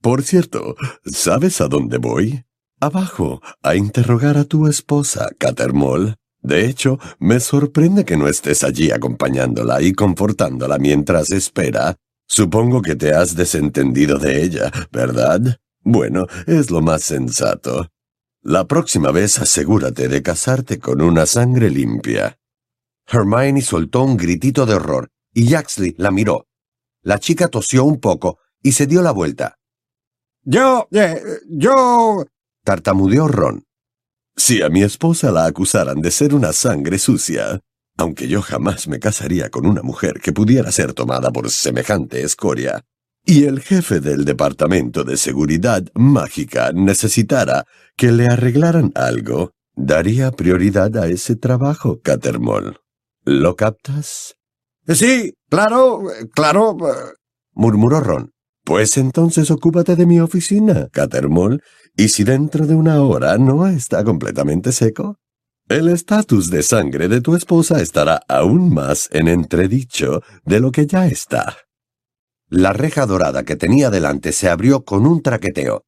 Por 0.00 0.22
cierto, 0.22 0.76
¿sabes 1.04 1.60
a 1.60 1.68
dónde 1.68 1.98
voy? 1.98 2.44
Abajo, 2.80 3.40
a 3.62 3.74
interrogar 3.74 4.36
a 4.36 4.44
tu 4.44 4.66
esposa, 4.66 5.30
Catermole. 5.38 6.16
De 6.40 6.66
hecho, 6.66 6.98
me 7.18 7.40
sorprende 7.40 8.04
que 8.04 8.16
no 8.16 8.28
estés 8.28 8.64
allí 8.64 8.90
acompañándola 8.90 9.80
y 9.80 9.92
confortándola 9.92 10.78
mientras 10.78 11.30
espera 11.30 11.96
Supongo 12.26 12.82
que 12.82 12.96
te 12.96 13.12
has 13.12 13.36
desentendido 13.36 14.18
de 14.18 14.42
ella, 14.42 14.72
¿verdad? 14.90 15.58
Bueno, 15.84 16.26
es 16.46 16.70
lo 16.70 16.80
más 16.80 17.02
sensato. 17.02 17.88
La 18.42 18.66
próxima 18.66 19.10
vez 19.10 19.38
asegúrate 19.38 20.08
de 20.08 20.22
casarte 20.22 20.78
con 20.78 21.02
una 21.02 21.26
sangre 21.26 21.70
limpia. 21.70 22.38
Hermione 23.06 23.60
soltó 23.60 24.02
un 24.02 24.16
gritito 24.16 24.64
de 24.64 24.74
horror 24.74 25.10
y 25.32 25.48
Jaxley 25.48 25.94
la 25.98 26.10
miró. 26.10 26.46
La 27.02 27.18
chica 27.18 27.48
tosió 27.48 27.84
un 27.84 28.00
poco 28.00 28.38
y 28.62 28.72
se 28.72 28.86
dio 28.86 29.02
la 29.02 29.12
vuelta. 29.12 29.58
Yo, 30.42 30.88
eh, 30.90 31.22
yo... 31.48 32.24
tartamudeó 32.64 33.28
Ron. 33.28 33.64
Si 34.36 34.62
a 34.62 34.70
mi 34.70 34.82
esposa 34.82 35.30
la 35.30 35.44
acusaran 35.44 36.00
de 36.00 36.10
ser 36.10 36.34
una 36.34 36.52
sangre 36.52 36.98
sucia, 36.98 37.60
aunque 37.96 38.26
yo 38.26 38.42
jamás 38.42 38.88
me 38.88 38.98
casaría 38.98 39.50
con 39.50 39.66
una 39.66 39.82
mujer 39.82 40.20
que 40.20 40.32
pudiera 40.32 40.72
ser 40.72 40.94
tomada 40.94 41.30
por 41.30 41.50
semejante 41.50 42.22
escoria, 42.22 42.84
y 43.24 43.44
el 43.44 43.60
jefe 43.60 44.00
del 44.00 44.24
Departamento 44.24 45.04
de 45.04 45.16
Seguridad 45.16 45.84
Mágica 45.94 46.72
necesitara 46.72 47.64
que 47.96 48.12
le 48.12 48.26
arreglaran 48.26 48.92
algo, 48.94 49.52
daría 49.74 50.30
prioridad 50.30 50.96
a 50.96 51.06
ese 51.06 51.36
trabajo, 51.36 52.00
Catermol. 52.02 52.80
¿Lo 53.24 53.56
captas? 53.56 54.34
Sí, 54.86 55.32
claro, 55.48 56.02
claro, 56.34 56.76
murmuró 57.54 58.00
Ron. 58.00 58.30
Pues 58.64 58.96
entonces 58.96 59.50
ocúpate 59.50 59.96
de 59.96 60.06
mi 60.06 60.20
oficina, 60.20 60.88
Catermol, 60.90 61.62
y 61.96 62.08
si 62.08 62.24
dentro 62.24 62.66
de 62.66 62.74
una 62.74 63.02
hora 63.02 63.36
no 63.38 63.66
está 63.66 64.04
completamente 64.04 64.72
seco, 64.72 65.18
el 65.68 65.88
estatus 65.88 66.50
de 66.50 66.62
sangre 66.62 67.08
de 67.08 67.22
tu 67.22 67.34
esposa 67.34 67.80
estará 67.80 68.20
aún 68.28 68.72
más 68.72 69.08
en 69.12 69.28
entredicho 69.28 70.22
de 70.44 70.60
lo 70.60 70.70
que 70.70 70.86
ya 70.86 71.06
está. 71.06 71.56
La 72.48 72.72
reja 72.72 73.06
dorada 73.06 73.44
que 73.44 73.56
tenía 73.56 73.90
delante 73.90 74.32
se 74.32 74.48
abrió 74.48 74.84
con 74.84 75.06
un 75.06 75.22
traqueteo. 75.22 75.82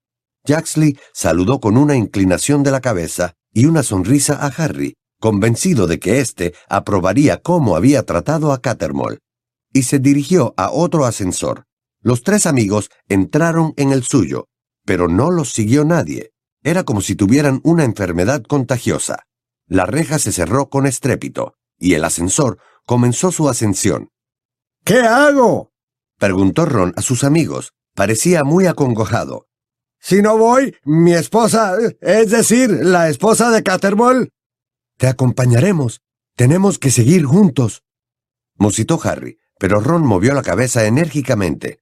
Jaxley 0.46 0.98
saludó 1.12 1.60
con 1.60 1.76
una 1.76 1.96
inclinación 1.96 2.62
de 2.62 2.70
la 2.70 2.80
cabeza 2.80 3.34
y 3.52 3.66
una 3.66 3.82
sonrisa 3.82 4.34
a 4.34 4.46
Harry, 4.46 4.94
convencido 5.20 5.86
de 5.86 5.98
que 5.98 6.20
éste 6.20 6.54
aprobaría 6.68 7.38
cómo 7.38 7.76
había 7.76 8.04
tratado 8.04 8.52
a 8.52 8.60
Cattermole, 8.60 9.18
y 9.72 9.82
se 9.82 9.98
dirigió 9.98 10.54
a 10.56 10.70
otro 10.70 11.04
ascensor. 11.04 11.64
Los 12.00 12.22
tres 12.22 12.46
amigos 12.46 12.90
entraron 13.08 13.74
en 13.76 13.92
el 13.92 14.04
suyo, 14.04 14.46
pero 14.84 15.08
no 15.08 15.30
los 15.30 15.52
siguió 15.52 15.84
nadie. 15.84 16.30
Era 16.62 16.84
como 16.84 17.00
si 17.00 17.16
tuvieran 17.16 17.60
una 17.64 17.84
enfermedad 17.84 18.42
contagiosa. 18.42 19.24
La 19.66 19.86
reja 19.86 20.18
se 20.18 20.32
cerró 20.32 20.68
con 20.68 20.86
estrépito, 20.86 21.54
y 21.78 21.94
el 21.94 22.04
ascensor 22.04 22.58
comenzó 22.84 23.32
su 23.32 23.48
ascensión. 23.48 24.10
¿Qué 24.84 25.00
hago? 25.00 25.72
Preguntó 26.18 26.64
Ron 26.66 26.92
a 26.96 27.02
sus 27.02 27.24
amigos, 27.24 27.72
Parecía 27.96 28.44
muy 28.44 28.66
acongojado. 28.66 29.48
Si 29.98 30.20
no 30.20 30.36
voy, 30.36 30.76
mi 30.84 31.14
esposa, 31.14 31.76
es 32.02 32.30
decir, 32.30 32.68
la 32.70 33.08
esposa 33.08 33.50
de 33.50 33.62
Cattermole. 33.62 34.28
Te 34.98 35.08
acompañaremos. 35.08 36.02
Tenemos 36.36 36.78
que 36.78 36.90
seguir 36.90 37.24
juntos. 37.24 37.84
Musitó 38.58 39.00
Harry, 39.02 39.38
pero 39.58 39.80
Ron 39.80 40.04
movió 40.04 40.34
la 40.34 40.42
cabeza 40.42 40.84
enérgicamente. 40.84 41.80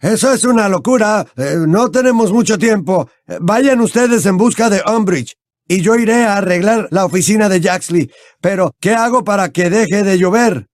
Eso 0.00 0.32
es 0.32 0.42
una 0.42 0.68
locura. 0.68 1.24
Eh, 1.36 1.58
no 1.68 1.92
tenemos 1.92 2.32
mucho 2.32 2.58
tiempo. 2.58 3.08
Vayan 3.40 3.80
ustedes 3.80 4.26
en 4.26 4.36
busca 4.36 4.68
de 4.68 4.82
Umbridge. 4.84 5.36
Y 5.68 5.80
yo 5.80 5.94
iré 5.94 6.24
a 6.24 6.38
arreglar 6.38 6.88
la 6.90 7.04
oficina 7.04 7.48
de 7.48 7.60
Jaxley. 7.60 8.10
Pero, 8.40 8.74
¿qué 8.80 8.94
hago 8.94 9.22
para 9.22 9.50
que 9.50 9.70
deje 9.70 10.02
de 10.02 10.18
llover? 10.18 10.66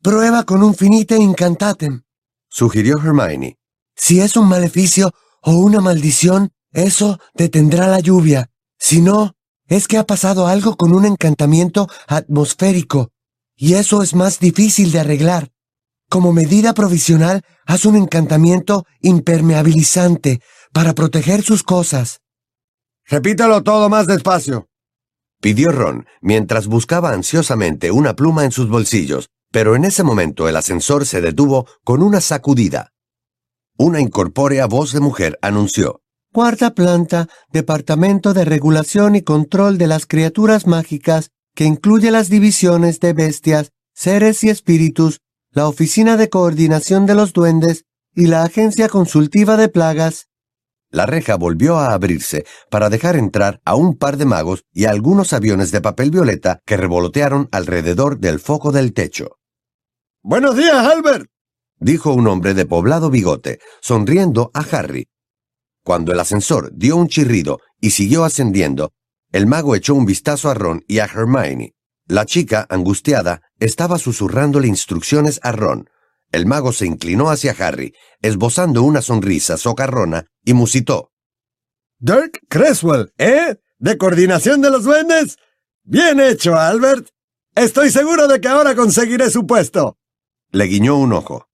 Prueba 0.00 0.44
con 0.44 0.62
un 0.62 0.74
finite 0.74 1.16
incantatem, 1.16 2.02
Sugirió 2.54 2.98
Hermione. 2.98 3.56
Si 3.96 4.20
es 4.20 4.36
un 4.36 4.46
maleficio 4.46 5.10
o 5.40 5.52
una 5.52 5.80
maldición, 5.80 6.50
eso 6.70 7.18
detendrá 7.32 7.86
la 7.88 8.00
lluvia. 8.00 8.50
Si 8.78 9.00
no, 9.00 9.36
es 9.68 9.88
que 9.88 9.96
ha 9.96 10.04
pasado 10.04 10.46
algo 10.46 10.76
con 10.76 10.92
un 10.92 11.06
encantamiento 11.06 11.88
atmosférico, 12.06 13.10
y 13.56 13.72
eso 13.74 14.02
es 14.02 14.14
más 14.14 14.38
difícil 14.38 14.92
de 14.92 15.00
arreglar. 15.00 15.50
Como 16.10 16.34
medida 16.34 16.74
provisional, 16.74 17.40
haz 17.64 17.86
un 17.86 17.96
encantamiento 17.96 18.84
impermeabilizante 19.00 20.42
para 20.74 20.92
proteger 20.92 21.42
sus 21.42 21.62
cosas. 21.62 22.20
Repítelo 23.06 23.62
todo 23.62 23.88
más 23.88 24.06
despacio. 24.06 24.68
Pidió 25.40 25.72
Ron, 25.72 26.06
mientras 26.20 26.66
buscaba 26.66 27.14
ansiosamente 27.14 27.90
una 27.90 28.14
pluma 28.14 28.44
en 28.44 28.52
sus 28.52 28.68
bolsillos, 28.68 29.30
pero 29.52 29.76
en 29.76 29.84
ese 29.84 30.02
momento 30.02 30.48
el 30.48 30.56
ascensor 30.56 31.06
se 31.06 31.20
detuvo 31.20 31.68
con 31.84 32.02
una 32.02 32.20
sacudida. 32.20 32.92
Una 33.78 34.00
incorpórea 34.00 34.66
voz 34.66 34.92
de 34.92 35.00
mujer 35.00 35.38
anunció. 35.42 36.00
Cuarta 36.32 36.74
planta, 36.74 37.28
Departamento 37.52 38.32
de 38.32 38.46
Regulación 38.46 39.14
y 39.14 39.22
Control 39.22 39.76
de 39.76 39.86
las 39.86 40.06
Criaturas 40.06 40.66
Mágicas, 40.66 41.30
que 41.54 41.64
incluye 41.64 42.10
las 42.10 42.30
divisiones 42.30 43.00
de 43.00 43.12
bestias, 43.12 43.72
seres 43.94 44.42
y 44.42 44.48
espíritus, 44.48 45.20
la 45.50 45.68
Oficina 45.68 46.16
de 46.16 46.30
Coordinación 46.30 47.04
de 47.04 47.14
los 47.14 47.34
Duendes 47.34 47.84
y 48.14 48.28
la 48.28 48.44
Agencia 48.44 48.88
Consultiva 48.88 49.58
de 49.58 49.68
Plagas. 49.68 50.28
La 50.90 51.04
reja 51.04 51.36
volvió 51.36 51.76
a 51.76 51.92
abrirse 51.92 52.46
para 52.70 52.88
dejar 52.88 53.16
entrar 53.16 53.60
a 53.64 53.74
un 53.74 53.96
par 53.96 54.16
de 54.16 54.24
magos 54.24 54.64
y 54.72 54.86
a 54.86 54.90
algunos 54.90 55.34
aviones 55.34 55.70
de 55.70 55.80
papel 55.80 56.10
violeta 56.10 56.60
que 56.66 56.76
revolotearon 56.76 57.48
alrededor 57.50 58.18
del 58.18 58.40
foco 58.40 58.72
del 58.72 58.92
techo. 58.94 59.38
Buenos 60.24 60.56
días, 60.56 60.76
Albert. 60.76 61.26
Dijo 61.80 62.14
un 62.14 62.28
hombre 62.28 62.54
de 62.54 62.64
poblado 62.64 63.10
bigote, 63.10 63.58
sonriendo 63.80 64.52
a 64.54 64.60
Harry. 64.60 65.08
Cuando 65.82 66.12
el 66.12 66.20
ascensor 66.20 66.70
dio 66.72 66.96
un 66.96 67.08
chirrido 67.08 67.58
y 67.80 67.90
siguió 67.90 68.22
ascendiendo, 68.24 68.92
el 69.32 69.48
mago 69.48 69.74
echó 69.74 69.96
un 69.96 70.06
vistazo 70.06 70.48
a 70.48 70.54
Ron 70.54 70.84
y 70.86 71.00
a 71.00 71.06
Hermione. 71.06 71.74
La 72.06 72.24
chica, 72.24 72.68
angustiada, 72.70 73.42
estaba 73.58 73.98
susurrándole 73.98 74.68
instrucciones 74.68 75.40
a 75.42 75.50
Ron. 75.50 75.90
El 76.30 76.46
mago 76.46 76.72
se 76.72 76.86
inclinó 76.86 77.28
hacia 77.28 77.56
Harry, 77.58 77.92
esbozando 78.20 78.84
una 78.84 79.02
sonrisa 79.02 79.56
socarrona, 79.56 80.26
y 80.44 80.52
musitó. 80.52 81.10
Dirk 81.98 82.38
Creswell, 82.48 83.12
¿eh? 83.18 83.56
¿De 83.78 83.98
coordinación 83.98 84.60
de 84.60 84.70
los 84.70 84.84
duendes? 84.84 85.36
Bien 85.82 86.20
hecho, 86.20 86.54
Albert. 86.54 87.08
Estoy 87.56 87.90
seguro 87.90 88.28
de 88.28 88.40
que 88.40 88.46
ahora 88.46 88.76
conseguiré 88.76 89.28
su 89.28 89.48
puesto. 89.48 89.98
Le 90.54 90.66
guiñó 90.66 90.98
un 90.98 91.14
ojo. 91.14 91.48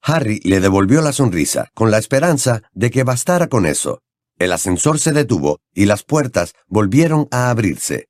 Harry 0.00 0.38
le 0.44 0.60
devolvió 0.60 1.02
la 1.02 1.12
sonrisa, 1.12 1.70
con 1.74 1.90
la 1.90 1.98
esperanza 1.98 2.62
de 2.72 2.92
que 2.92 3.02
bastara 3.02 3.48
con 3.48 3.66
eso. 3.66 3.98
El 4.38 4.52
ascensor 4.52 5.00
se 5.00 5.10
detuvo 5.10 5.58
y 5.74 5.86
las 5.86 6.04
puertas 6.04 6.54
volvieron 6.68 7.26
a 7.32 7.50
abrirse. 7.50 8.06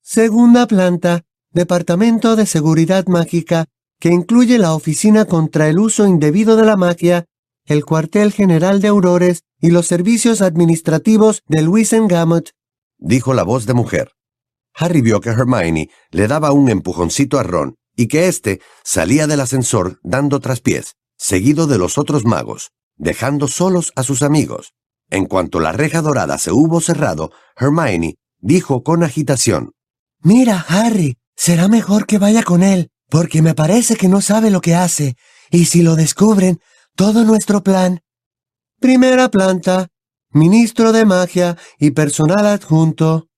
Segunda 0.00 0.66
planta, 0.66 1.24
Departamento 1.52 2.36
de 2.36 2.46
Seguridad 2.46 3.06
Mágica, 3.06 3.66
que 3.98 4.08
incluye 4.08 4.56
la 4.56 4.72
Oficina 4.72 5.26
contra 5.26 5.68
el 5.68 5.78
Uso 5.78 6.06
Indebido 6.06 6.56
de 6.56 6.64
la 6.64 6.78
Magia, 6.78 7.26
el 7.66 7.84
Cuartel 7.84 8.32
General 8.32 8.80
de 8.80 8.88
Aurores 8.88 9.42
y 9.60 9.68
los 9.68 9.86
servicios 9.86 10.40
administrativos 10.40 11.42
de 11.48 12.06
Gamut, 12.08 12.48
dijo 12.96 13.34
la 13.34 13.42
voz 13.42 13.66
de 13.66 13.74
mujer. 13.74 14.12
Harry 14.72 15.02
vio 15.02 15.20
que 15.20 15.28
Hermione 15.28 15.90
le 16.12 16.28
daba 16.28 16.52
un 16.52 16.70
empujoncito 16.70 17.38
a 17.38 17.42
Ron 17.42 17.76
y 17.96 18.08
que 18.08 18.28
éste 18.28 18.60
salía 18.84 19.26
del 19.26 19.40
ascensor 19.40 20.00
dando 20.02 20.40
traspiés, 20.40 20.96
seguido 21.16 21.66
de 21.66 21.78
los 21.78 21.98
otros 21.98 22.24
magos, 22.24 22.70
dejando 22.96 23.48
solos 23.48 23.92
a 23.96 24.02
sus 24.02 24.22
amigos. 24.22 24.74
En 25.10 25.26
cuanto 25.26 25.60
la 25.60 25.72
reja 25.72 26.02
dorada 26.02 26.38
se 26.38 26.52
hubo 26.52 26.80
cerrado, 26.80 27.32
Hermione 27.56 28.16
dijo 28.38 28.82
con 28.82 29.02
agitación. 29.02 29.72
Mira, 30.22 30.64
Harry, 30.68 31.16
será 31.36 31.68
mejor 31.68 32.06
que 32.06 32.18
vaya 32.18 32.42
con 32.42 32.62
él, 32.62 32.90
porque 33.08 33.42
me 33.42 33.54
parece 33.54 33.96
que 33.96 34.08
no 34.08 34.20
sabe 34.20 34.50
lo 34.50 34.60
que 34.60 34.74
hace, 34.74 35.16
y 35.50 35.64
si 35.64 35.82
lo 35.82 35.96
descubren, 35.96 36.60
todo 36.94 37.24
nuestro 37.24 37.62
plan. 37.62 38.00
Primera 38.78 39.30
planta, 39.30 39.88
ministro 40.30 40.92
de 40.92 41.04
magia 41.04 41.56
y 41.78 41.90
personal 41.90 42.46
adjunto. 42.46 43.29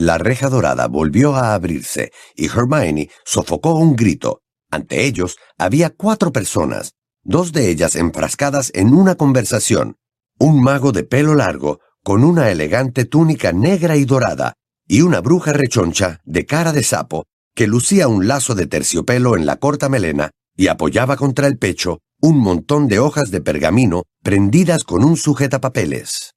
La 0.00 0.16
reja 0.16 0.48
dorada 0.48 0.88
volvió 0.88 1.36
a 1.36 1.52
abrirse 1.52 2.10
y 2.34 2.46
Hermione 2.46 3.10
sofocó 3.22 3.74
un 3.74 3.96
grito. 3.96 4.40
Ante 4.70 5.04
ellos 5.04 5.36
había 5.58 5.90
cuatro 5.90 6.32
personas, 6.32 6.94
dos 7.22 7.52
de 7.52 7.68
ellas 7.68 7.96
enfrascadas 7.96 8.72
en 8.74 8.94
una 8.94 9.16
conversación. 9.16 9.98
Un 10.38 10.62
mago 10.62 10.92
de 10.92 11.02
pelo 11.02 11.34
largo, 11.34 11.80
con 12.02 12.24
una 12.24 12.48
elegante 12.48 13.04
túnica 13.04 13.52
negra 13.52 13.98
y 13.98 14.06
dorada, 14.06 14.54
y 14.88 15.02
una 15.02 15.20
bruja 15.20 15.52
rechoncha 15.52 16.22
de 16.24 16.46
cara 16.46 16.72
de 16.72 16.82
sapo, 16.82 17.26
que 17.54 17.66
lucía 17.66 18.08
un 18.08 18.26
lazo 18.26 18.54
de 18.54 18.66
terciopelo 18.66 19.36
en 19.36 19.44
la 19.44 19.56
corta 19.56 19.90
melena 19.90 20.30
y 20.56 20.68
apoyaba 20.68 21.18
contra 21.18 21.46
el 21.46 21.58
pecho 21.58 21.98
un 22.22 22.38
montón 22.38 22.88
de 22.88 23.00
hojas 23.00 23.30
de 23.30 23.42
pergamino 23.42 24.04
prendidas 24.22 24.82
con 24.84 25.04
un 25.04 25.18
sujetapapeles. 25.18 26.32